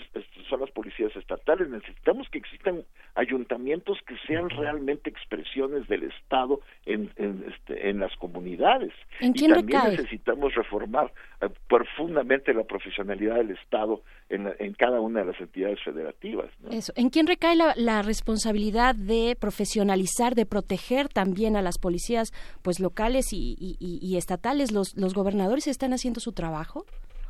[0.49, 2.83] son las policías estatales, necesitamos que existan
[3.15, 8.93] ayuntamientos que sean realmente expresiones del Estado en, en, este, en las comunidades.
[9.19, 11.11] ¿En y también necesitamos reformar
[11.41, 16.51] eh, profundamente la profesionalidad del Estado en, en, cada una de las entidades federativas.
[16.69, 16.93] Eso.
[16.95, 22.31] ¿En quién recae la, la, responsabilidad de profesionalizar, de proteger también a las policías
[22.61, 24.71] pues locales y, y, y estatales?
[24.71, 26.85] ¿Los, ¿Los gobernadores están haciendo su trabajo?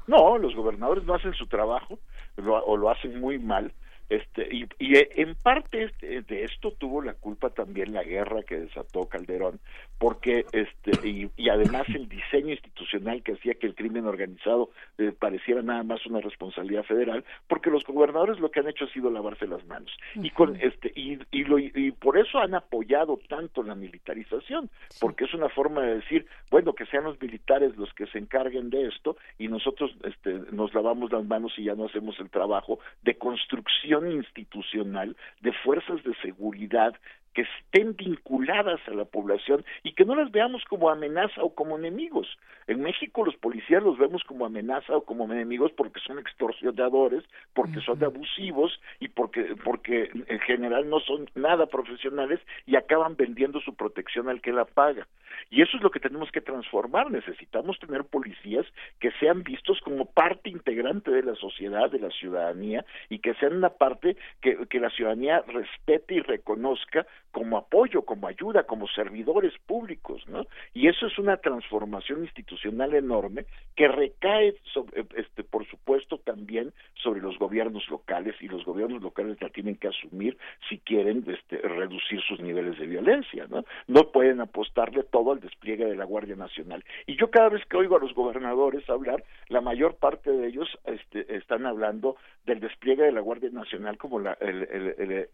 [0.08, 2.00] No, los gobernadores no hacen su trabajo
[2.66, 3.74] o lo hacen muy mal
[4.10, 8.60] este, y, y en parte este, de esto tuvo la culpa también la guerra que
[8.60, 9.60] desató Calderón,
[10.00, 15.12] porque este y, y además el diseño institucional que hacía que el crimen organizado eh,
[15.18, 19.12] pareciera nada más una responsabilidad federal, porque los gobernadores lo que han hecho ha sido
[19.12, 19.96] lavarse las manos.
[20.16, 25.26] Y con este y y, lo, y por eso han apoyado tanto la militarización, porque
[25.26, 28.88] es una forma de decir bueno que sean los militares los que se encarguen de
[28.88, 33.16] esto y nosotros este nos lavamos las manos y ya no hacemos el trabajo de
[33.16, 36.96] construcción institucional de fuerzas de seguridad
[37.40, 41.78] que estén vinculadas a la población y que no las veamos como amenaza o como
[41.78, 42.28] enemigos.
[42.68, 47.80] En México los policías los vemos como amenaza o como enemigos porque son extorsionadores, porque
[47.80, 53.74] son abusivos y porque porque en general no son nada profesionales y acaban vendiendo su
[53.74, 55.08] protección al que la paga.
[55.50, 57.10] Y eso es lo que tenemos que transformar.
[57.10, 58.66] Necesitamos tener policías
[59.00, 63.56] que sean vistos como parte integrante de la sociedad, de la ciudadanía y que sean
[63.56, 69.54] una parte que, que la ciudadanía respete y reconozca como apoyo, como ayuda, como servidores
[69.66, 70.46] públicos, ¿no?
[70.74, 73.46] Y eso es una transformación institucional enorme
[73.76, 79.42] que recae, sobre, este, por supuesto, también sobre los gobiernos locales y los gobiernos locales
[79.42, 80.38] la tienen que asumir
[80.68, 83.64] si quieren este, reducir sus niveles de violencia, ¿no?
[83.88, 86.84] No pueden apostarle todo al despliegue de la Guardia Nacional.
[87.06, 90.68] Y yo cada vez que oigo a los gobernadores hablar, la mayor parte de ellos
[90.86, 92.16] este, están hablando
[92.46, 94.38] del despliegue de la Guardia Nacional como la,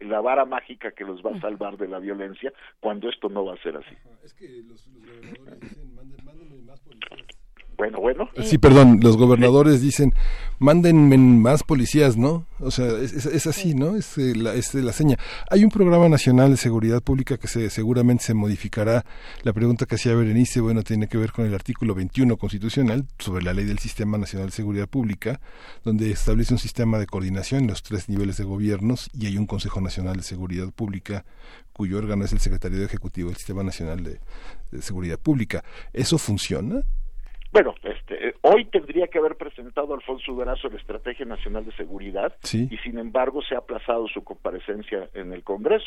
[0.00, 3.54] la vara mágica que los va a salvar de la violencia, cuando esto no va
[3.54, 3.96] a ser así.
[4.24, 5.94] Es que los, gobernadores dicen,
[6.64, 7.45] más policías.
[7.76, 8.30] Bueno, bueno.
[8.42, 10.14] Sí, perdón, los gobernadores dicen,
[10.58, 12.46] manden más policías, ¿no?
[12.58, 13.96] O sea, es, así, ¿no?
[13.96, 15.16] Es, eh, la, es la seña.
[15.50, 19.04] Hay un programa nacional de seguridad pública que se, seguramente se modificará.
[19.42, 23.44] La pregunta que hacía Berenice, bueno, tiene que ver con el artículo 21 constitucional sobre
[23.44, 25.40] la ley del Sistema Nacional de Seguridad Pública,
[25.84, 29.46] donde establece un sistema de coordinación en los tres niveles de gobiernos y hay un
[29.46, 31.26] Consejo Nacional de Seguridad Pública
[31.74, 35.62] cuyo órgano es el Secretario Ejecutivo del Sistema Nacional de Seguridad Pública.
[35.92, 36.82] ¿Eso funciona?
[37.52, 42.76] Bueno, este, hoy tendría que haber presentado Alfonso Durazo la Estrategia Nacional de Seguridad y
[42.78, 45.86] sin embargo se ha aplazado su comparecencia en el Congreso.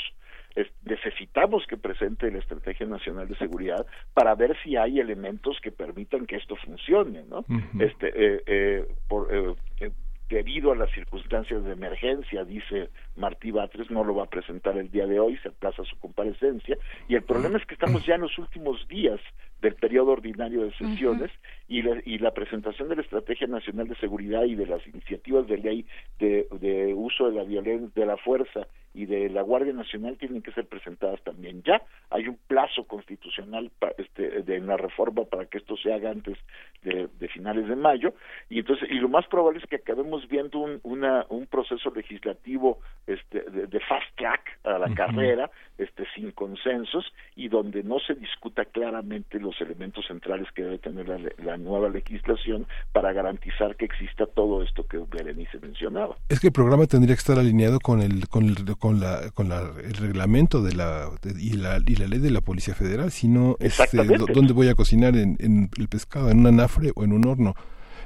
[0.84, 6.26] necesitamos que presente la Estrategia Nacional de Seguridad para ver si hay elementos que permitan
[6.26, 7.46] que esto funcione, ¿no?
[7.80, 9.92] Este, eh, eh, por, eh,
[10.30, 14.92] debido a las circunstancias de emergencia, dice Martí Batres, no lo va a presentar el
[14.92, 16.78] día de hoy, se aplaza su comparecencia,
[17.08, 19.20] y el problema es que estamos ya en los últimos días
[19.62, 21.32] del periodo ordinario de sesiones
[21.70, 25.48] y, la, y la presentación de la Estrategia Nacional de Seguridad y de las iniciativas
[25.48, 25.86] de ley
[26.20, 30.42] de, de uso de la violencia, de la fuerza y de la Guardia Nacional tienen
[30.42, 31.82] que ser presentadas también ya.
[32.10, 36.38] Hay un plazo constitucional este, de, en la reforma para que esto se haga antes
[36.82, 38.14] de, finales de mayo
[38.50, 42.80] y entonces y lo más probable es que acabemos viendo un, una, un proceso legislativo
[43.06, 47.06] este, de, fast track a la carrera este, sin consensos
[47.36, 52.68] y donde no se discuta claramente los elementos centrales que debe tener la, nueva legislación
[52.92, 56.18] para garantizar que exista todo esto que Berenice mencionaba.
[56.30, 59.50] Es que el programa tendría que estar alineado con el, con el con la con
[59.50, 61.10] la, el reglamento de la
[61.40, 63.12] y la y la ley de la policía federal.
[63.12, 63.98] Si no este,
[64.34, 67.56] dónde voy a cocinar en, en, el pescado en un anafre o en un horno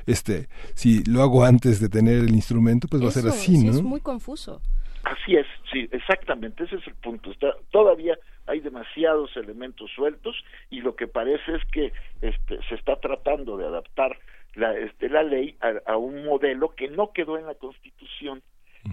[0.05, 3.65] este si lo hago antes de tener el instrumento pues va a ser así sí,
[3.65, 4.61] no es muy confuso
[5.03, 7.31] así es sí exactamente ese es el punto.
[7.71, 10.35] Todavía hay demasiados elementos sueltos
[10.69, 14.17] y lo que parece es que este, se está tratando de adaptar
[14.55, 18.41] la, este, la ley a, un modelo que no quedó en la Constitución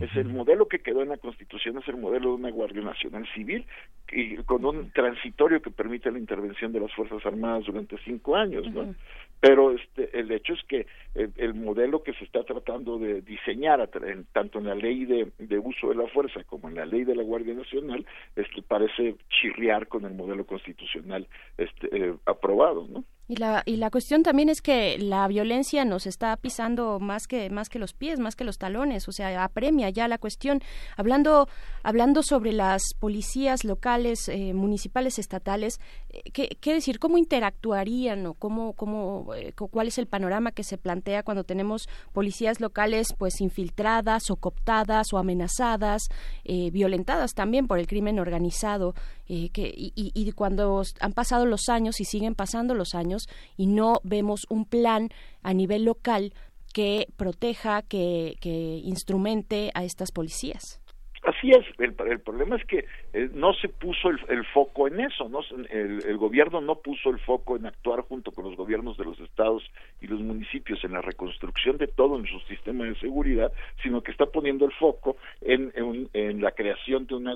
[0.00, 3.26] es el modelo que quedó en la Constitución, es el modelo de una Guardia Nacional
[3.34, 3.66] Civil
[4.12, 8.70] y con un transitorio que permite la intervención de las Fuerzas Armadas durante cinco años,
[8.72, 8.94] ¿no?
[9.40, 13.88] Pero este, el hecho es que el, modelo que se está tratando de diseñar,
[14.32, 17.16] tanto en la ley de, de, uso de la fuerza como en la ley de
[17.16, 18.04] la Guardia Nacional,
[18.36, 21.26] este, parece chirriar con el modelo constitucional
[21.56, 23.04] este, eh, aprobado, ¿no?
[23.30, 27.48] Y la, y la cuestión también es que la violencia nos está pisando más que,
[27.48, 30.60] más que los pies, más que los talones, o sea, apremia ya la cuestión.
[30.96, 31.48] Hablando,
[31.84, 35.78] hablando sobre las policías locales, eh, municipales, estatales,
[36.08, 36.98] eh, ¿qué, ¿qué, decir?
[36.98, 41.88] ¿Cómo interactuarían o cómo, cómo, eh, cuál es el panorama que se plantea cuando tenemos
[42.12, 46.08] policías locales pues infiltradas o cooptadas o amenazadas,
[46.44, 48.96] violentadas también por el crimen organizado?
[49.28, 53.19] que, y, y cuando han pasado los años y siguen pasando los años,
[53.56, 55.08] y no vemos un plan
[55.42, 56.32] a nivel local
[56.72, 58.36] que proteja, que,
[58.84, 60.80] instrumente a estas policías.
[61.22, 65.40] Así es, el, problema es que eh, no se puso el, foco en eso, ¿no?
[65.68, 69.20] El, el, gobierno no puso el foco en actuar junto con los gobiernos de los
[69.20, 69.62] estados
[70.00, 73.52] y los municipios en la reconstrucción de todo en su sistema de seguridad,
[73.82, 75.70] sino que está poniendo el foco en,
[76.14, 77.34] en la creación de una,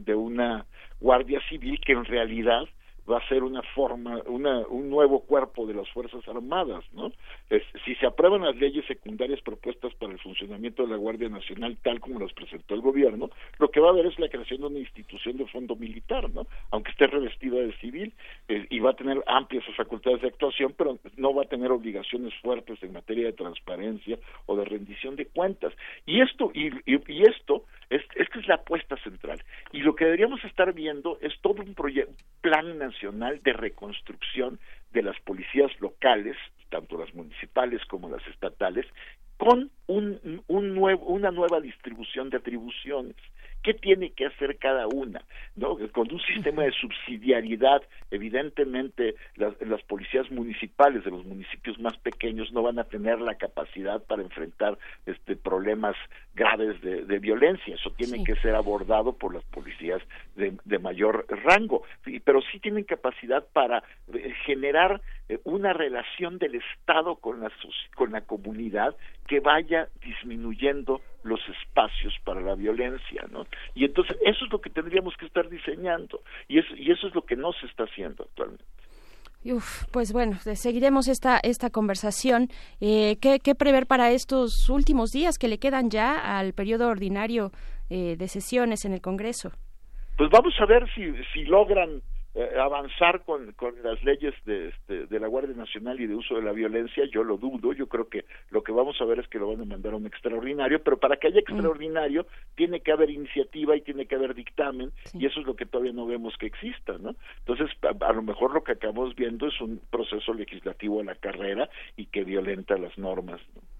[0.00, 0.64] de una
[0.98, 2.66] guardia civil que en realidad
[3.10, 7.12] va a ser una forma, una, un nuevo cuerpo de las Fuerzas Armadas, ¿no?
[7.84, 12.00] si se aprueban las leyes secundarias propuestas para el funcionamiento de la Guardia Nacional tal
[12.00, 14.78] como las presentó el gobierno, lo que va a haber es la creación de una
[14.78, 16.46] institución de fondo militar, ¿no?
[16.70, 18.12] Aunque esté revestida de civil
[18.48, 22.34] eh, y va a tener amplias facultades de actuación, pero no va a tener obligaciones
[22.42, 25.72] fuertes en materia de transparencia o de rendición de cuentas.
[26.06, 29.42] Y esto y, y, esto es, es la apuesta central.
[29.72, 34.58] Y lo que deberíamos estar viendo es todo un proyecto, plan nacional de reconstrucción
[34.92, 36.36] de las policías locales,
[36.70, 38.86] tanto las municipales como las estatales,
[39.36, 43.16] con un, un una nueva distribución de atribuciones
[43.62, 45.22] qué tiene que hacer cada una,
[45.56, 45.76] ¿no?
[45.92, 52.52] Con un sistema de subsidiariedad, evidentemente las, las policías municipales de los municipios más pequeños
[52.52, 55.96] no van a tener la capacidad para enfrentar este problemas
[56.34, 60.02] graves de, violencia, eso tiene que ser abordado por las policías
[60.36, 61.82] de, de mayor rango,
[62.24, 67.50] pero sí tienen capacidad para eh, generar eh, una relación del Estado con la,
[67.94, 68.94] con la comunidad
[69.26, 73.46] que vaya disminuyendo los espacios para la violencia, ¿no?
[73.74, 77.14] Y entonces eso es lo que tendríamos que estar diseñando y eso, y eso es
[77.14, 78.64] lo que no se está haciendo actualmente.
[79.44, 82.48] Uf, pues bueno, seguiremos esta esta conversación.
[82.80, 87.52] Eh, ¿qué, ¿qué, prever para estos últimos días que le quedan ya al periodo ordinario
[87.88, 89.52] eh, de sesiones en el Congreso?
[90.16, 92.02] Pues vamos a ver si, si logran
[92.60, 96.42] avanzar con, con, las leyes de, este, de la Guardia Nacional y de uso de
[96.42, 99.38] la violencia, yo lo dudo, yo creo que lo que vamos a ver es que
[99.38, 101.50] lo van a mandar a un extraordinario, pero para que haya mm.
[101.50, 105.66] extraordinario tiene que haber iniciativa y tiene que haber dictamen, y eso es lo que
[105.66, 107.14] todavía no vemos que exista, ¿no?
[107.38, 111.68] Entonces, a, lo mejor lo que acabamos viendo es un proceso legislativo a la carrera
[111.96, 113.40] y que violenta las normas.
[113.54, 113.75] ¿no?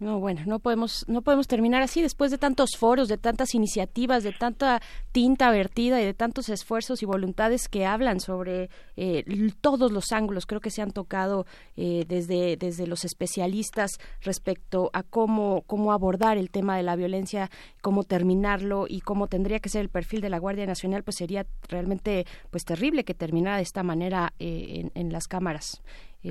[0.00, 4.24] No, bueno, no podemos, no podemos terminar así después de tantos foros, de tantas iniciativas,
[4.24, 4.80] de tanta
[5.12, 9.24] tinta vertida y de tantos esfuerzos y voluntades que hablan sobre eh,
[9.60, 10.46] todos los ángulos.
[10.46, 11.44] Creo que se han tocado
[11.76, 17.50] eh, desde, desde los especialistas respecto a cómo, cómo abordar el tema de la violencia,
[17.82, 21.44] cómo terminarlo y cómo tendría que ser el perfil de la Guardia Nacional, pues sería
[21.68, 25.82] realmente pues terrible que terminara de esta manera eh, en, las cámaras.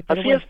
[0.07, 0.41] Así es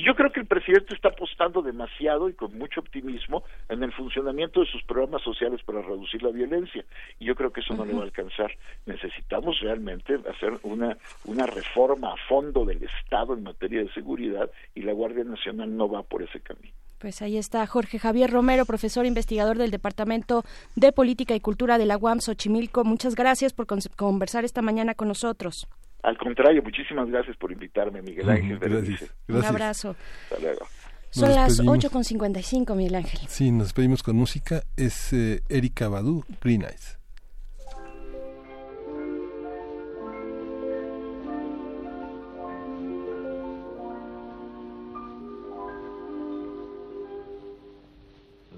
[0.00, 3.92] Y yo creo que el presidente está apostando demasiado y con mucho optimismo en el
[3.92, 6.86] funcionamiento de sus programas sociales para reducir la violencia.
[7.18, 8.50] Y yo creo que eso no le va a alcanzar.
[8.86, 10.96] Necesitamos realmente hacer una,
[11.26, 15.86] una reforma a fondo del Estado en materia de seguridad y la Guardia Nacional no
[15.86, 16.72] va por ese camino.
[16.98, 20.44] Pues ahí está Jorge Javier Romero, profesor investigador del Departamento
[20.76, 22.84] de Política y Cultura de la UAM Xochimilco.
[22.84, 25.68] Muchas gracias por conversar esta mañana con nosotros.
[26.02, 28.58] Al contrario, muchísimas gracias por invitarme, Miguel Ángel.
[28.58, 29.14] Gracias.
[29.28, 29.96] Un abrazo.
[30.30, 30.66] Hasta luego.
[31.10, 33.20] Son las 8.55, Miguel Ángel.
[33.28, 34.62] Sí, nos despedimos con música.
[34.76, 37.00] Es eh, Erika Badu, Green Eyes.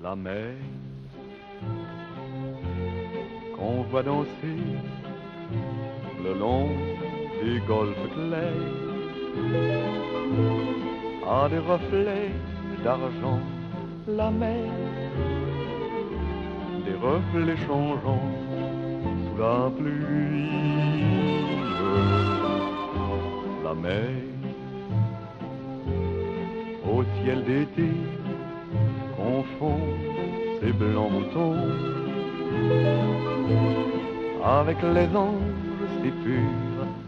[0.03, 0.57] la mer
[3.57, 4.59] qu'on voit danser
[6.25, 6.92] le long
[7.43, 8.71] des golfes clairs
[11.29, 12.31] a des reflets
[12.85, 13.41] d'argent
[14.07, 14.71] la mer.
[16.85, 18.31] Des reflets changeants
[19.25, 20.51] sous la pluie.
[23.65, 24.11] La mer.
[26.93, 27.91] Au ciel d'été
[29.17, 29.81] confond
[30.61, 31.57] ces blancs moutons
[34.45, 35.63] avec les anges
[36.03, 36.72] si purs,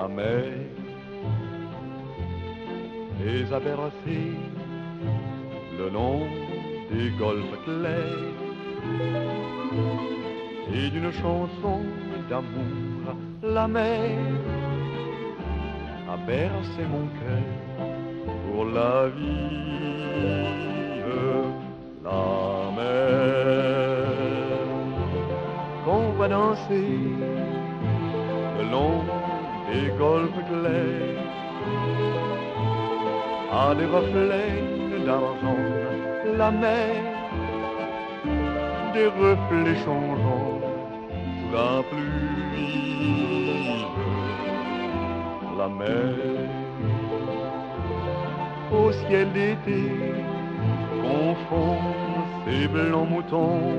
[0.00, 0.44] La mer.
[3.22, 4.32] Les a bercés
[5.78, 6.20] le long
[6.90, 8.38] des golfes clairs.
[10.72, 11.80] Et d'une chanson
[12.30, 14.16] d'amour la mer
[16.08, 17.48] a bercé mon cœur
[18.46, 19.60] pour la vie.
[22.04, 24.06] La mer
[25.84, 26.90] qu'on va danser
[28.58, 29.19] le long
[29.70, 31.24] des golfes clairs
[33.52, 34.64] à des reflets
[35.06, 35.64] d'argent
[36.36, 37.02] la mer
[38.94, 40.60] des reflets changeants
[41.52, 42.60] la pluie.
[45.58, 46.14] La mer
[48.72, 49.82] au ciel d'été
[51.02, 51.76] confond
[52.44, 53.78] ces blancs moutons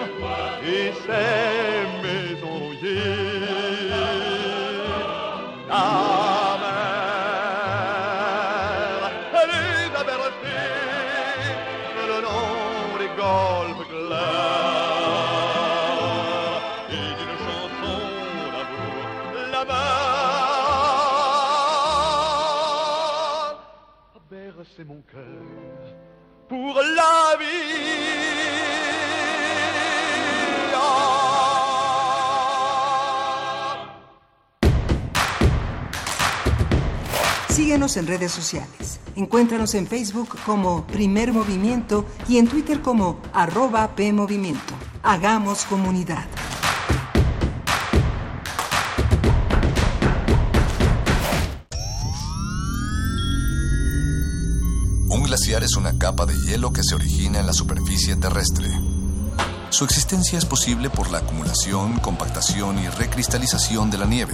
[0.63, 3.89] et ces maisons rouillées.
[5.69, 6.71] La mer,
[9.51, 9.99] les a
[12.07, 14.29] le long des golfes clairs
[16.89, 17.97] et d'une chanson
[18.53, 19.03] d'amour
[19.51, 19.91] là-bas
[24.15, 25.45] a bercé mon cœur
[26.47, 27.37] pour la
[37.61, 38.99] Síguenos en redes sociales.
[39.15, 44.73] Encuéntranos en Facebook como Primer Movimiento y en Twitter como arroba PMovimiento.
[45.03, 46.25] Hagamos comunidad.
[55.09, 58.71] Un glaciar es una capa de hielo que se origina en la superficie terrestre.
[59.69, 64.33] Su existencia es posible por la acumulación, compactación y recristalización de la nieve.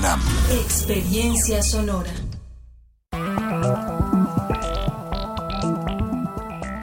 [0.00, 0.20] UNAM.
[0.50, 2.10] Experiencia sonora.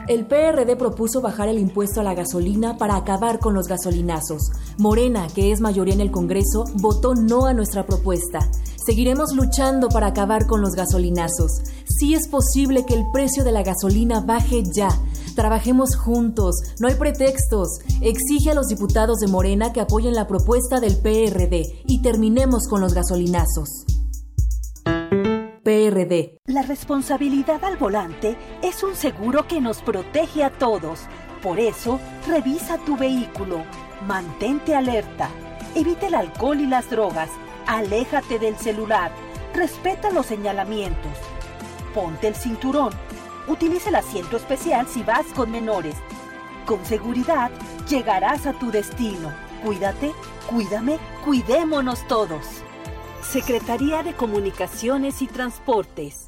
[0.06, 4.50] El PRD propuso bajar el impuesto a la gasolina para acabar con los gasolinazos.
[4.78, 8.48] Morena, que es mayoría en el Congreso, votó no a nuestra propuesta.
[8.86, 11.50] Seguiremos luchando para acabar con los gasolinazos.
[11.84, 14.88] Sí es posible que el precio de la gasolina baje ya.
[15.38, 17.78] Trabajemos juntos, no hay pretextos.
[18.00, 22.80] Exige a los diputados de Morena que apoyen la propuesta del PRD y terminemos con
[22.80, 23.84] los gasolinazos.
[25.62, 26.40] PRD.
[26.46, 31.02] La responsabilidad al volante es un seguro que nos protege a todos.
[31.40, 33.62] Por eso, revisa tu vehículo.
[34.08, 35.30] Mantente alerta.
[35.76, 37.30] Evita el alcohol y las drogas.
[37.68, 39.12] Aléjate del celular.
[39.54, 41.12] Respeta los señalamientos.
[41.94, 42.90] Ponte el cinturón.
[43.48, 45.96] Utiliza el asiento especial si vas con menores.
[46.66, 47.50] Con seguridad,
[47.88, 49.32] llegarás a tu destino.
[49.64, 50.12] Cuídate,
[50.48, 52.44] cuídame, cuidémonos todos.
[53.22, 56.27] Secretaría de Comunicaciones y Transportes.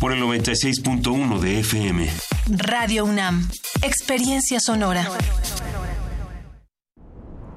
[0.00, 2.08] por el 96.1 de FM.
[2.48, 3.48] Radio UNAM.
[3.82, 5.06] Experiencia sonora.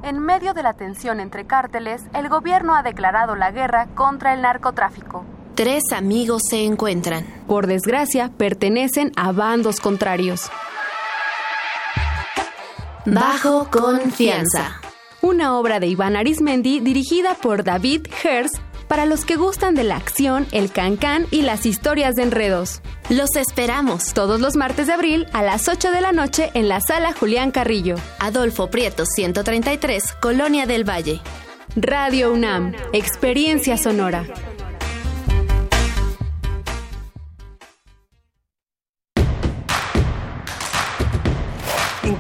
[0.04, 4.42] En medio de la tensión entre cárteles, el gobierno ha declarado la guerra contra el
[4.42, 5.24] narcotráfico.
[5.56, 7.26] Tres amigos se encuentran.
[7.48, 10.50] Por desgracia, pertenecen a bandos contrarios.
[13.06, 14.82] Bajo confianza.
[15.22, 18.52] Una obra de Iván Arismendi dirigida por David Herz
[18.92, 22.82] para los que gustan de la acción, el cancán y las historias de enredos.
[23.10, 26.82] Los esperamos todos los martes de abril a las 8 de la noche en la
[26.82, 27.96] sala Julián Carrillo.
[28.20, 31.22] Adolfo Prieto 133, Colonia del Valle.
[31.78, 34.26] Radio UNAM, Experiencia Sonora.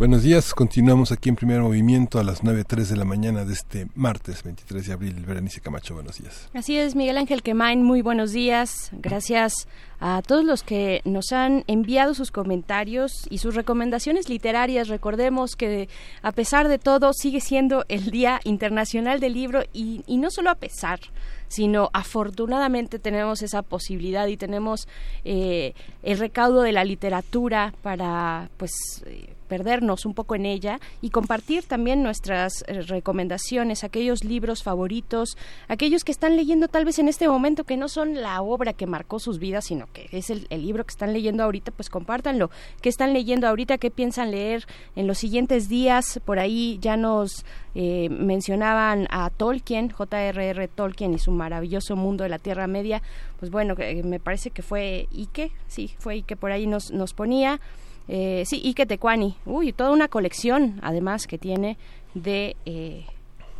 [0.00, 3.86] Buenos días, continuamos aquí en primer movimiento a las 9.03 de la mañana de este
[3.94, 5.26] martes 23 de abril.
[5.26, 6.48] Berenice Camacho, buenos días.
[6.54, 8.88] Así es, Miguel Ángel Quemain, muy buenos días.
[8.92, 9.68] Gracias
[10.00, 14.88] a todos los que nos han enviado sus comentarios y sus recomendaciones literarias.
[14.88, 15.90] Recordemos que
[16.22, 20.48] a pesar de todo sigue siendo el Día Internacional del Libro y, y no solo
[20.48, 21.00] a pesar,
[21.48, 24.88] sino afortunadamente tenemos esa posibilidad y tenemos
[25.26, 28.72] eh, el recaudo de la literatura para pues
[29.04, 35.36] eh, perdernos un poco en ella y compartir también nuestras eh, recomendaciones, aquellos libros favoritos,
[35.66, 38.86] aquellos que están leyendo tal vez en este momento que no son la obra que
[38.86, 42.50] marcó sus vidas, sino que es el, libro que están leyendo ahorita, pues compártanlo.
[42.80, 43.78] ¿Qué están leyendo ahorita?
[43.78, 46.20] ¿Qué piensan leer en los siguientes días?
[46.24, 47.44] Por ahí ya nos
[47.74, 50.68] eh, mencionaban a Tolkien, J.R.R.
[50.68, 53.02] Tolkien y su maravilloso mundo de la Tierra Media.
[53.40, 53.74] Pues bueno,
[54.04, 57.58] me parece que fue Ike, sí, fue Ike por ahí nos, nos ponía.
[58.08, 59.36] Eh, sí, Ike Tecuani.
[59.46, 61.76] Uy, toda una colección, además, que tiene
[62.14, 63.04] de, eh,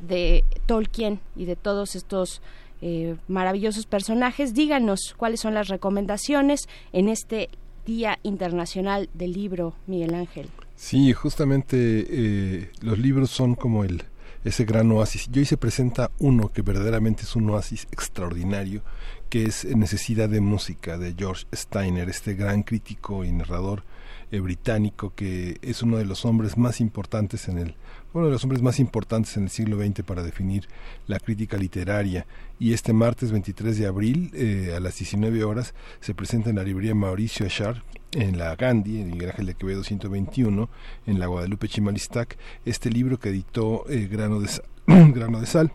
[0.00, 2.42] de Tolkien y de todos estos
[2.82, 4.54] eh, maravillosos personajes.
[4.54, 7.50] Díganos cuáles son las recomendaciones en este
[7.84, 10.48] Día Internacional del Libro, Miguel Ángel.
[10.76, 11.76] Sí, justamente
[12.08, 14.04] eh, los libros son como el
[14.44, 15.28] ese gran oasis.
[15.30, 18.80] Y hoy se presenta uno que verdaderamente es un oasis extraordinario,
[19.28, 23.82] que es Necesidad de Música de George Steiner, este gran crítico y narrador
[24.30, 27.74] eh, británico que es uno de los hombres más importantes en el
[28.12, 30.68] los hombres más importantes en el siglo XX para definir
[31.06, 32.26] la crítica literaria.
[32.58, 36.64] Y este martes 23 de abril eh, a las 19 horas se presenta en la
[36.64, 37.78] librería Mauricio Achard
[38.12, 40.68] en la Gandhi, en Miguel Ángel de Quevedo 121,
[41.06, 45.72] en la Guadalupe Chimalistac, este libro que editó eh, Grano, de Sal, Grano de Sal.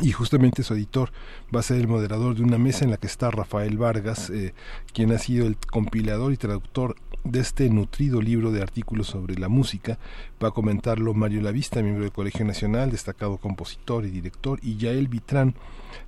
[0.00, 1.10] Y justamente su editor
[1.54, 4.54] va a ser el moderador de una mesa en la que está Rafael Vargas, eh,
[4.94, 9.48] quien ha sido el compilador y traductor de este nutrido libro de artículos sobre la
[9.48, 9.98] música.
[10.42, 15.08] Va a comentarlo Mario Lavista, miembro del Colegio Nacional, destacado compositor y director, y Yael
[15.08, 15.54] Vitrán,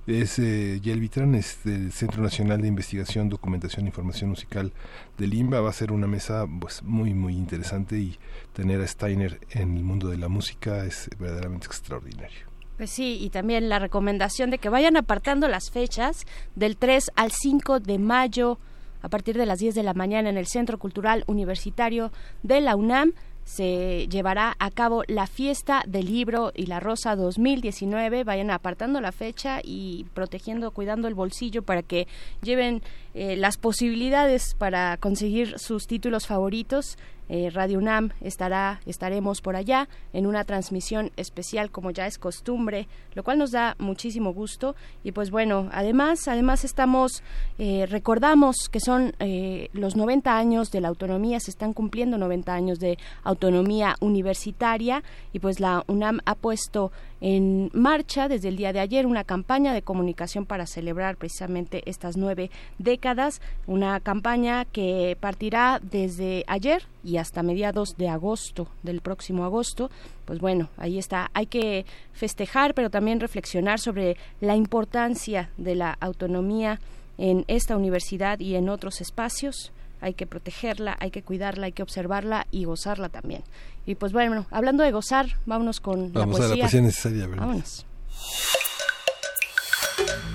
[0.07, 4.71] es, eh, Yael es del Centro Nacional de Investigación, Documentación e Información Musical
[5.17, 5.61] de Limba.
[5.61, 8.17] Va a ser una mesa pues, muy, muy interesante y
[8.53, 12.53] tener a Steiner en el mundo de la música es verdaderamente extraordinario.
[12.77, 16.25] Pues sí, y también la recomendación de que vayan apartando las fechas
[16.55, 18.57] del 3 al 5 de mayo
[19.03, 22.11] a partir de las 10 de la mañana en el Centro Cultural Universitario
[22.41, 23.13] de la UNAM
[23.45, 28.23] se llevará a cabo la fiesta del libro y la rosa 2019.
[28.23, 32.07] Vayan apartando la fecha y protegiendo, cuidando el bolsillo para que
[32.41, 32.81] lleven
[33.13, 36.97] eh, las posibilidades para conseguir sus títulos favoritos
[37.33, 42.87] eh, Radio UNAM estará, estaremos por allá en una transmisión especial como ya es costumbre,
[43.15, 44.75] lo cual nos da muchísimo gusto.
[45.03, 47.23] Y pues bueno, además, además estamos,
[47.57, 52.53] eh, recordamos que son eh, los 90 años de la autonomía, se están cumpliendo 90
[52.53, 56.91] años de autonomía universitaria y pues la UNAM ha puesto
[57.23, 62.17] en marcha desde el día de ayer una campaña de comunicación para celebrar precisamente estas
[62.17, 69.45] nueve décadas, una campaña que partirá desde ayer y hasta mediados de agosto, del próximo
[69.45, 69.89] agosto.
[70.25, 71.31] Pues bueno, ahí está.
[71.33, 76.81] Hay que festejar, pero también reflexionar sobre la importancia de la autonomía
[77.17, 79.71] en esta universidad y en otros espacios
[80.03, 83.41] hay que protegerla, hay que cuidarla, hay que observarla y gozarla también.
[83.85, 86.45] Y pues bueno, hablando de gozar, vámonos con la poesía.
[86.45, 87.41] a la poesía necesaria, ¿verdad?
[87.41, 87.85] Vámonos.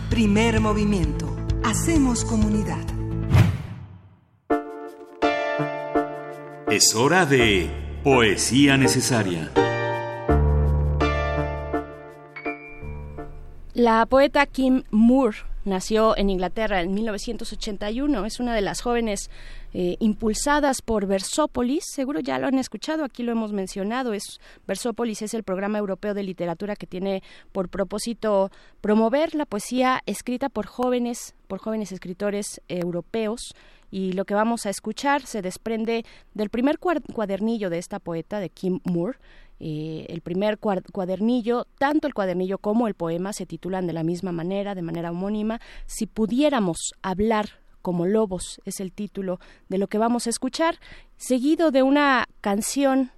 [0.08, 1.36] Primer movimiento.
[1.62, 2.82] Hacemos comunidad.
[6.70, 7.70] Es hora de
[8.02, 9.52] poesía necesaria.
[13.74, 15.36] La poeta Kim Moore
[15.68, 18.24] nació en Inglaterra en 1981.
[18.24, 19.30] Es una de las jóvenes
[19.74, 21.84] eh, impulsadas por Versópolis.
[21.92, 24.12] Seguro ya lo han escuchado, aquí lo hemos mencionado.
[24.14, 27.22] Es Versópolis es el programa europeo de literatura que tiene
[27.52, 28.50] por propósito
[28.80, 33.54] promover la poesía escrita por jóvenes, por jóvenes escritores europeos
[33.90, 36.04] y lo que vamos a escuchar se desprende
[36.34, 39.18] del primer cuadernillo de esta poeta, de Kim Moore.
[39.60, 44.32] Eh, el primer cuadernillo, tanto el cuadernillo como el poema se titulan de la misma
[44.32, 45.60] manera, de manera homónima.
[45.86, 50.78] Si pudiéramos hablar como lobos es el título de lo que vamos a escuchar,
[51.16, 53.10] seguido de una canción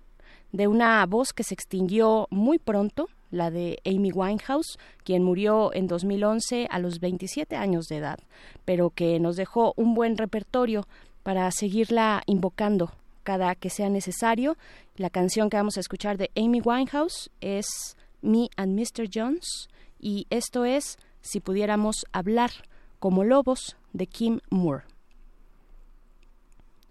[0.52, 5.86] de una voz que se extinguió muy pronto, la de Amy Winehouse, quien murió en
[5.86, 8.18] 2011 a los 27 años de edad,
[8.64, 10.86] pero que nos dejó un buen repertorio
[11.22, 12.90] para seguirla invocando
[13.22, 14.56] cada que sea necesario.
[14.96, 19.08] La canción que vamos a escuchar de Amy Winehouse es Me and Mr.
[19.12, 19.68] Jones
[19.98, 22.50] y esto es Si pudiéramos hablar
[22.98, 24.84] como lobos de Kim Moore.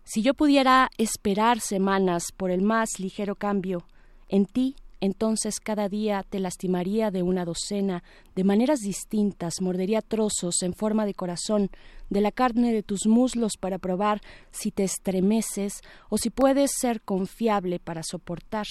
[0.03, 3.85] Si yo pudiera esperar semanas por el más ligero cambio,
[4.27, 8.03] en ti entonces cada día te lastimaría de una docena,
[8.35, 11.69] de maneras distintas, mordería trozos en forma de corazón
[12.09, 14.21] de la carne de tus muslos para probar
[14.51, 18.65] si te estremeces o si puedes ser confiable para soportar,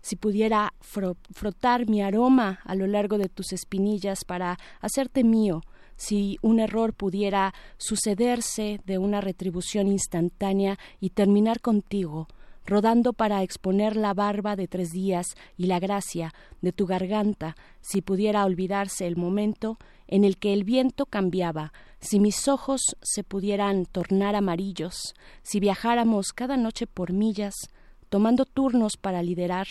[0.00, 5.62] si pudiera frotar mi aroma a lo largo de tus espinillas para hacerte mío,
[5.96, 12.28] si un error pudiera sucederse de una retribución instantánea y terminar contigo,
[12.66, 18.02] rodando para exponer la barba de tres días y la gracia de tu garganta, si
[18.02, 19.78] pudiera olvidarse el momento
[20.08, 26.32] en el que el viento cambiaba, si mis ojos se pudieran tornar amarillos, si viajáramos
[26.32, 27.54] cada noche por millas,
[28.08, 29.66] tomando turnos para liderar,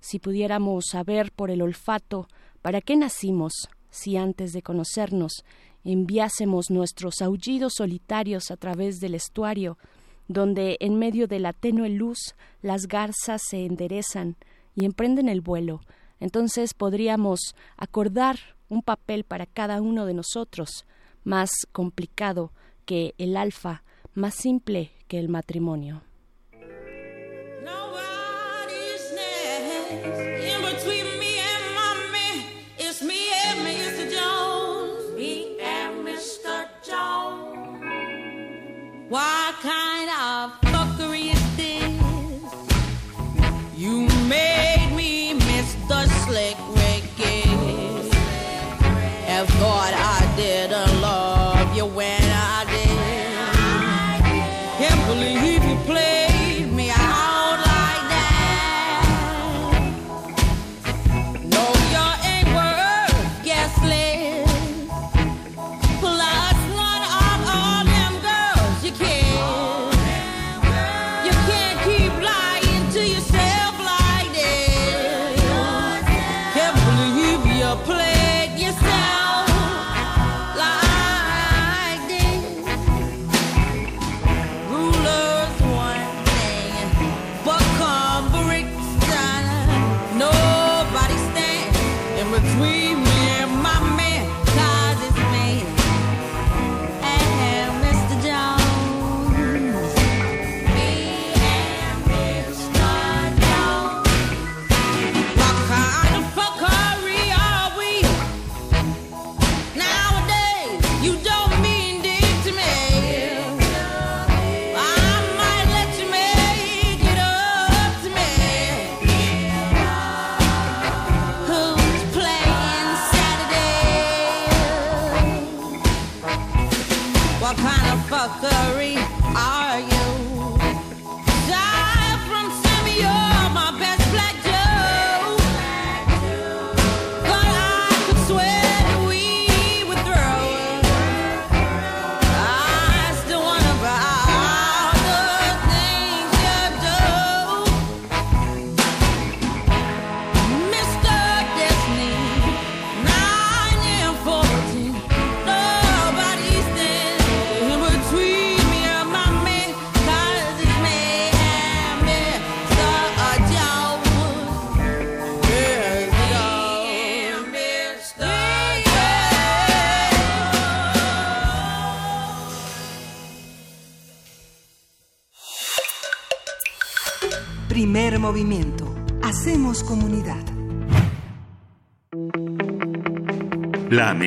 [0.00, 2.28] si pudiéramos saber por el olfato
[2.62, 5.44] para qué nacimos, si antes de conocernos
[5.84, 9.78] enviásemos nuestros aullidos solitarios a través del estuario,
[10.28, 14.36] donde en medio de la tenue luz las garzas se enderezan
[14.74, 15.80] y emprenden el vuelo,
[16.20, 18.38] entonces podríamos acordar
[18.68, 20.86] un papel para cada uno de nosotros,
[21.24, 22.52] más complicado
[22.84, 23.82] que el alfa,
[24.14, 26.02] más simple que el matrimonio.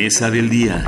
[0.09, 0.85] Día.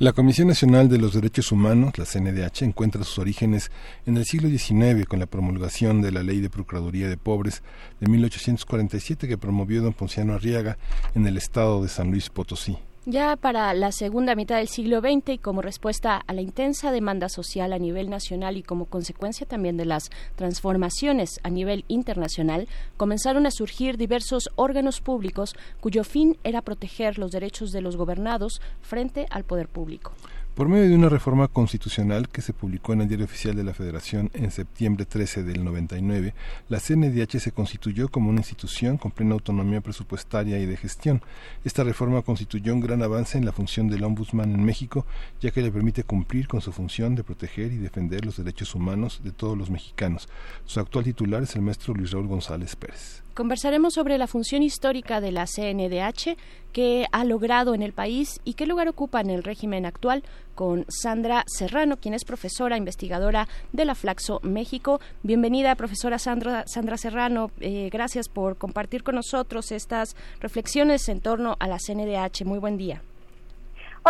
[0.00, 3.70] La Comisión Nacional de los Derechos Humanos, la CNDH, encuentra sus orígenes
[4.04, 7.62] en el siglo XIX con la promulgación de la Ley de Procuraduría de Pobres
[8.00, 10.76] de 1847 que promovió don Ponciano Arriaga
[11.14, 12.78] en el estado de San Luis Potosí.
[13.10, 17.30] Ya para la segunda mitad del siglo XX y como respuesta a la intensa demanda
[17.30, 22.68] social a nivel nacional y como consecuencia también de las transformaciones a nivel internacional,
[22.98, 28.60] comenzaron a surgir diversos órganos públicos cuyo fin era proteger los derechos de los gobernados
[28.82, 30.12] frente al poder público.
[30.58, 33.74] Por medio de una reforma constitucional que se publicó en el Diario Oficial de la
[33.74, 36.34] Federación en septiembre 13 del 99,
[36.68, 41.22] la CNDH se constituyó como una institución con plena autonomía presupuestaria y de gestión.
[41.64, 45.06] Esta reforma constituyó un gran avance en la función del ombudsman en México,
[45.40, 49.20] ya que le permite cumplir con su función de proteger y defender los derechos humanos
[49.22, 50.28] de todos los mexicanos.
[50.64, 53.22] Su actual titular es el maestro Luis Raúl González Pérez.
[53.38, 56.36] Conversaremos sobre la función histórica de la CNDH,
[56.72, 60.24] qué ha logrado en el país y qué lugar ocupa en el régimen actual
[60.56, 65.00] con Sandra Serrano, quien es profesora investigadora de la Flaxo México.
[65.22, 67.52] Bienvenida, profesora Sandra, Sandra Serrano.
[67.60, 72.44] Eh, gracias por compartir con nosotros estas reflexiones en torno a la CNDH.
[72.44, 73.02] Muy buen día.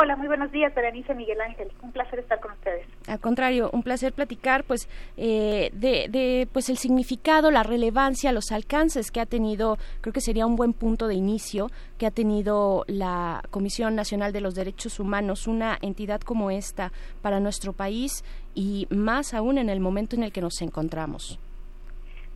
[0.01, 1.73] Hola, muy buenos días, Berenice Miguel Ángel.
[1.83, 2.87] Un placer estar con ustedes.
[3.09, 8.53] Al contrario, un placer platicar, pues, eh, de, de, pues, el significado, la relevancia, los
[8.53, 9.77] alcances que ha tenido.
[10.01, 11.69] Creo que sería un buen punto de inicio
[11.99, 17.41] que ha tenido la Comisión Nacional de los Derechos Humanos, una entidad como esta para
[17.41, 21.41] nuestro país y más aún en el momento en el que nos encontramos.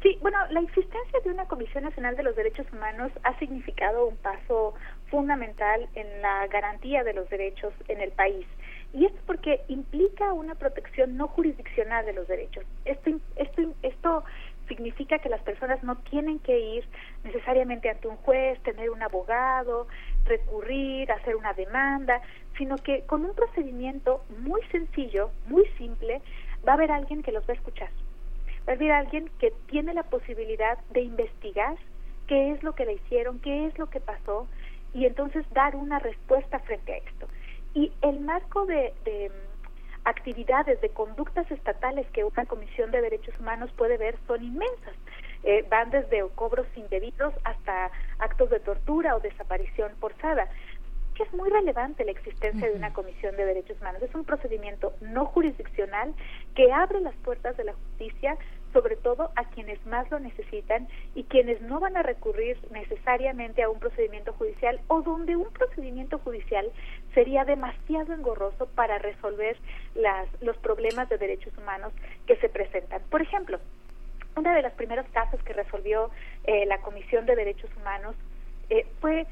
[0.03, 4.17] Sí, bueno, la existencia de una Comisión Nacional de los Derechos Humanos ha significado un
[4.17, 4.75] paso
[5.13, 8.47] fundamental en la garantía de los derechos en el país.
[8.95, 12.65] Y esto porque implica una protección no jurisdiccional de los derechos.
[12.87, 14.25] Esto, esto, esto
[14.69, 16.85] significa que las personas no tienen que ir
[17.25, 19.87] necesariamente ante un juez, tener un abogado,
[20.25, 22.23] recurrir, hacer una demanda,
[22.57, 26.23] sino que con un procedimiento muy sencillo, muy simple,
[26.67, 27.91] va a haber alguien que los va a escuchar.
[28.67, 31.77] Va a haber alguien que tiene la posibilidad de investigar
[32.29, 34.49] qué es lo que le hicieron, qué es lo que pasó,
[34.95, 37.29] y entonces dar una respuesta frente a esto.
[37.75, 43.39] Y el marco de, de mm, actividades, de conductas estatales que una Comisión de Derechos
[43.39, 44.95] Humanos puede ver son inmensas.
[45.45, 50.49] Eh, van desde cobros indebidos hasta actos de tortura o desaparición forzada
[51.15, 54.03] que es muy relevante la existencia de una comisión de derechos humanos.
[54.03, 56.15] Es un procedimiento no jurisdiccional
[56.55, 58.37] que abre las puertas de la justicia
[58.73, 63.69] sobre todo a quienes más lo necesitan y quienes no van a recurrir necesariamente a
[63.69, 66.71] un procedimiento judicial o donde un procedimiento judicial
[67.15, 69.57] sería demasiado engorroso para resolver
[69.95, 71.93] las, los problemas de derechos humanos
[72.27, 73.03] que se presentan.
[73.11, 73.59] Por ejemplo,
[74.37, 76.11] uno de los primeros casos que resolvió
[76.45, 78.15] eh, la Comisión de Derechos Humanos
[78.71, 79.27] eh, fue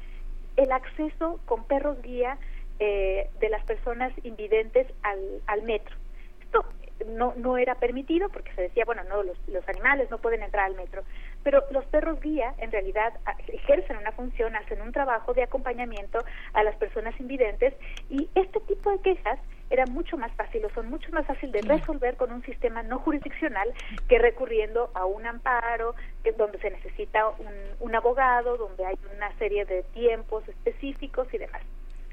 [0.57, 2.37] el acceso con perros guía
[2.79, 5.95] eh, de las personas invidentes al, al metro.
[6.41, 6.65] Esto
[7.05, 10.65] no, no era permitido porque se decía, bueno, no, los, los animales no pueden entrar
[10.65, 11.03] al metro.
[11.43, 13.13] Pero los perros guía en realidad
[13.47, 16.19] ejercen una función, hacen un trabajo de acompañamiento
[16.53, 17.73] a las personas invidentes
[18.09, 21.61] y este tipo de quejas era mucho más fácil o son mucho más fácil de
[21.61, 23.73] resolver con un sistema no jurisdiccional
[24.09, 29.31] que recurriendo a un amparo que, donde se necesita un, un abogado, donde hay una
[29.37, 31.61] serie de tiempos específicos y demás.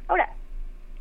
[0.06, 0.30] Ahora,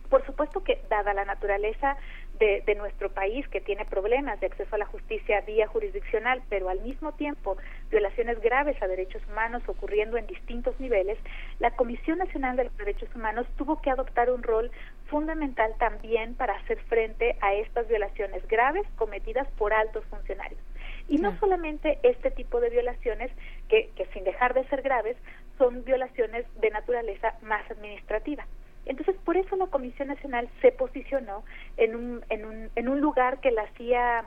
[0.10, 1.98] por supuesto que dada la naturaleza
[2.40, 6.70] de, de, nuestro país que tiene problemas de acceso a la justicia vía jurisdiccional, pero
[6.70, 7.58] al mismo tiempo
[7.90, 11.18] violaciones graves a derechos humanos ocurriendo en distintos niveles,
[11.60, 14.72] la Comisión Nacional de los Derechos Humanos tuvo que adoptar un rol
[15.08, 20.60] fundamental también para hacer frente a estas violaciones graves cometidas por altos funcionarios.
[21.08, 23.32] Y no solamente este tipo de violaciones,
[23.70, 25.16] que, que sin dejar de ser graves,
[25.58, 28.46] son violaciones de naturaleza más administrativa.
[28.88, 31.44] Entonces, por eso la Comisión Nacional se posicionó
[31.78, 34.26] en un, en un, en un lugar que la hacía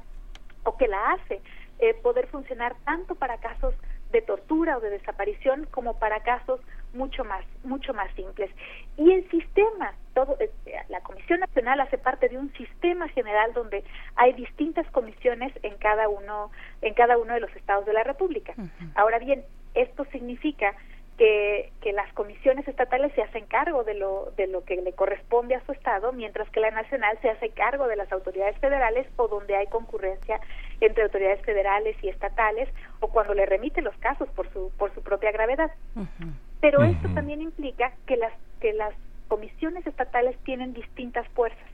[0.64, 1.40] o que la hace
[1.78, 3.74] eh, poder funcionar tanto para casos
[4.12, 6.60] de tortura o de desaparición como para casos
[6.92, 8.50] mucho más mucho más simples
[8.96, 10.50] y el sistema todo eh,
[10.88, 13.84] la comisión nacional hace parte de un sistema general donde
[14.16, 16.50] hay distintas comisiones en cada uno
[16.82, 18.92] en cada uno de los estados de la república uh -huh.
[18.96, 20.74] ahora bien esto significa
[21.20, 25.54] que, que, las comisiones estatales se hacen cargo de lo, de lo que le corresponde
[25.54, 29.28] a su estado, mientras que la nacional se hace cargo de las autoridades federales o
[29.28, 30.40] donde hay concurrencia
[30.80, 32.70] entre autoridades federales y estatales
[33.00, 35.70] o cuando le remite los casos por su, por su propia gravedad.
[35.94, 36.32] Uh -huh.
[36.62, 36.96] Pero uh -huh.
[36.96, 38.94] esto también implica que las, que las
[39.28, 41.68] comisiones estatales tienen distintas fuerzas.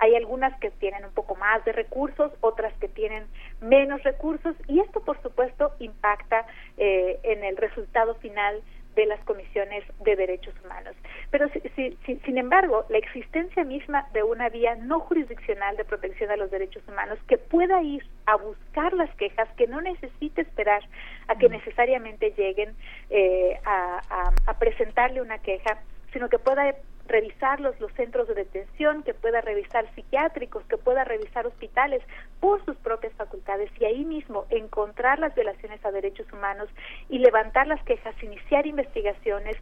[0.00, 3.26] Hay algunas que tienen un poco más de recursos, otras que tienen
[3.60, 6.46] menos recursos y esto por supuesto impacta
[6.76, 8.60] eh, en el resultado final
[8.98, 10.96] de las comisiones de derechos humanos.
[11.30, 15.84] Pero si- si- si- sin embargo, la existencia misma de una vía no jurisdiccional de
[15.84, 20.42] protección a los derechos humanos que pueda ir a buscar las quejas, que no necesite
[20.42, 20.82] esperar
[21.28, 22.74] a que necesariamente lleguen
[23.10, 25.78] eh, a, a- a presentarle una queja,
[26.12, 26.74] sino que pueda
[27.08, 32.02] revisar los, los centros de detención, que pueda revisar psiquiátricos, que pueda revisar hospitales
[32.40, 36.68] por sus propias facultades y ahí mismo encontrar las violaciones a derechos humanos
[37.08, 39.56] y levantar las quejas, iniciar investigaciones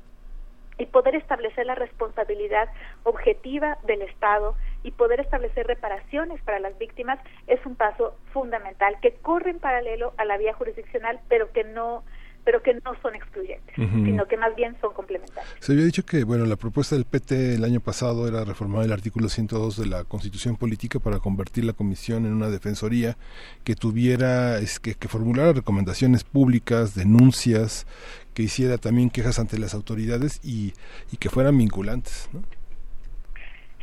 [0.78, 2.68] y poder establecer la responsabilidad
[3.05, 9.14] objetiva del Estado y poder establecer reparaciones para las víctimas es un paso fundamental que
[9.14, 12.05] corre en paralelo a la vía jurisdiccional, pero que no
[12.47, 15.52] pero que no son excluyentes, sino que más bien son complementarios.
[15.59, 18.93] Se había dicho que bueno la propuesta del PT el año pasado era reformar el
[18.93, 23.16] artículo 102 de la Constitución Política para convertir la comisión en una defensoría
[23.64, 27.85] que tuviera es que, que formulara recomendaciones públicas, denuncias,
[28.32, 30.73] que hiciera también quejas ante las autoridades y,
[31.10, 32.31] y que fueran vinculantes.
[32.32, 32.44] ¿no?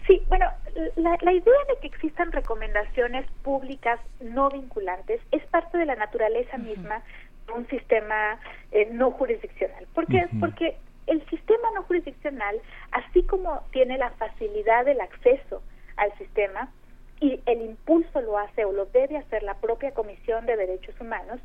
[0.07, 0.45] Sí, bueno,
[0.95, 6.57] la, la idea de que existan recomendaciones públicas no vinculantes es parte de la naturaleza
[6.57, 7.01] misma
[7.55, 8.39] un sistema
[8.71, 9.87] eh, no jurisdiccional.
[9.93, 10.27] ¿Por qué?
[10.39, 12.59] Porque el sistema no jurisdiccional,
[12.91, 15.61] así como tiene la facilidad del acceso
[15.97, 16.71] al sistema
[17.19, 21.39] y el impulso lo hace o lo debe hacer la propia Comisión de Derechos Humanos,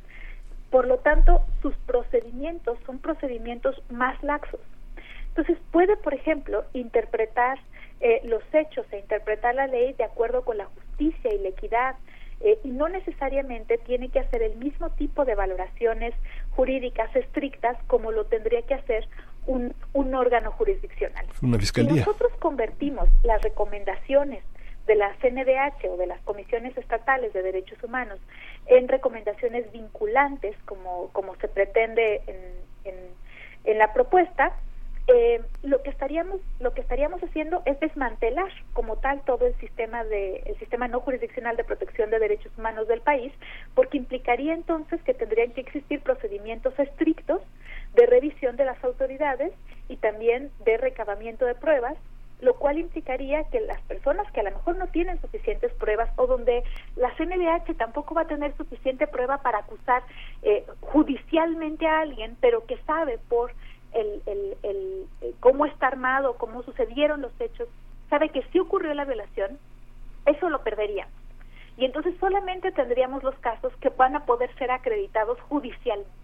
[0.71, 4.61] por lo tanto, sus procedimientos son procedimientos más laxos.
[5.29, 7.59] Entonces, puede, por ejemplo, interpretar
[8.01, 11.97] eh, los hechos e interpretar la ley de acuerdo con la justicia y la equidad,
[12.41, 16.15] eh, y no necesariamente tiene que hacer el mismo tipo de valoraciones
[16.51, 19.09] jurídicas estrictas como lo tendría que hacer
[19.47, 21.27] un, un órgano jurisdiccional.
[21.43, 24.45] Una Si nosotros convertimos las recomendaciones
[24.87, 28.19] de la CNDH o de las comisiones estatales de derechos humanos
[28.67, 32.95] en recomendaciones vinculantes, como, como se pretende en, en,
[33.65, 34.57] en la propuesta,
[35.09, 40.05] eh, lo que estaríamos lo que estaríamos haciendo es desmantelar como tal todo el sistema
[40.05, 43.33] de el sistema no jurisdiccional de protección de derechos humanos del país
[43.75, 47.41] porque implicaría entonces que tendrían que existir procedimientos estrictos
[47.95, 49.53] de revisión de las autoridades
[49.89, 51.97] y también de recabamiento de pruebas
[52.41, 56.27] lo cual implicaría que las personas que a lo mejor no tienen suficientes pruebas o
[56.27, 56.63] donde
[56.97, 60.03] la CNDH tampoco va a tener suficiente prueba para acusar
[60.43, 63.53] eh, judicialmente a alguien, pero que sabe por
[63.93, 67.69] el, el, el, eh, cómo está armado, cómo sucedieron los hechos,
[68.11, 69.59] sabe que si ocurrió la violación,
[70.27, 71.13] eso lo perderíamos.
[71.77, 76.18] Y entonces solamente tendríamos los casos que van a poder ser acreditados judicialmente.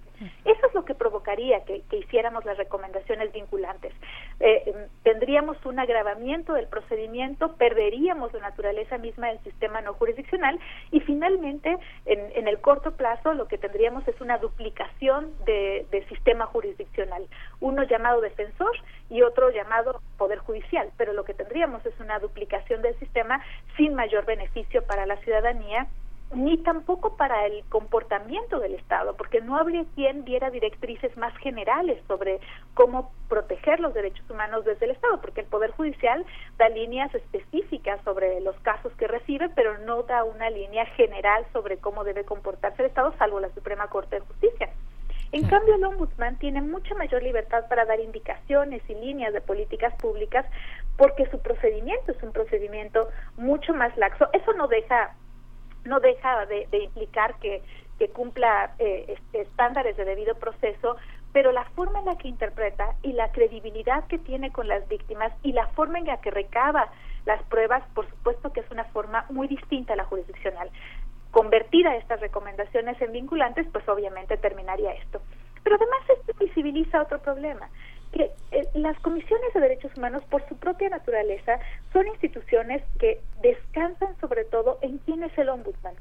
[0.45, 3.93] Eso es lo que provocaría que, hiciéramos las recomendaciones vinculantes.
[4.41, 10.59] Eh, em, tendríamos un agravamiento del procedimiento, perderíamos la naturaleza misma del sistema no jurisdiccional
[10.91, 11.77] y finalmente,
[12.07, 17.27] en, el corto plazo, lo que tendríamos es una duplicación de sistema jurisdiccional.
[17.61, 18.73] Uno llamado defensor
[19.11, 20.91] y otro llamado poder judicial.
[20.97, 23.41] Pero lo que tendríamos es una duplicación del sistema
[23.77, 25.89] sin mayor beneficio para la ciudadanía
[26.35, 32.03] ni tampoco para el comportamiento del Estado, porque no habría quien diera directrices más generales
[32.07, 32.41] sobre
[32.75, 36.25] cómo proteger los derechos humanos desde el Estado, porque el Poder Judicial
[36.59, 41.79] da líneas específicas sobre los casos que recibe, pero no da una línea general sobre
[41.79, 44.71] cómo debe comportarse el Estado, salvo la Suprema Corte de Justicia.
[45.33, 49.93] En cambio, el ombudsman tiene mucha mayor libertad para dar indicaciones y líneas de políticas
[49.97, 50.47] públicas
[50.97, 54.29] porque su procedimiento es un procedimiento mucho más laxo.
[54.33, 55.17] Eso no deja
[55.85, 57.63] no deja de, de implicar que,
[57.99, 60.97] que cumpla eh, estándares de debido proceso,
[61.33, 65.33] pero la forma en la que interpreta y la credibilidad que tiene con las víctimas
[65.43, 66.89] y la forma en la que recaba
[67.27, 70.71] las pruebas, por supuesto que es una forma muy distinta a la jurisdiccional.
[71.31, 75.21] Convertida estas recomendaciones en vinculantes, pues obviamente terminaría esto.
[75.65, 77.69] Pero además esto visibiliza otro problema,
[78.15, 81.59] que eh, las comisiones de derechos humanos, por su propia naturaleza,
[81.93, 85.95] son instituciones que descansan sobre todo en quién es el ombudsman.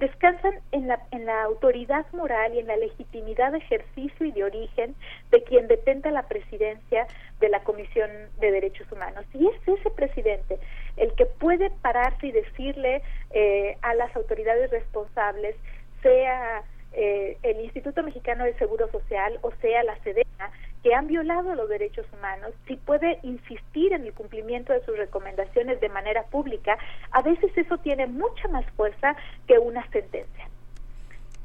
[0.00, 4.44] Descansan en la, en la autoridad moral y en la legitimidad de ejercicio y de
[4.44, 4.96] origen
[5.30, 7.06] de quien detenta la presidencia
[7.38, 8.10] de la Comisión
[8.40, 9.24] de Derechos Humanos.
[9.32, 10.58] Y es ese presidente
[10.96, 15.54] el que puede pararse y decirle eh, a las autoridades responsables,
[16.02, 20.50] sea eh, el Instituto Mexicano del Seguro Social o sea la SEDENA,
[20.82, 25.78] que han violado los derechos humanos, si puede insistir en el cumplimiento de sus recomendaciones
[25.80, 26.78] de manera pública,
[27.10, 29.14] a veces eso tiene mucha más fuerza
[29.46, 30.48] que una sentencia.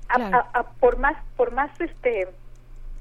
[0.07, 0.37] A- Claro.
[0.37, 2.27] a- a- por más, por más este,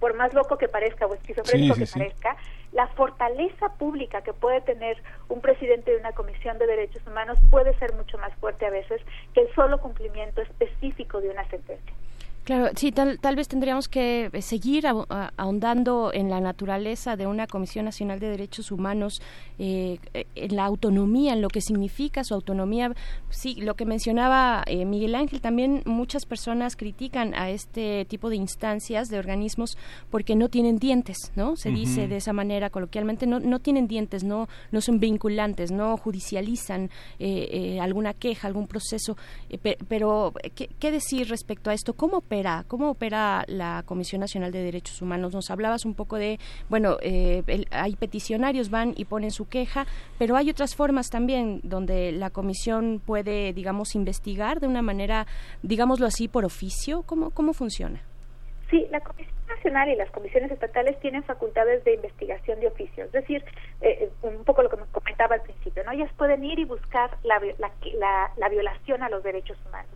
[0.00, 1.98] por más loco que parezca o esquizofrénico Sí, sí, que sí.
[1.98, 2.36] parezca,
[2.72, 7.72] la fortaleza pública que puede tener un presidente de una comisión de derechos humanos puede
[7.78, 9.00] ser mucho más fuerte a veces
[9.32, 11.94] que el solo cumplimiento específico de una sentencia.
[12.44, 17.47] Claro, sí, tal, tal vez tendríamos que eh, seguir ahondando en la naturaleza de una
[17.47, 19.23] Comisión Nacional de Derechos Humanos,
[19.58, 22.92] eh, eh, en la autonomía, en lo que significa su autonomía.
[23.31, 28.36] Sí, lo que mencionaba eh, Miguel Ángel, también muchas personas critican a este tipo de
[28.36, 29.78] instancias, de organismos,
[30.10, 31.56] porque no tienen dientes, ¿no?
[31.56, 35.97] Se dice de esa manera coloquialmente, no, no tienen dientes, no, no son vinculantes, no
[35.97, 39.16] judicializan eh, alguna queja, algún proceso.
[39.62, 41.94] Pe- pero, ¿qué, qué decir respecto a esto?
[41.94, 42.64] ¿Cómo opera?
[42.66, 45.32] ¿Cómo opera la Comisión Nacional de Derechos Humanos?
[45.34, 46.38] Nos hablabas un poco de,
[46.68, 49.86] bueno, eh, el- hay peticionarios, van y ponen su queja,
[50.18, 55.26] pero hay otras formas también donde la Comisión puede, digamos, investigar de una manera,
[55.62, 57.02] digámoslo así, por oficio.
[57.02, 58.00] ¿Cómo, cómo funciona?
[58.70, 63.12] Sí, la Comisión Nacional y las comisiones estatales tienen facultades de investigación de oficio, es
[63.12, 63.44] decir,
[63.80, 65.92] eh, eh, un poco lo que me comentaba al principio, ¿no?
[65.92, 69.90] Ellas pueden ir y buscar la, la- la violación a los derechos humanos.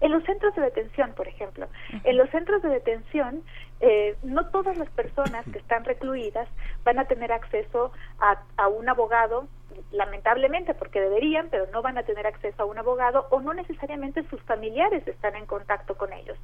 [0.00, 1.68] En los centros de detención, por ejemplo,
[2.04, 3.42] en los centros de detención,
[3.80, 6.48] eh, no todas las personas que están recluidas
[6.84, 9.46] van a tener acceso a, a un abogado,
[9.92, 14.24] lamentablemente, porque deberían, pero no van a tener acceso a un abogado o no necesariamente
[14.28, 16.36] sus familiares están en contacto con ellos.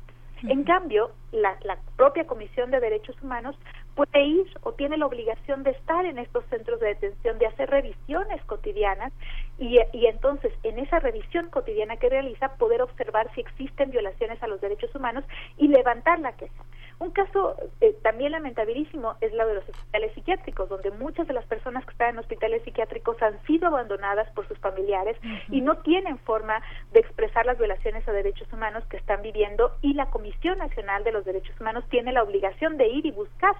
[0.46, 3.56] En cambio, la, la propia Comisión de Derechos Humanos
[3.94, 7.70] puede ir o tiene la obligación de estar en estos centros de detención, de hacer
[7.70, 9.12] revisiones cotidianas
[9.58, 14.46] y, y entonces en esa revisión cotidiana que realiza poder observar si existen violaciones a
[14.46, 15.24] los derechos humanos
[15.56, 16.62] y levantar la queja.
[17.04, 21.44] Un caso eh, también lamentabilísimo es la de los hospitales psiquiátricos, donde muchas de las
[21.44, 25.18] personas que están en hospitales psiquiátricos han sido abandonadas por sus familiares
[25.50, 29.92] y no tienen forma de expresar las violaciones a derechos humanos que están viviendo y
[29.92, 33.54] la Comisión Nacional de los Derechos Humanos tiene la obligación de ir y buscar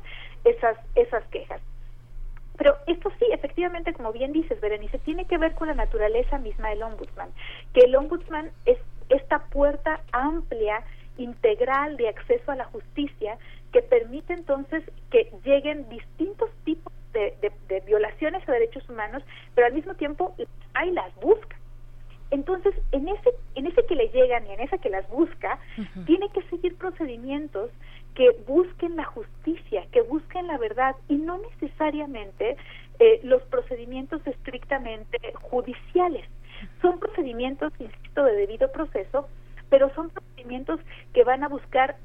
[0.45, 1.61] esas esas quejas.
[2.57, 6.71] Pero esto sí, efectivamente, como bien dices, Berenice, tiene que ver con la naturaleza misma
[6.71, 7.29] del ombudsman,
[7.75, 8.79] que el ombudsman es
[9.11, 10.83] esta puerta amplia,
[11.19, 13.39] integral de acceso a la justicia
[13.73, 19.23] que permite entonces que lleguen distintos tipos de, de- de violaciones a derechos humanos,
[19.55, 20.35] pero al mismo tiempo
[20.75, 21.57] hay las busca.
[22.31, 25.59] Entonces, en ese, en ese que le llegan y en ese que las busca,
[26.05, 27.71] tiene que seguir procedimientos
[28.15, 32.57] que busquen la justicia, que busquen la verdad y no necesariamente
[32.99, 36.25] eh, los procedimientos estrictamente judiciales.
[36.81, 39.29] Son procedimientos, insisto, de debido proceso,
[39.71, 40.81] pero son procedimientos
[41.13, 41.97] que van a buscar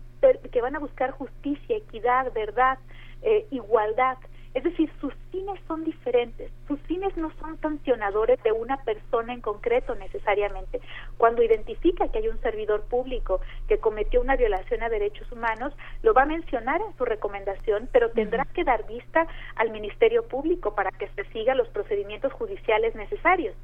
[0.52, 2.78] que van a buscar justicia, equidad, verdad,
[3.22, 4.18] eh, igualdad.
[4.54, 6.52] Es decir, sus fines son diferentes.
[6.68, 10.82] Sus fines no son sancionadores de una persona en concreto necesariamente.
[11.18, 16.14] Cuando identifica que hay un servidor público que cometió una violación a derechos humanos, lo
[16.14, 20.92] va a mencionar en su recomendación, pero tendrá que dar vista al Ministerio Público para
[20.92, 23.56] que se sigan los procedimientos judiciales necesarios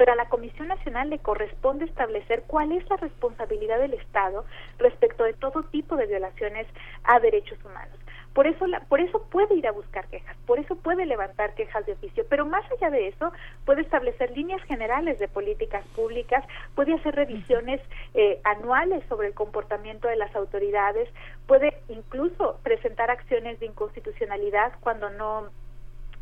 [0.00, 4.46] pero a la Comisión Nacional le corresponde establecer cuál es la responsabilidad del Estado
[4.78, 6.66] respecto de todo tipo de violaciones
[7.04, 7.98] a derechos humanos.
[8.32, 11.84] Por eso, la- por eso puede ir a buscar quejas, por eso puede levantar quejas
[11.84, 13.30] de oficio, pero más allá de eso
[13.66, 17.82] puede establecer líneas generales de políticas públicas, puede hacer revisiones
[18.14, 21.10] eh, anuales sobre el comportamiento de las autoridades,
[21.46, 25.50] puede incluso presentar acciones de inconstitucionalidad cuando no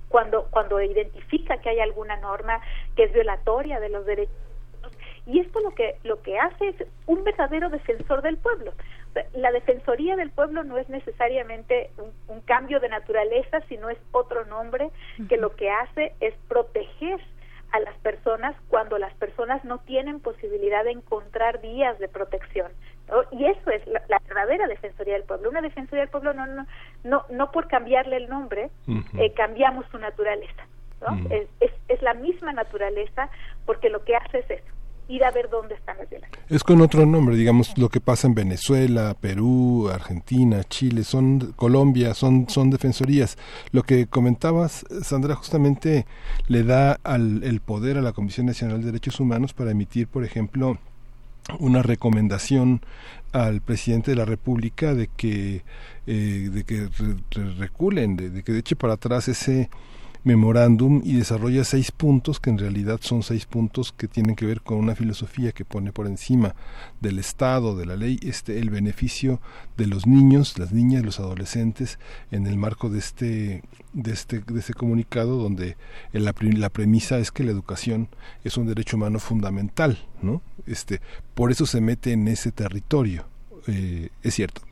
[0.08, 2.60] cuando cuando identifica que hay alguna norma
[2.96, 4.34] que es violatoria de los derechos
[5.26, 8.72] y esto lo que lo que hace es un verdadero defensor del pueblo.
[9.34, 14.44] La defensoría del pueblo no es necesariamente un, un cambio de naturaleza sino es otro
[14.46, 14.90] nombre
[15.28, 17.20] que lo que hace es proteger
[17.72, 22.72] a las personas cuando las personas no tienen posibilidad de encontrar vías de protección
[23.08, 23.22] ¿no?
[23.30, 26.66] y eso es la, la verdadera defensoría del pueblo una defensoría del pueblo no no
[27.04, 28.70] no, no por cambiarle el nombre
[29.18, 30.66] eh, cambiamos su naturaleza
[31.00, 31.16] ¿no?
[31.30, 33.30] Es, es, es la misma naturaleza
[33.66, 34.77] porque lo que hace es eso
[35.08, 38.26] ir a ver dónde están las violaciones Es con otro nombre, digamos, lo que pasa
[38.26, 43.36] en Venezuela, Perú, Argentina, Chile, son Colombia, son, son defensorías.
[43.72, 46.06] Lo que comentabas, Sandra, justamente
[46.46, 50.24] le da al, el poder a la Comisión Nacional de Derechos Humanos para emitir, por
[50.24, 50.78] ejemplo,
[51.58, 52.82] una recomendación
[53.32, 55.62] al presidente de la República de que
[56.06, 59.68] eh, de que re- re- reculen, de, de que eche para atrás ese
[60.24, 64.60] memorándum y desarrolla seis puntos que en realidad son seis puntos que tienen que ver
[64.60, 66.54] con una filosofía que pone por encima
[67.00, 69.40] del Estado, de la ley, este el beneficio
[69.76, 71.98] de los niños, las niñas, los adolescentes
[72.30, 75.76] en el marco de este de este de este comunicado donde
[76.12, 78.08] la, la premisa es que la educación
[78.44, 80.42] es un derecho humano fundamental, ¿no?
[80.66, 81.00] Este
[81.34, 83.26] por eso se mete en ese territorio,
[83.66, 84.62] eh, es cierto.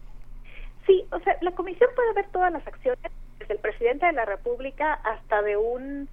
[0.86, 3.10] Sí, o sea, la comisión puede ver todas las acciones,
[3.46, 6.08] desde el presidente de la República hasta de un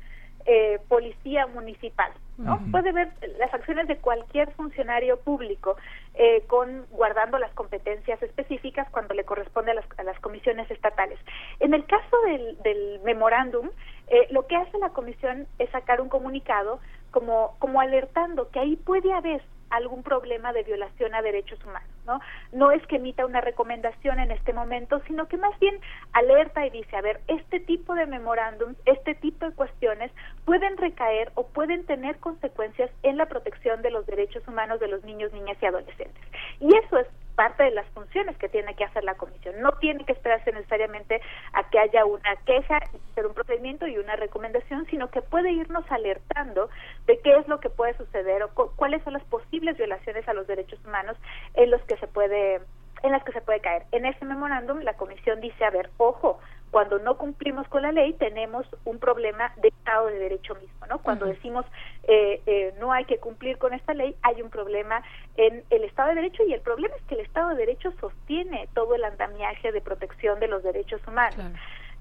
[0.45, 2.59] eh, policía municipal, ¿no?
[2.69, 5.77] Puede ver las acciones de cualquier funcionario público
[6.15, 11.17] eh, con guardando las competencias específicas cuando le corresponde a las, a las comisiones estatales.
[11.59, 13.69] En el caso del, del memorándum,
[14.07, 16.79] eh, lo que hace la comisión es sacar un comunicado
[17.11, 19.41] como, como alertando que ahí puede haber
[19.75, 22.19] algún problema de violación a derechos humanos, ¿no?
[22.51, 25.79] No es que emita una recomendación en este momento, sino que más bien
[26.13, 30.11] alerta y dice, a ver, este tipo de memorándums, este tipo de cuestiones
[30.45, 35.03] pueden recaer o pueden tener consecuencias en la protección de los derechos humanos de los
[35.03, 36.23] niños, niñas y adolescentes.
[36.59, 39.59] Y eso es parte de las funciones que tiene que hacer la comisión.
[39.59, 41.19] No tiene que esperarse necesariamente
[41.53, 42.77] a que haya una queja,
[43.11, 46.69] hacer un procedimiento y una recomendación, sino que puede irnos alertando
[47.07, 49.22] de qué es lo que puede suceder o cu- cuáles son las
[49.63, 51.15] posibles violaciones a los derechos humanos
[51.55, 52.61] en los que se puede
[53.03, 53.83] en las que se puede caer.
[53.91, 56.39] En ese memorándum la comisión dice, a ver, ojo,
[56.71, 60.99] cuando no cumplimos con la ley tenemos un problema de Estado de Derecho mismo, ¿no?
[60.99, 61.65] Cuando decimos
[62.07, 65.03] eh, eh, no hay que cumplir con esta ley, hay un problema
[65.35, 68.69] en el Estado de Derecho y el problema es que el Estado de Derecho sostiene
[68.73, 71.35] todo el andamiaje de protección de los derechos humanos.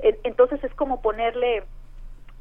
[0.01, 1.59] En- Entonces es como ponerle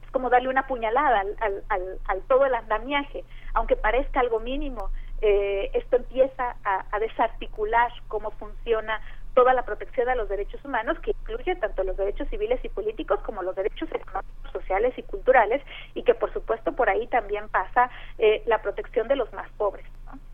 [0.03, 3.24] es como darle una puñalada al, al, al, al todo el andamiaje,
[3.56, 4.91] aunque parezca algo mínimo,
[5.22, 9.01] eh, esto empieza a, desarticular cómo funciona
[9.33, 13.19] toda la protección de los derechos humanos, que incluye tanto los derechos civiles y políticos
[13.22, 15.61] como los derechos económicos, sociales y culturales,
[15.93, 19.85] y que por supuesto por ahí también pasa eh, la protección de los más pobres.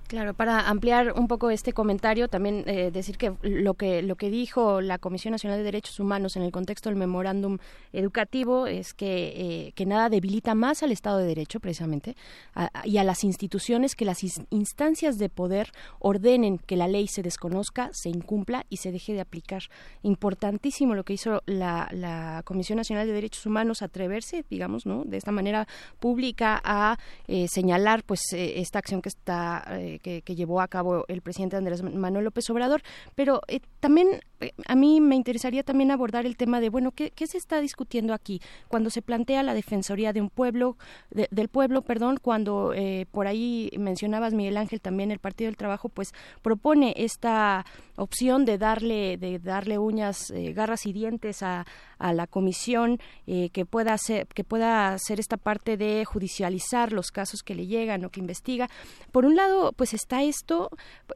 [0.07, 4.29] Claro, para ampliar un poco este comentario, también eh, decir que lo que lo que
[4.29, 7.57] dijo la Comisión Nacional de Derechos Humanos en el contexto del memorándum
[7.91, 9.33] educativo es que,
[9.67, 12.15] eh, que nada debilita más al Estado de Derecho, precisamente,
[12.55, 17.07] a- y a las instituciones que las ins- instancias de poder ordenen que la ley
[17.09, 19.63] se desconozca, se incumpla y se deje de aplicar.
[20.03, 25.03] Importantísimo lo que hizo la, la Comisión Nacional de Derechos Humanos, atreverse, digamos, ¿no?
[25.03, 25.67] de esta manera
[25.99, 29.65] pública a eh, señalar pues eh, esta acción que está
[29.99, 32.81] que, llevó a cabo el presidente Andrés Manuel López Obrador,
[33.15, 34.07] pero eh, también
[34.39, 37.59] eh, a mí me interesaría también abordar el tema de bueno qué, qué se está
[37.61, 40.77] discutiendo aquí cuando se plantea la defensoría de un pueblo
[41.09, 45.57] de- del pueblo, perdón, cuando eh, por ahí mencionabas Miguel Ángel también el Partido del
[45.57, 51.65] Trabajo pues propone esta opción de darle de darle uñas, eh, garras y dientes a,
[51.97, 57.11] a la comisión eh, que pueda hacer que pueda hacer esta parte de judicializar los
[57.11, 58.69] casos que le llegan o que investiga.
[59.11, 60.69] Por un lado, pues está esto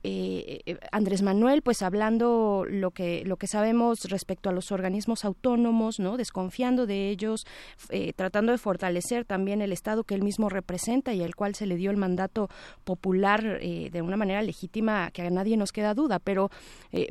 [0.04, 5.26] eh, eh, Andrés Manuel pues hablando lo que lo que sabemos respecto a los organismos
[5.26, 6.18] autónomos, ¿no?
[6.18, 7.46] Desconfiando de ellos,
[7.90, 11.66] eh, tratando de fortalecer también el Estado que él mismo representa y al cual se
[11.66, 12.50] le dio el mandato
[12.84, 16.50] popular eh, de una manera legítima que a nadie nos queda duda, pero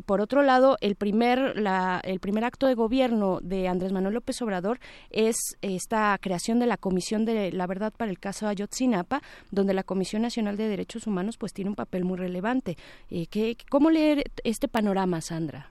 [0.04, 4.40] por otro lado, el primer, la, el primer acto de gobierno de Andrés Manuel López
[4.42, 4.78] Obrador
[5.10, 9.82] es esta creación de la Comisión de la Verdad para el caso Ayotzinapa, donde la
[9.82, 12.76] Comisión Nacional de Derechos Humanos pues tiene un papel muy relevante.
[13.10, 15.70] Eh, ¿qué, ¿Cómo leer este panorama, Sandra?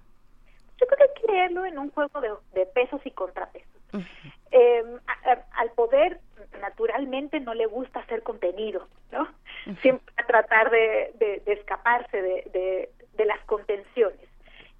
[0.79, 3.67] Yo creo que hay que leerlo en un juego de, de pesos y contrapesos.
[4.51, 6.19] Eh, a- a- al poder
[6.61, 9.27] naturalmente no le gusta hacer contenido, ¿no?
[9.81, 14.19] Siempre a tratar de, de- de escaparse de, de- de las contenciones.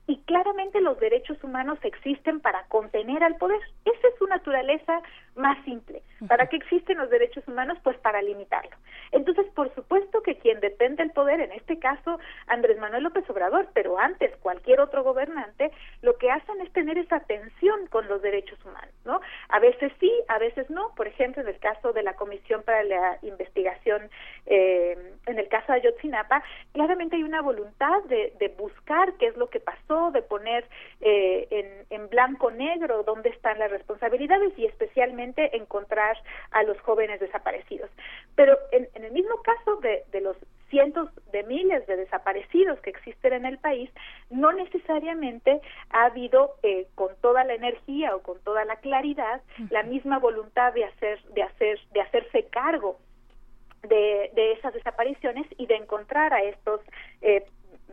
[0.07, 3.59] Y claramente los derechos humanos existen para contener al poder.
[3.85, 5.01] Esa es su naturaleza
[5.39, 6.03] más simple.
[6.27, 7.77] ¿Para qué existen los derechos humanos?
[7.81, 8.75] Pues para limitarlo.
[9.11, 13.69] Entonces, por supuesto que quien depende del poder, en este caso Andrés Manuel López Obrador,
[13.73, 18.59] pero antes cualquier otro gobernante, lo que hacen es tener esa tensión con los derechos
[18.65, 19.21] humanos, ¿no?
[19.47, 20.93] A veces sí, a veces no.
[20.95, 24.09] Por ejemplo, en el caso de la Comisión para la Investigación,
[24.45, 26.43] eh, en el caso de Ayotzinapa,
[26.73, 30.65] claramente hay una voluntad de, de buscar qué es lo que pasó, de poner
[30.99, 36.17] eh, en, en blanco negro dónde están las responsabilidades y especialmente encontrar
[36.51, 37.89] a los jóvenes desaparecidos.
[38.35, 40.37] Pero en, en el mismo caso de, de los
[40.69, 43.89] cientos de miles de desaparecidos que existen en el país,
[44.29, 49.83] no necesariamente ha habido eh, con toda la energía o con toda la claridad la
[49.83, 52.99] misma voluntad de hacer de hacer de hacerse cargo
[53.83, 56.81] de, de esas desapariciones y de encontrar a estos
[57.21, 57.45] eh,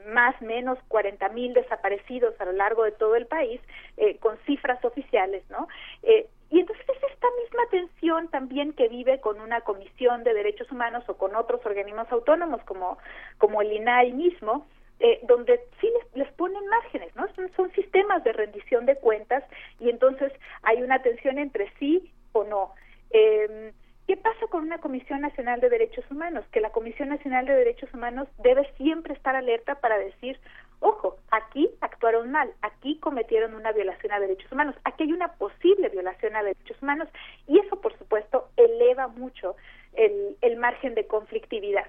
[0.08, 3.60] más o menos 40 mil desaparecidos a lo largo de todo el país
[3.96, 5.68] eh, con cifras oficiales, ¿no?
[6.02, 10.70] Eh, y entonces es esta misma tensión también que vive con una comisión de derechos
[10.70, 12.98] humanos o con otros organismos autónomos como,
[13.38, 14.66] como el INAI mismo,
[15.00, 17.26] eh, donde sí les, les ponen márgenes, ¿no?
[17.34, 19.44] Son, son sistemas de rendición de cuentas
[19.80, 22.72] y entonces hay una tensión entre sí o no.
[23.10, 23.72] Eh,
[24.06, 26.44] ¿Qué pasa con una Comisión Nacional de Derechos Humanos?
[26.52, 30.38] Que la Comisión Nacional de Derechos Humanos debe siempre estar alerta para decir,
[30.80, 35.88] ojo, aquí actuaron mal, aquí cometieron una violación a derechos humanos, aquí hay una posible
[35.88, 37.08] violación a derechos humanos
[37.46, 39.56] y eso, por supuesto, eleva mucho
[39.94, 41.86] el, el margen de conflictividad.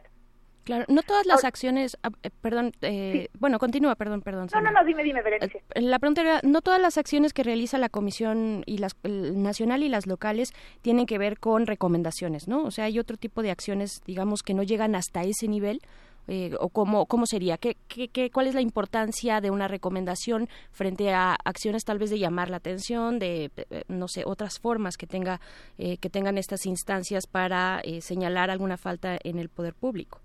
[0.67, 4.49] Claro, no todas las acciones, ah, eh, perdón, eh, bueno, continúa, perdón, perdón.
[4.53, 5.64] No, no, no, dime, dime, Berenice.
[5.74, 9.41] Eh, La pregunta era, no todas las acciones que realiza la Comisión y las el
[9.41, 10.51] nacional y las locales
[10.82, 12.66] tienen que ver con recomendaciones, ¿no?
[12.66, 15.80] O sea, hay otro tipo de acciones, digamos, que no llegan hasta ese nivel.
[16.27, 20.47] Eh, o cómo, cómo sería, ¿Qué, qué, qué, cuál es la importancia de una recomendación
[20.72, 24.97] frente a acciones tal vez de llamar la atención, de eh, no sé otras formas
[24.97, 25.39] que tenga
[25.77, 30.19] eh, que tengan estas instancias para eh, señalar alguna falta en el poder público.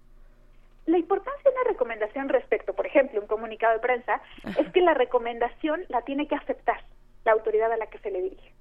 [0.86, 4.20] La importancia de una recomendación respecto, por ejemplo, un comunicado de prensa,
[4.58, 6.84] es que la recomendación la tiene que aceptar
[7.24, 8.52] la autoridad a la que se le dirige.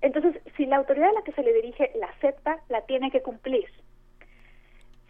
[0.00, 3.22] Entonces, si la autoridad a la que se le dirige la acepta, la tiene que
[3.22, 3.66] cumplir.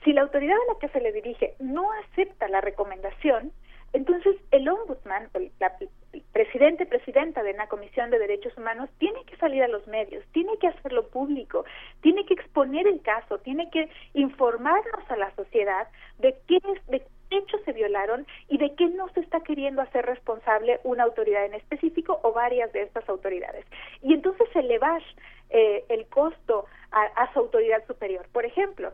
[0.04, 3.52] Si la autoridad a la que se le dirige no acepta la recomendación,
[3.94, 5.72] entonces el ombudsman, o la
[6.12, 10.24] el presidente, presidenta de una comisión de derechos humanos, tiene que salir a los medios,
[10.32, 11.64] tiene que hacerlo público,
[12.02, 17.06] tiene que exponer el caso, tiene que informarnos a la sociedad de qué es, de
[17.30, 21.54] hechos se violaron y de qué no se está queriendo hacer responsable una autoridad en
[21.54, 23.64] específico o varias de estas autoridades.
[24.02, 25.02] Y entonces elevar
[25.50, 28.24] eh, el costo a su autoridad superior.
[28.32, 28.92] Por ejemplo,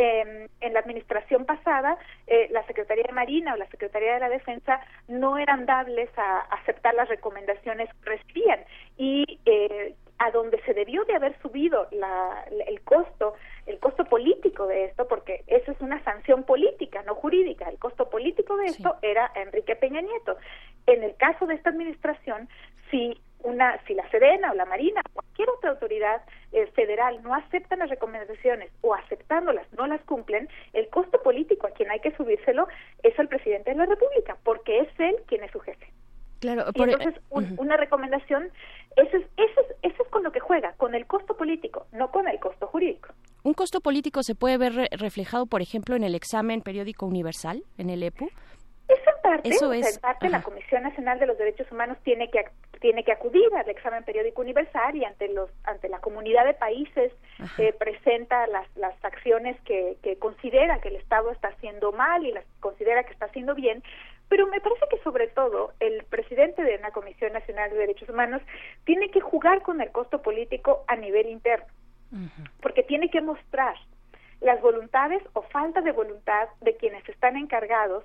[0.00, 4.28] eh, en la administración pasada, eh, la Secretaría de Marina o la Secretaría de la
[4.28, 8.60] Defensa no eran dables a aceptar las recomendaciones que recibían
[8.96, 13.34] y eh, a donde se debió de haber subido la, el costo,
[13.66, 18.08] el costo político de esto, porque eso es una sanción política, no jurídica, el costo
[18.08, 20.36] político de esto era Enrique Peña Nieto.
[20.86, 22.48] En el caso de esta administración,
[22.92, 27.34] si una, si la Sedena o la Marina o cualquier otra autoridad eh, federal no
[27.34, 32.14] aceptan las recomendaciones o aceptándolas no las cumplen, el costo político a quien hay que
[32.16, 32.66] subírselo
[33.02, 35.86] es al presidente de la República, porque es él quien es su jefe.
[36.40, 38.50] Claro, Y por- entonces un- una recomendación,
[38.96, 42.10] eso es, eso, es, eso es con lo que juega, con el costo político, no
[42.12, 43.08] con el costo jurídico.
[43.42, 47.62] ¿Un costo político se puede ver re- reflejado, por ejemplo, en el examen periódico universal,
[47.76, 48.28] en el EPU?
[48.88, 50.42] Eso en parte, Eso o sea, en parte la.
[50.42, 52.44] Comisión Nacional de los Derechos Humanos tiene que
[52.80, 57.12] tiene que acudir al examen periódico universal y ante los ante la comunidad de países
[57.58, 62.32] eh, presenta las las acciones que, que considera que el Estado está haciendo mal y
[62.32, 63.82] las considera que está haciendo bien.
[64.28, 68.42] Pero me parece que sobre todo el presidente de una Comisión Nacional de Derechos Humanos
[68.84, 71.66] tiene que jugar con el costo político a nivel interno
[72.60, 73.76] porque tiene que mostrar
[74.40, 78.04] las voluntades o falta de voluntad de quienes están encargados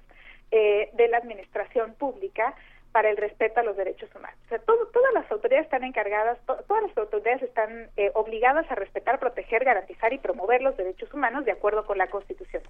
[0.56, 2.53] eh, de la administración pública
[2.91, 4.38] para el respeto a los derechos humanos.
[4.45, 8.69] O sea, todo- todas las autoridades están encargadas, to- todas las autoridades están eh, obligadas
[8.69, 12.61] a respetar, proteger, garantizar y promover los derechos humanos de acuerdo con la Constitución.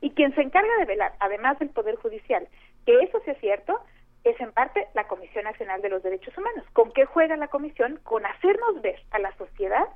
[0.00, 2.48] Y quien se encarga de velar, además del Poder Judicial,
[2.84, 3.78] que eso sea cierto,
[4.24, 6.64] es en parte la Comisión Nacional de los Derechos Humanos.
[6.72, 8.00] ¿Con qué juega la Comisión?
[8.02, 9.86] Con hacernos ver a la sociedad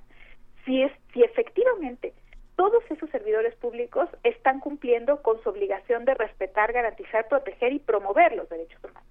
[0.65, 2.15] si es si efectivamente
[2.57, 8.35] todos esos servidores públicos están cumpliendo con su obligación de respetar, garantizar, proteger y promover
[8.37, 9.03] los derechos humanos.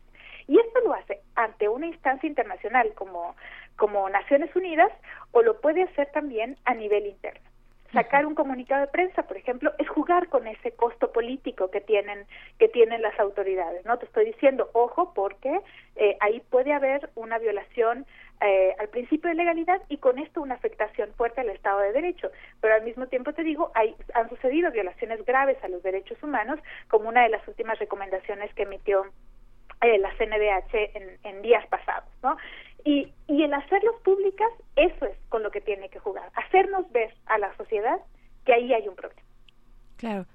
[0.47, 3.35] Y esto lo hace ante una instancia internacional como,
[3.77, 4.91] como Naciones Unidas
[5.31, 7.49] o lo puede hacer también a nivel interno.
[7.93, 12.25] Sacar un comunicado de prensa, por ejemplo, es jugar con ese costo político que tienen
[12.57, 13.85] que tienen las autoridades.
[13.85, 15.61] No te estoy diciendo, ojo, porque
[15.95, 18.07] eh, ahí puede haber una violación
[18.42, 22.30] eh, al principio de legalidad y con esto una afectación fuerte al Estado de Derecho.
[22.62, 26.60] Pero al mismo tiempo te digo, hay, han sucedido violaciones graves a los derechos humanos,
[26.90, 29.06] como una de las últimas recomendaciones que emitió
[29.82, 32.38] eh, la CNDH en, en días pasados, ¿no?
[32.86, 37.14] Y, y el hacerlos públicas, eso es con lo que tiene que jugar, hacernos ver
[37.28, 37.98] a la sociedad
[38.45, 39.22] que ahí hay un problema.
[39.98, 40.26] Claro.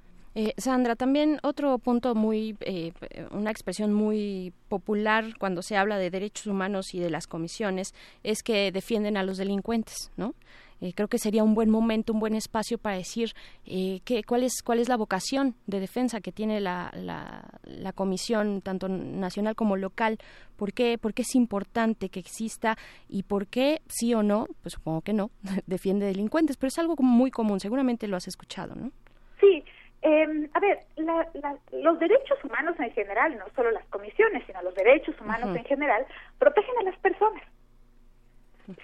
[0.41, 2.93] Eh, Sandra, también otro punto muy, eh,
[3.33, 7.93] una expresión muy popular cuando se habla de derechos humanos y de las comisiones
[8.23, 10.37] es que defienden a los delincuentes, ¿no?
[10.81, 13.33] Eh, creo que sería un buen momento, un buen espacio para decir
[13.67, 18.63] eh, cuál, es, cuál es la vocación de defensa que tiene la, la, la comisión,
[18.63, 20.19] tanto nacional como local,
[20.55, 24.75] por qué, por qué es importante que exista y por qué, sí o no, pues
[24.75, 25.33] supongo que no,
[25.67, 28.93] defiende delincuentes, pero es algo muy común, seguramente lo has escuchado, ¿no?
[29.41, 29.65] Sí,
[30.03, 34.63] eh, a ver, la, la, los derechos humanos en general, no solo las comisiones, sino
[34.63, 36.07] los derechos humanos en general,
[36.39, 37.43] protegen a las personas.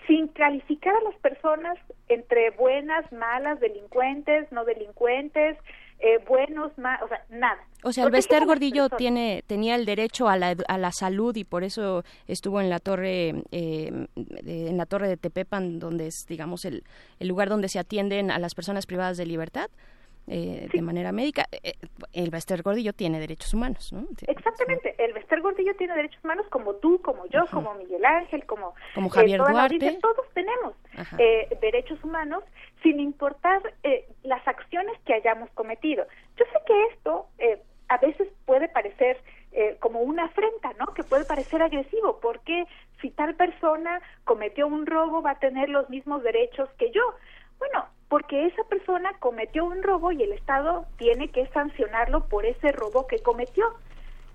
[0.07, 1.77] Sin calificar a las personas
[2.09, 5.59] entre buenas, malas, delincuentes, no delincuentes,
[6.01, 7.59] eh, buenos, ma o sea, nada.
[7.83, 10.79] O sea, el Protegen Bester a las Gordillo tiene, tenía el derecho a la, a
[10.79, 15.19] la salud y por eso estuvo en la torre, eh, de- en la torre de
[15.19, 16.83] Tepepan, donde es, digamos, el,
[17.21, 19.69] el lugar donde se atienden a las personas privadas de libertad.
[20.27, 21.47] Eh, de manera médica.
[21.63, 21.75] Eh,
[22.13, 24.07] el Bester Gordillo tiene derechos humanos, ¿no?
[24.27, 28.75] Exactamente, el Bester Gordillo tiene derechos humanos como tú, como yo, como Miguel Ángel, como,
[28.95, 29.75] Como Javier Duarte.
[29.75, 30.75] audiencia, todos tenemos
[31.19, 32.43] eh, derechos humanos
[32.83, 36.07] sin importar eh, las acciones que hayamos cometido.
[36.37, 39.19] Yo sé que esto eh, a veces puede parecer
[39.53, 40.93] eh, como una afrenta, ¿no?
[40.95, 42.65] Que puede parecer agresivo, porque
[43.01, 47.03] si tal persona cometió un robo va a tener los mismos derechos que yo.
[47.59, 52.73] Bueno, porque esa persona cometió un robo y el Estado tiene que sancionarlo por ese
[52.73, 53.65] robo que cometió.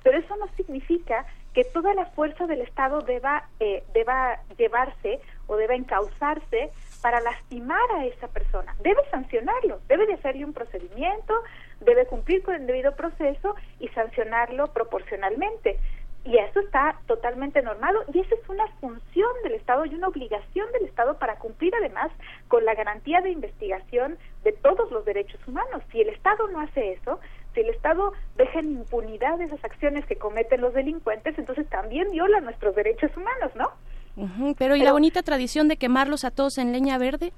[0.03, 5.57] Pero eso no significa que toda la fuerza del Estado deba, eh, deba llevarse o
[5.57, 8.75] deba encauzarse para lastimar a esa persona.
[8.81, 11.33] Debe sancionarlo, debe de hacerle un procedimiento,
[11.79, 15.79] debe cumplir con el debido proceso y sancionarlo proporcionalmente.
[16.25, 20.71] Y eso está totalmente normado y esa es una función del Estado y una obligación
[20.73, 22.11] del Estado para cumplir además
[22.47, 25.81] con la garantía de investigación de todos los derechos humanos.
[25.91, 27.19] Si el Estado no hace eso,
[27.53, 32.41] si el Estado deja en impunidad esas acciones que cometen los delincuentes, entonces también viola
[32.41, 33.71] nuestros derechos humanos, ¿no?
[34.15, 37.31] Ujú, Pero ¿y la bonita tradición de quemarlos a todos en leña verde?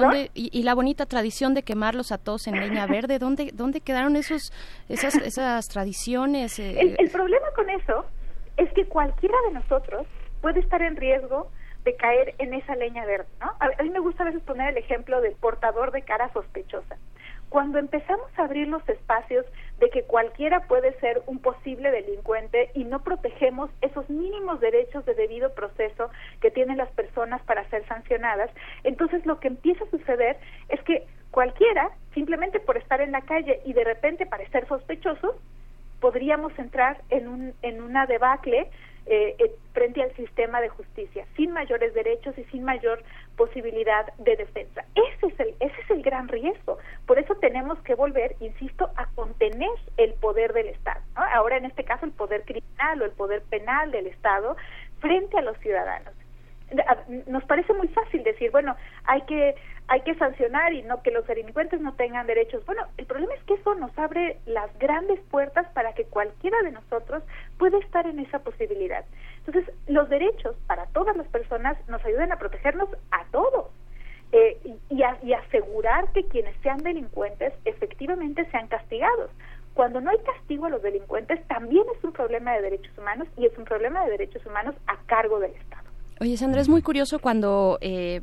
[0.00, 3.80] ¿Dónde- y, y la bonita tradición de quemarlos a todos en leña verde, ¿dónde, dónde
[3.80, 4.52] quedaron esos,
[4.88, 6.58] esas, esas tradiciones?
[6.58, 6.78] eh?
[6.80, 8.04] El, el problema con eso
[8.56, 10.06] es que cualquiera de nosotros
[10.40, 11.50] puede estar en riesgo
[11.84, 13.46] de caer en esa leña verde, ¿no?
[13.60, 16.96] A, a mí me gusta a veces poner el ejemplo del portador de cara sospechosa.
[17.54, 19.46] Cuando empezamos a abrir los espacios
[19.78, 25.14] de que cualquiera puede ser un posible delincuente y no protegemos esos mínimos derechos de
[25.14, 26.10] debido proceso
[26.40, 28.50] que tienen las personas para ser sancionadas,
[28.82, 30.36] entonces lo que empieza a suceder
[30.68, 35.36] es que cualquiera, simplemente por estar en la calle y de repente parecer sospechoso,
[36.00, 38.68] podríamos entrar en, un, en una debacle
[39.06, 43.02] eh, eh, frente al sistema de justicia, sin mayores derechos y sin mayor
[43.36, 44.84] posibilidad de defensa.
[44.94, 46.78] Ese es el, ese es el gran riesgo.
[47.06, 51.00] Por eso tenemos que volver, insisto, a contener el poder del Estado.
[51.14, 54.56] Ahora, en este caso, el poder criminal o el poder penal del Estado
[55.00, 56.14] frente a los ciudadanos
[57.26, 58.74] nos parece muy fácil decir, bueno,
[59.04, 59.54] hay que
[59.88, 62.64] hay que sancionar y no que los delincuentes no tengan derechos.
[62.64, 66.72] Bueno, el problema es que eso nos abre las grandes puertas para que cualquiera de
[66.72, 67.22] nosotros
[67.58, 69.04] pueda estar en esa posibilidad.
[69.46, 73.68] Entonces, los derechos para todas las personas nos ayudan a protegernos a todos.
[74.32, 74.58] eh,
[74.90, 79.30] y, a- y asegurar que quienes sean delincuentes efectivamente sean castigados.
[79.74, 83.46] Cuando no hay castigo a los delincuentes, también es un problema de derechos humanos y
[83.46, 85.83] es un problema de derechos humanos a cargo del Estado.
[86.20, 88.20] Oye, Sandra, es muy curioso cuando eh,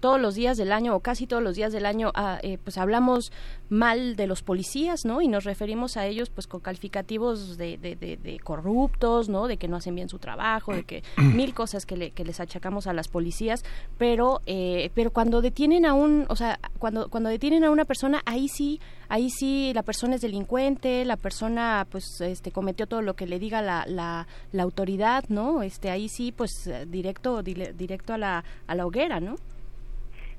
[0.00, 2.76] todos los días del año o casi todos los días del año ah, eh, pues
[2.76, 3.32] hablamos
[3.70, 5.22] mal de los policías, ¿no?
[5.22, 9.48] Y nos referimos a ellos pues con calificativos de, de- de- de corruptos, ¿no?
[9.48, 12.38] De que no hacen bien su trabajo, de que mil cosas que, le- que les
[12.38, 13.64] achacamos a las policías,
[13.96, 18.20] pero eh, pero cuando detienen a un, o sea, cuando cuando detienen a una persona,
[18.26, 18.78] ahí sí,
[19.08, 23.38] ahí sí la persona es delincuente, la persona pues este cometió todo lo que le
[23.38, 25.62] diga la, la, la autoridad, ¿no?
[25.62, 29.36] Este ahí sí pues directo dile- directo a la a la hoguera, ¿no?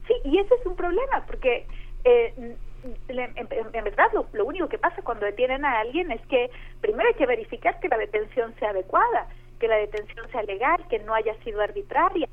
[0.08, 1.66] Sí, y ese es un problema, porque
[2.06, 3.38] eh, en-
[3.74, 6.50] en verdad lo, lo único que pasa cuando detienen a alguien es que
[6.82, 9.28] primero hay que verificar que la detención sea adecuada,
[9.60, 12.28] que la detención sea legal, que no haya sido arbitraria,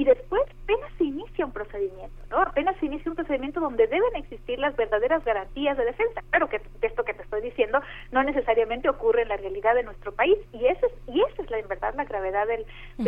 [0.00, 2.38] y después apenas se inicia un procedimiento, ¿no?
[2.38, 6.22] Apenas se inicia un procedimiento donde deben existir las verdaderas garantías de defensa.
[6.30, 10.12] Claro que esto que te estoy diciendo no necesariamente ocurre en la realidad de nuestro
[10.12, 12.64] país y esa es, y esa es la, en verdad la gravedad del,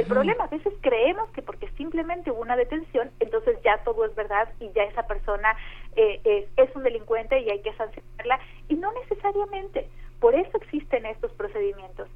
[0.06, 0.44] problema.
[0.44, 4.70] A veces creemos que porque simplemente hubo una detención, entonces ya todo es verdad y
[4.72, 5.56] ya esa persona
[5.96, 8.38] eh, es, es un delincuente y hay que sancionarla
[8.68, 9.88] y no necesariamente.
[10.20, 12.10] Por eso existen estos procedimientos.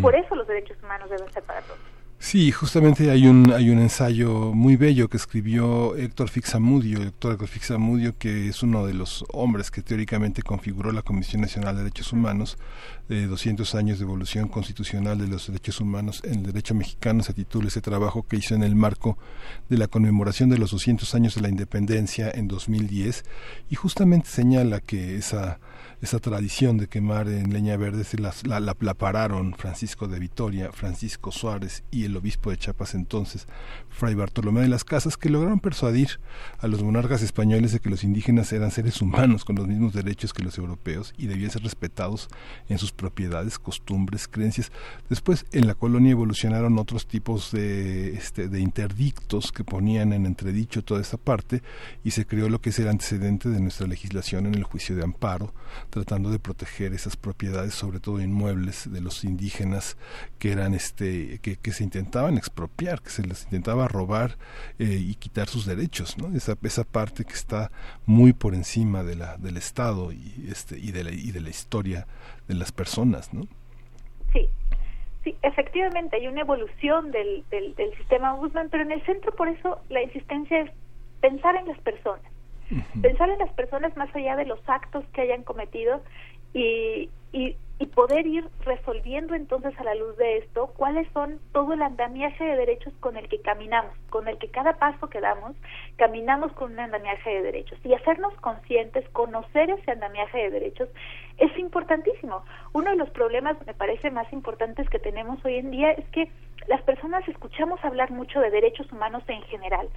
[0.00, 1.97] Por eso los derechos humanos deben ser para todos.
[2.20, 8.18] Sí, justamente hay un hay un ensayo muy bello que escribió Héctor Fixamudio, Héctor Fixamudio,
[8.18, 12.58] que es uno de los hombres que teóricamente configuró la Comisión Nacional de Derechos Humanos,
[13.08, 17.34] de 200 años de evolución constitucional de los derechos humanos en el derecho mexicano, se
[17.34, 19.16] titula ese trabajo que hizo en el marco
[19.68, 23.24] de la conmemoración de los 200 años de la independencia en 2010
[23.70, 25.60] y justamente señala que esa
[26.00, 30.70] esa tradición de quemar en leña verde se la, la, la pararon Francisco de Vitoria,
[30.72, 33.46] Francisco Suárez y el obispo de Chiapas entonces,
[33.88, 36.20] Fray Bartolomé de las Casas, que lograron persuadir
[36.58, 40.32] a los monarcas españoles de que los indígenas eran seres humanos con los mismos derechos
[40.32, 42.28] que los europeos y debían ser respetados
[42.68, 44.70] en sus propiedades, costumbres, creencias.
[45.08, 50.82] Después en la colonia evolucionaron otros tipos de, este, de interdictos que ponían en entredicho
[50.82, 51.62] toda esta parte
[52.04, 55.04] y se creó lo que es el antecedente de nuestra legislación en el juicio de
[55.04, 55.52] amparo,
[55.88, 59.96] tratando de proteger esas propiedades, sobre todo inmuebles, de los indígenas
[60.38, 64.36] que eran este que, se intentaban expropiar, que se les intentaba robar
[64.78, 66.34] eh, y quitar sus derechos, ¿no?
[66.36, 67.70] Esa, esa parte que está
[68.06, 71.50] muy por encima de la, del Estado y, este, y, de la, y de la
[71.50, 72.06] historia
[72.46, 73.42] de las personas, ¿no?
[74.32, 74.48] Sí,
[75.24, 79.48] sí, efectivamente hay una evolución del, del, del sistema ombudsman, pero en el centro por
[79.48, 80.70] eso la insistencia es
[81.20, 82.22] pensar en las personas,
[83.00, 86.02] pensar en las personas más allá de los actos que hayan cometido
[86.52, 87.56] y, y,
[87.94, 92.54] poder ir resolviendo entonces a la luz de esto cuáles son todo el andamiaje de
[92.56, 95.56] derechos con el que caminamos, con el que cada paso que damos
[95.96, 100.88] caminamos con un andamiaje de derechos y hacernos conscientes, conocer ese andamiaje de derechos
[101.38, 102.44] es importantísimo.
[102.72, 106.30] Uno de los problemas me parece más importantes que tenemos hoy en día es que
[106.68, 109.88] las personas escuchamos hablar mucho de derechos humanos en general,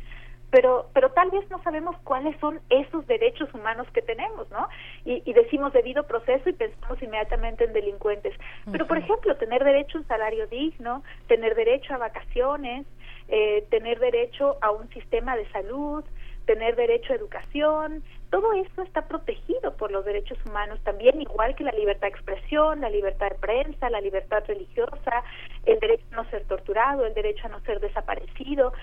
[0.52, 4.68] pero pero tal vez no sabemos cuáles son esos derechos humanos que tenemos, ¿no?
[5.06, 8.34] Y, y decimos debido proceso y pensamos inmediatamente en delincuentes.
[8.72, 12.86] Pero, por ejemplo, tener derecho a un salario digno, tener derecho a vacaciones,
[13.28, 16.04] eh, tener derecho a un sistema de salud,
[16.46, 21.64] tener derecho a educación, todo eso está protegido por los derechos humanos también, igual que
[21.64, 25.24] la libertad de expresión, la libertad de prensa, la libertad religiosa,
[25.66, 28.74] el derecho a no ser torturado, el derecho a no ser desaparecido.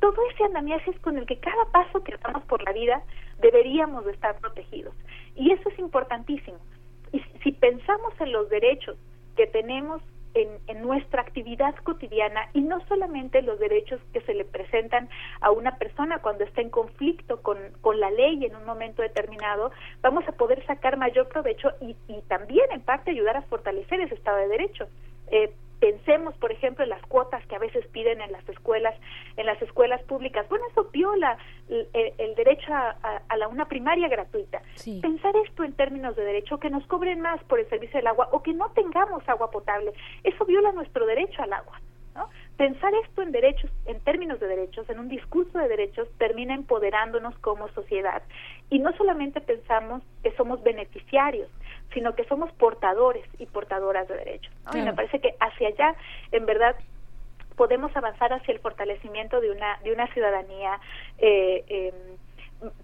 [0.00, 3.02] Todo ese andamiaje es con el que cada paso que damos por la vida
[3.40, 4.94] deberíamos de estar protegidos.
[5.34, 6.58] Y eso es importantísimo.
[7.12, 8.96] Y si- pensamos en los derechos
[9.36, 10.02] que tenemos
[10.34, 15.08] en, en nuestra actividad cotidiana y no solamente los derechos que se le presentan
[15.40, 19.70] a una persona cuando está en conflicto con, con la ley en un momento determinado,
[20.02, 24.14] vamos a poder sacar mayor provecho y, y también en parte ayudar a fortalecer ese
[24.14, 24.88] Estado de Derecho.
[25.30, 28.94] Eh, pensemos, por ejemplo, en las cuotas que a veces piden en las escuelas,
[29.36, 30.48] en las escuelas públicas.
[30.48, 31.36] Bueno, eso viola
[31.68, 34.62] el, derecho a, a- a la una primaria gratuita.
[35.00, 38.28] Pensar esto en términos de derecho, que nos cobren más por el servicio del agua
[38.32, 39.92] o que no tengamos agua potable,
[40.24, 41.80] eso viola nuestro derecho al agua.
[42.14, 42.30] ¿no?
[42.56, 47.36] Pensar esto en derechos, en términos de derechos, en un discurso de derechos, termina empoderándonos
[47.40, 48.22] como sociedad.
[48.70, 51.50] Y no solamente pensamos que somos beneficiarios,
[51.92, 54.52] sino que somos portadores y portadoras de derechos.
[54.64, 54.78] ¿no?
[54.78, 55.94] Y me parece que hacia allá,
[56.32, 56.76] en verdad,
[57.56, 60.78] podemos avanzar hacia el fortalecimiento de una de una ciudadanía
[61.18, 61.92] eh, eh,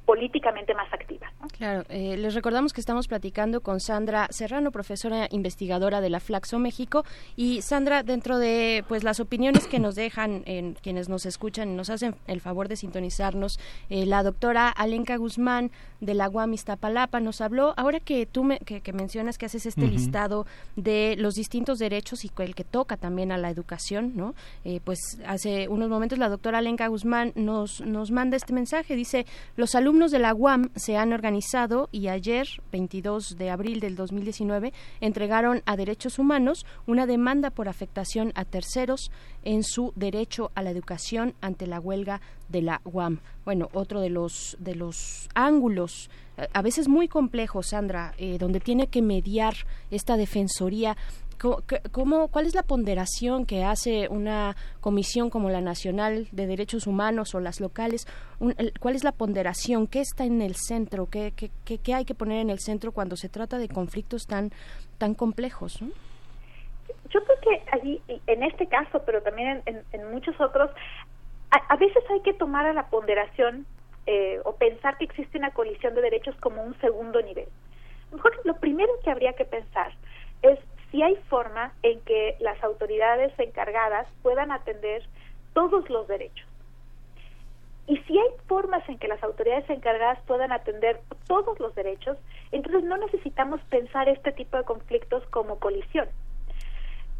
[0.04, 1.32] políticamente más activa.
[1.40, 1.48] ¿no?
[1.48, 6.58] Claro, eh, les recordamos que estamos platicando con Sandra Serrano, profesora investigadora de la Flaxo
[6.58, 7.04] México.
[7.36, 11.74] Y Sandra, dentro de pues las opiniones que nos dejan en quienes nos escuchan y
[11.74, 13.58] nos hacen el favor de sintonizarnos,
[13.90, 15.70] eh, la doctora Alenka Guzmán
[16.00, 19.66] de la UAM Iztapalapa nos habló, ahora que tú me- que, que mencionas que haces
[19.66, 24.34] este listado de los distintos derechos y el que toca también a la educación, ¿no?
[24.64, 29.26] Eh, pues hace unos momentos la doctora Alenka Guzmán nos, nos manda este mensaje, dice,
[29.62, 34.72] los alumnos de la UAM se han organizado y ayer, 22 de abril del 2019,
[35.00, 39.12] entregaron a Derechos Humanos una demanda por afectación a terceros
[39.44, 43.20] en su derecho a la educación ante la huelga de la UAM.
[43.44, 48.60] Bueno, otro de los de los ángulos eh, a veces muy complejos, Sandra, eh, donde
[48.60, 49.54] tiene que mediar
[49.90, 50.96] esta defensoría
[51.38, 57.34] ¿Cómo, ¿Cuál es la ponderación que hace una comisión como la Nacional de Derechos Humanos
[57.34, 58.06] o las locales?
[58.40, 59.86] Un- ¿Cuál es la ponderación?
[59.86, 61.06] ¿Qué está en el centro?
[61.10, 64.50] ¿Qué, qué, qué- hay que poner en el centro cuando se trata de conflictos tan,
[64.98, 65.80] tan complejos?
[67.10, 70.70] Yo creo que allí, en este caso, pero también en, muchos otros,
[71.50, 73.66] a, a veces hay que tomar a la ponderación
[74.06, 77.48] eh, o pensar que existe una colisión de derechos como un segundo nivel.
[78.12, 79.92] Mejor lo primero que habría que pensar
[80.42, 80.58] es
[80.92, 85.02] si hay forma en que las autoridades encargadas puedan atender
[85.54, 86.46] todos los derechos.
[87.88, 92.16] Y si hay formas en que las autoridades encargadas puedan atender todos los derechos,
[92.52, 96.08] entonces no necesitamos pensar este tipo de conflictos como colisión.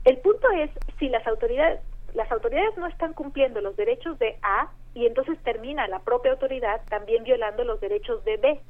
[0.04, 1.80] El punto es si las autoridades
[2.14, 6.82] las autoridades no están cumpliendo los derechos de A y entonces termina la propia autoridad
[6.90, 8.60] también violando los derechos de B.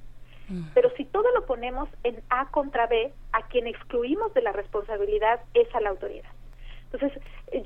[0.74, 5.40] Pero si todo lo ponemos en A contra B, a quien excluimos de la responsabilidad
[5.54, 6.30] es a la autoridad.
[6.92, 7.22] Entonces,
[7.52, 7.64] eh,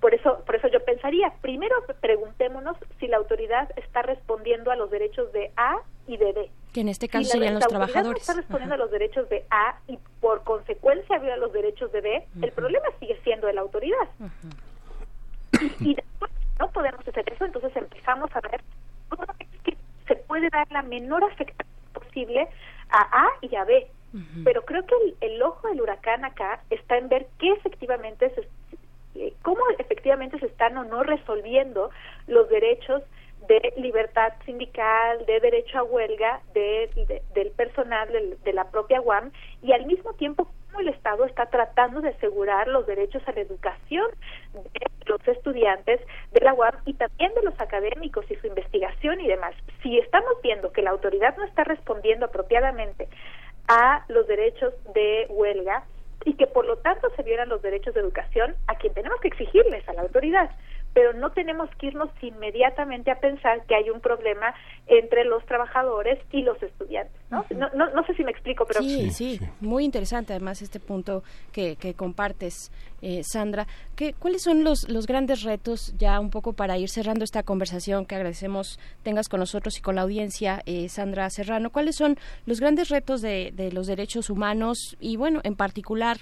[0.00, 4.90] por eso, por eso yo pensaría, primero preguntémonos si la autoridad está respondiendo a los
[4.90, 6.50] derechos de A y de B.
[6.72, 8.20] Que en este caso Si la- serían la los no trabajadores.
[8.22, 12.26] está respondiendo a los derechos de A y por consecuencia viola los derechos de B,
[12.42, 14.08] el problema sigue siendo de la autoridad.
[15.60, 18.60] Y, y después no podemos hacer eso, entonces empezamos a ver
[19.08, 19.76] cómo es que
[20.06, 21.66] se puede dar la menor afectación
[22.08, 22.48] posible
[22.90, 23.86] a A y a B.
[24.44, 28.48] Pero creo que el, el ojo del huracán acá está en ver qué efectivamente se,
[29.20, 31.90] eh, cómo efectivamente se están o no resolviendo
[32.26, 33.02] los derechos
[33.48, 39.00] de libertad sindical, de derecho a huelga de, de- del personal del- de, la propia
[39.00, 39.30] UAM
[39.62, 43.40] y al mismo tiempo cómo el Estado está tratando de asegurar los derechos a la
[43.40, 44.06] educación
[44.52, 46.00] de los estudiantes
[46.32, 49.54] de la UAM y también de los académicos y su investigación y demás.
[49.82, 53.08] Si estamos viendo que la autoridad no está respondiendo apropiadamente
[53.68, 55.84] a los derechos de huelga
[56.24, 59.28] y que por lo tanto se violan los derechos de educación, a quien tenemos que
[59.28, 60.50] exigirles a la autoridad
[60.98, 64.52] pero no tenemos que irnos inmediatamente a pensar que hay un problema
[64.88, 67.14] entre los trabajadores y los estudiantes.
[67.30, 67.44] ¿no?
[67.50, 71.22] no, no, no sé si me explico, pero sí, sí, muy interesante además este punto
[71.52, 73.68] que, que compartes, eh, Sandra.
[73.94, 78.04] ¿Qué, ¿Cuáles son los, los grandes retos, ya un poco para ir cerrando esta conversación
[78.04, 81.70] que agradecemos tengas con nosotros y con la audiencia, eh, Sandra Serrano?
[81.70, 86.16] ¿Cuáles son los grandes retos de, de los derechos humanos y, bueno, en particular,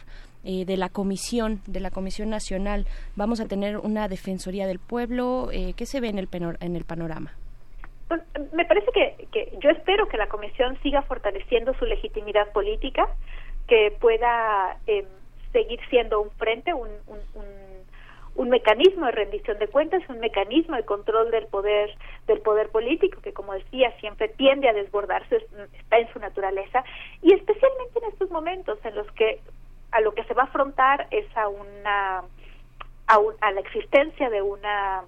[0.46, 2.86] eh, de la comisión, de la Comisión Nacional.
[3.16, 5.50] Vamos a tener una Defensoría del Pueblo.
[5.52, 6.28] Eh, ¿Qué se ve en el,
[6.60, 7.32] en el panorama?
[8.08, 13.08] Pues, me parece que, que yo espero que la comisión siga fortaleciendo su legitimidad política,
[13.66, 15.04] que pueda eh,
[15.52, 17.18] seguir siendo un frente, un, un,
[18.36, 21.90] un- mecanismo de rendición de cuentas, un mecanismo de control del poder
[22.28, 25.44] del poder político que como decía siempre tiende a desbordarse, es-
[25.80, 26.84] está en su naturaleza
[27.22, 29.40] y especialmente en estos momentos en los que
[29.96, 32.22] a lo que se va a afrontar es a una
[33.08, 35.02] a, un- a la existencia de una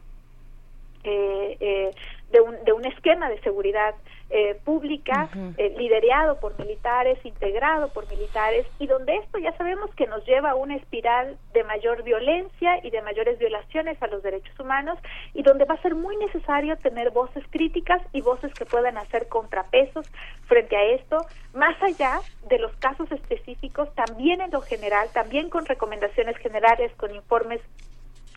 [1.05, 1.95] eh, eh,
[2.31, 3.95] de, un, de un esquema de seguridad
[4.31, 10.07] eh, pública eh, liderado por militares, integrado por militares, y donde esto ya sabemos que
[10.07, 14.59] nos lleva a una espiral de mayor violencia y de mayores violaciones a los derechos
[14.61, 14.99] humanos,
[15.33, 19.29] y donde va a ser muy necesario tener voces críticas y voces que puedan hacer
[19.29, 20.07] contrapesos
[20.47, 21.25] frente a esto,
[21.55, 27.15] más allá de los casos específicos, también en lo general, también con recomendaciones generales, con
[27.15, 27.63] informes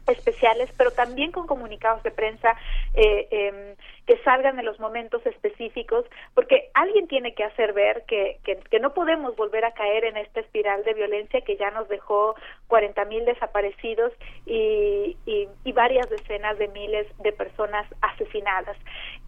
[0.08, 2.56] especiales, pero también con comunicados de prensa
[2.94, 3.76] eh, em,
[4.12, 8.94] que salgan en los momentos específicos, porque alguien tiene que hacer ver que, que, no
[8.94, 12.36] podemos volver a caer en esta espiral de violencia que ya nos dejó
[12.68, 14.12] 40 mil desaparecidos
[14.46, 18.76] y, y, varias decenas de miles de personas asesinadas.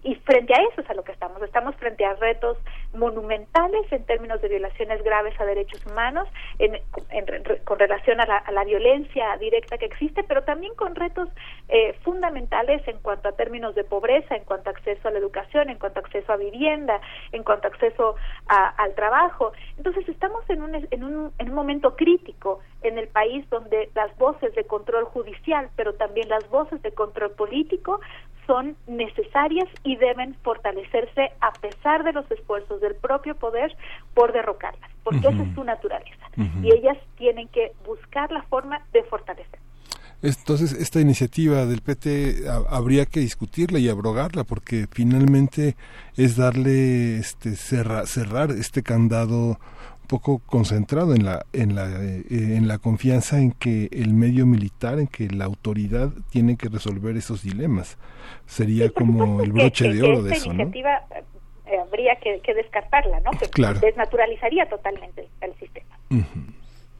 [0.03, 1.41] Y frente a eso es a lo que estamos.
[1.41, 2.57] Estamos frente a retos
[2.93, 6.27] monumentales en términos de violaciones graves a derechos humanos,
[6.59, 6.81] en,
[7.63, 11.29] con relación a la, a la violencia directa que existe, pero también con retos
[11.69, 15.69] eh, fundamentales en cuanto a términos de pobreza, en cuanto a acceso a la educación,
[15.69, 16.99] en cuanto a acceso a vivienda,
[17.31, 18.15] en cuanto a acceso
[18.47, 19.53] a- al trabajo.
[19.77, 24.15] Entonces estamos en un, en, un, en un momento crítico en el país donde las
[24.17, 27.99] voces de control judicial, pero también las voces de control político
[28.45, 33.73] son necesarias y deben fortalecerse a pesar de los esfuerzos del propio poder
[34.13, 36.25] por derrocarlas, porque esa es su naturaleza.
[36.61, 39.59] Y ellas tienen que buscar la forma de fortalecer.
[40.23, 45.75] Entonces, esta iniciativa del PT ha- habría que discutirla y abrogarla porque finalmente
[46.15, 49.59] es darle, este, cerra- cerrar este candado
[50.01, 54.45] un poco concentrado en la, en la, eh, en la confianza en que el medio
[54.45, 57.97] militar, en que la autoridad tiene que resolver esos dilemas.
[58.45, 60.63] Sería como el broche que, de que oro de esta eso, ¿no?
[60.63, 61.23] iniciativa eh,
[61.67, 63.31] eh, habría que, que descartarla, ¿no?
[63.31, 63.79] Que Claro.
[63.81, 65.97] desnaturalizaría totalmente el, el sistema.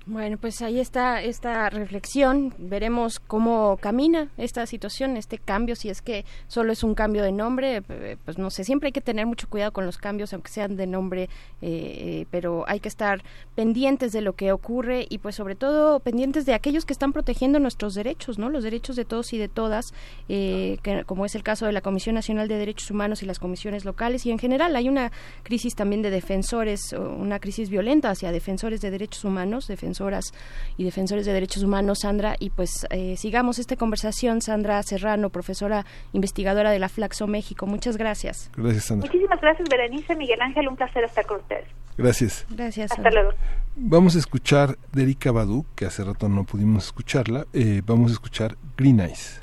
[0.05, 2.53] Bueno, pues ahí está esta reflexión.
[2.57, 7.31] Veremos cómo camina esta situación, este cambio, si es que solo es un cambio de
[7.31, 10.51] nombre, eh, pues no sé, siempre hay que tener mucho cuidado con los cambios, aunque
[10.51, 11.29] sean de nombre, eh,
[11.61, 13.23] eh, pero hay que estar
[13.55, 17.59] pendientes de lo que ocurre y pues sobre todo pendientes de aquellos que están protegiendo
[17.59, 18.49] nuestros derechos, ¿no?
[18.49, 19.93] Los derechos de todos y de todas,
[20.27, 23.39] eh, que- como es el caso de la Comisión Nacional de Derechos Humanos y las
[23.39, 28.33] comisiones locales y en general hay una crisis también de defensores, una crisis violenta hacia
[28.33, 30.33] defensores de derechos humanos, defensoras
[30.75, 35.85] y defensores de derechos humanos, Sandra, y pues eh, sigamos esta conversación, Sandra Serrano, profesora
[36.13, 37.67] investigadora de la Flaxo México.
[37.67, 38.49] Muchas gracias.
[38.55, 39.07] Gracias, Sandra.
[39.07, 41.67] Muchísimas gracias, Berenice, Miguel Ángel, un placer estar con ustedes.
[41.97, 42.45] Gracias.
[42.49, 42.91] Gracias.
[42.91, 43.33] Hasta luego.
[43.75, 47.45] Vamos a escuchar de Erika Badu, que hace rato no pudimos escucharla.
[47.53, 49.42] Eh, vamos a escuchar Green Eyes.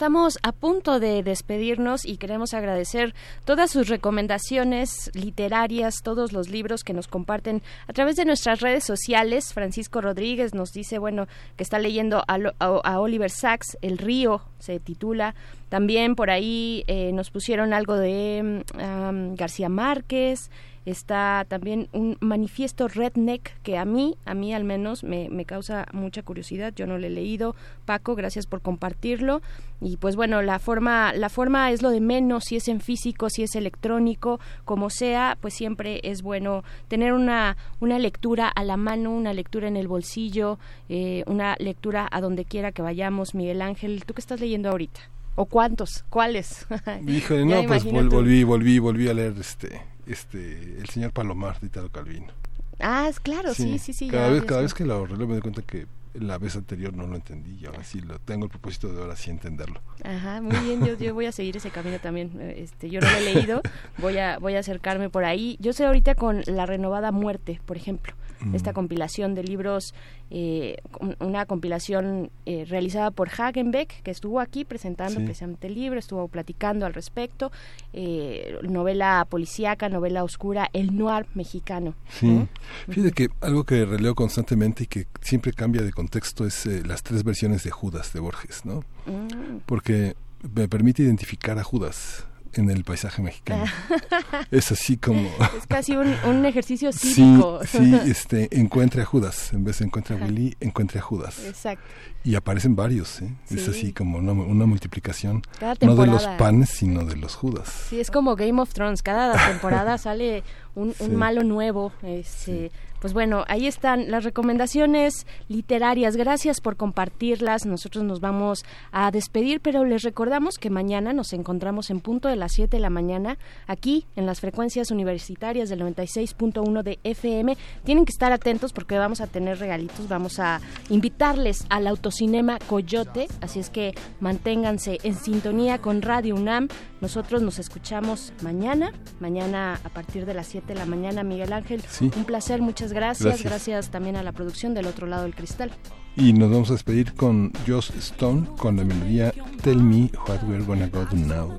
[0.00, 3.14] Estamos a punto de despedirnos y queremos agradecer
[3.44, 8.82] todas sus recomendaciones literarias, todos los libros que nos comparten a través de nuestras redes
[8.82, 9.52] sociales.
[9.52, 14.80] Francisco Rodríguez nos dice, bueno, que está leyendo a, a, Oliver Sacks, El río se
[14.80, 15.34] titula.
[15.68, 20.50] También por ahí eh, nos pusieron algo de um, García Márquez,
[20.86, 25.86] está también un manifiesto redneck que a mí, a mí al menos, me, me, causa
[25.92, 26.72] mucha curiosidad.
[26.74, 27.54] Yo no lo he leído.
[27.84, 29.42] Paco, gracias por compartirlo.
[29.80, 33.30] Y pues bueno, la forma, la forma es lo de menos, si es en físico,
[33.30, 38.76] si es electrónico, como sea, pues siempre es bueno tener una, una lectura a la
[38.76, 43.34] mano, una lectura en el bolsillo, eh, una lectura a donde quiera que vayamos.
[43.34, 45.00] Miguel Ángel, ¿tú qué estás leyendo ahorita?
[45.36, 46.04] ¿O cuántos?
[46.10, 46.66] ¿Cuáles?
[47.06, 51.66] Híjole, no, pues vol volví, volví, volví a leer este este el señor Palomar de
[51.66, 52.32] Italo Calvino.
[52.80, 53.92] Ah, claro, sí, sí, sí.
[53.92, 56.92] sí cada vez, cada vez que lo releo me doy cuenta que la vez anterior
[56.92, 59.80] no lo entendí y ahora sí lo tengo el propósito de ahora sí entenderlo.
[60.02, 62.40] Ajá, muy bien, yo, yo voy a seguir ese camino también.
[62.56, 63.62] Este, yo no lo he leído,
[63.98, 65.56] voy a, voy a acercarme por ahí.
[65.60, 68.54] Yo sé ahorita con La Renovada Muerte, por ejemplo, mm.
[68.54, 69.94] esta compilación de libros
[70.30, 70.76] eh,
[71.18, 75.24] una compilación eh, realizada por Hagenbeck, que estuvo aquí presentando sí.
[75.24, 77.50] precisamente el libro, estuvo platicando al respecto,
[77.92, 81.94] eh, novela policíaca, novela oscura, el noir mexicano.
[82.08, 82.48] Sí, ¿no?
[82.88, 87.02] fíjate que algo que releo constantemente y que siempre cambia de contexto es eh, las
[87.02, 88.84] tres versiones de Judas de Borges, ¿no?
[89.06, 89.58] Mm.
[89.66, 90.14] Porque
[90.54, 93.64] me permite identificar a Judas en el paisaje mexicano.
[94.50, 95.28] es así como...
[95.56, 97.60] es casi un, un ejercicio cívico.
[97.64, 99.52] Sí, sí, este, encuentre a Judas.
[99.52, 101.38] En vez de encuentre a Willy, encuentre a Judas.
[101.44, 101.84] Exacto.
[102.22, 103.32] Y aparecen varios, ¿eh?
[103.46, 103.54] Sí.
[103.54, 105.42] Es así como una, una multiplicación.
[105.80, 107.86] No de los panes, sino de los Judas.
[107.88, 109.02] Sí, es como Game of Thrones.
[109.02, 111.92] Cada temporada sale un, malo nuevo.
[112.02, 116.16] Este, sí pues bueno, ahí están las recomendaciones literarias.
[116.16, 117.64] Gracias por compartirlas.
[117.64, 122.36] Nosotros nos vamos a despedir, pero les recordamos que mañana nos encontramos en punto de
[122.36, 127.56] las 7 de la mañana aquí en las frecuencias universitarias del 96.1 de FM.
[127.84, 130.06] Tienen que estar atentos porque vamos a tener regalitos.
[130.06, 133.28] Vamos a invitarles al autocinema Coyote.
[133.40, 136.68] Así es que manténganse en sintonía con Radio UNAM.
[137.00, 141.82] Nosotros nos escuchamos mañana, mañana a partir de las 7 de la mañana, Miguel Ángel.
[141.88, 142.10] Sí.
[142.16, 143.24] Un placer, muchas gracias.
[143.24, 143.44] gracias.
[143.44, 143.90] gracias.
[143.90, 145.72] también a la producción del otro lado del cristal.
[146.16, 149.32] Y nos vamos a despedir con Joss Stone con la melodía
[149.62, 151.58] Tell Me What We're Gonna Go Do Now.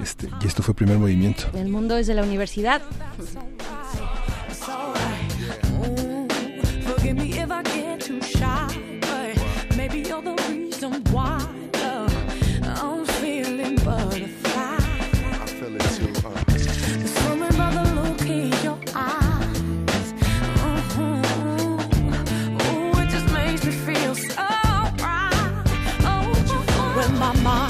[0.00, 1.44] Este, y esto fue primer movimiento.
[1.54, 2.82] El mundo desde la universidad.
[27.20, 27.69] my mind.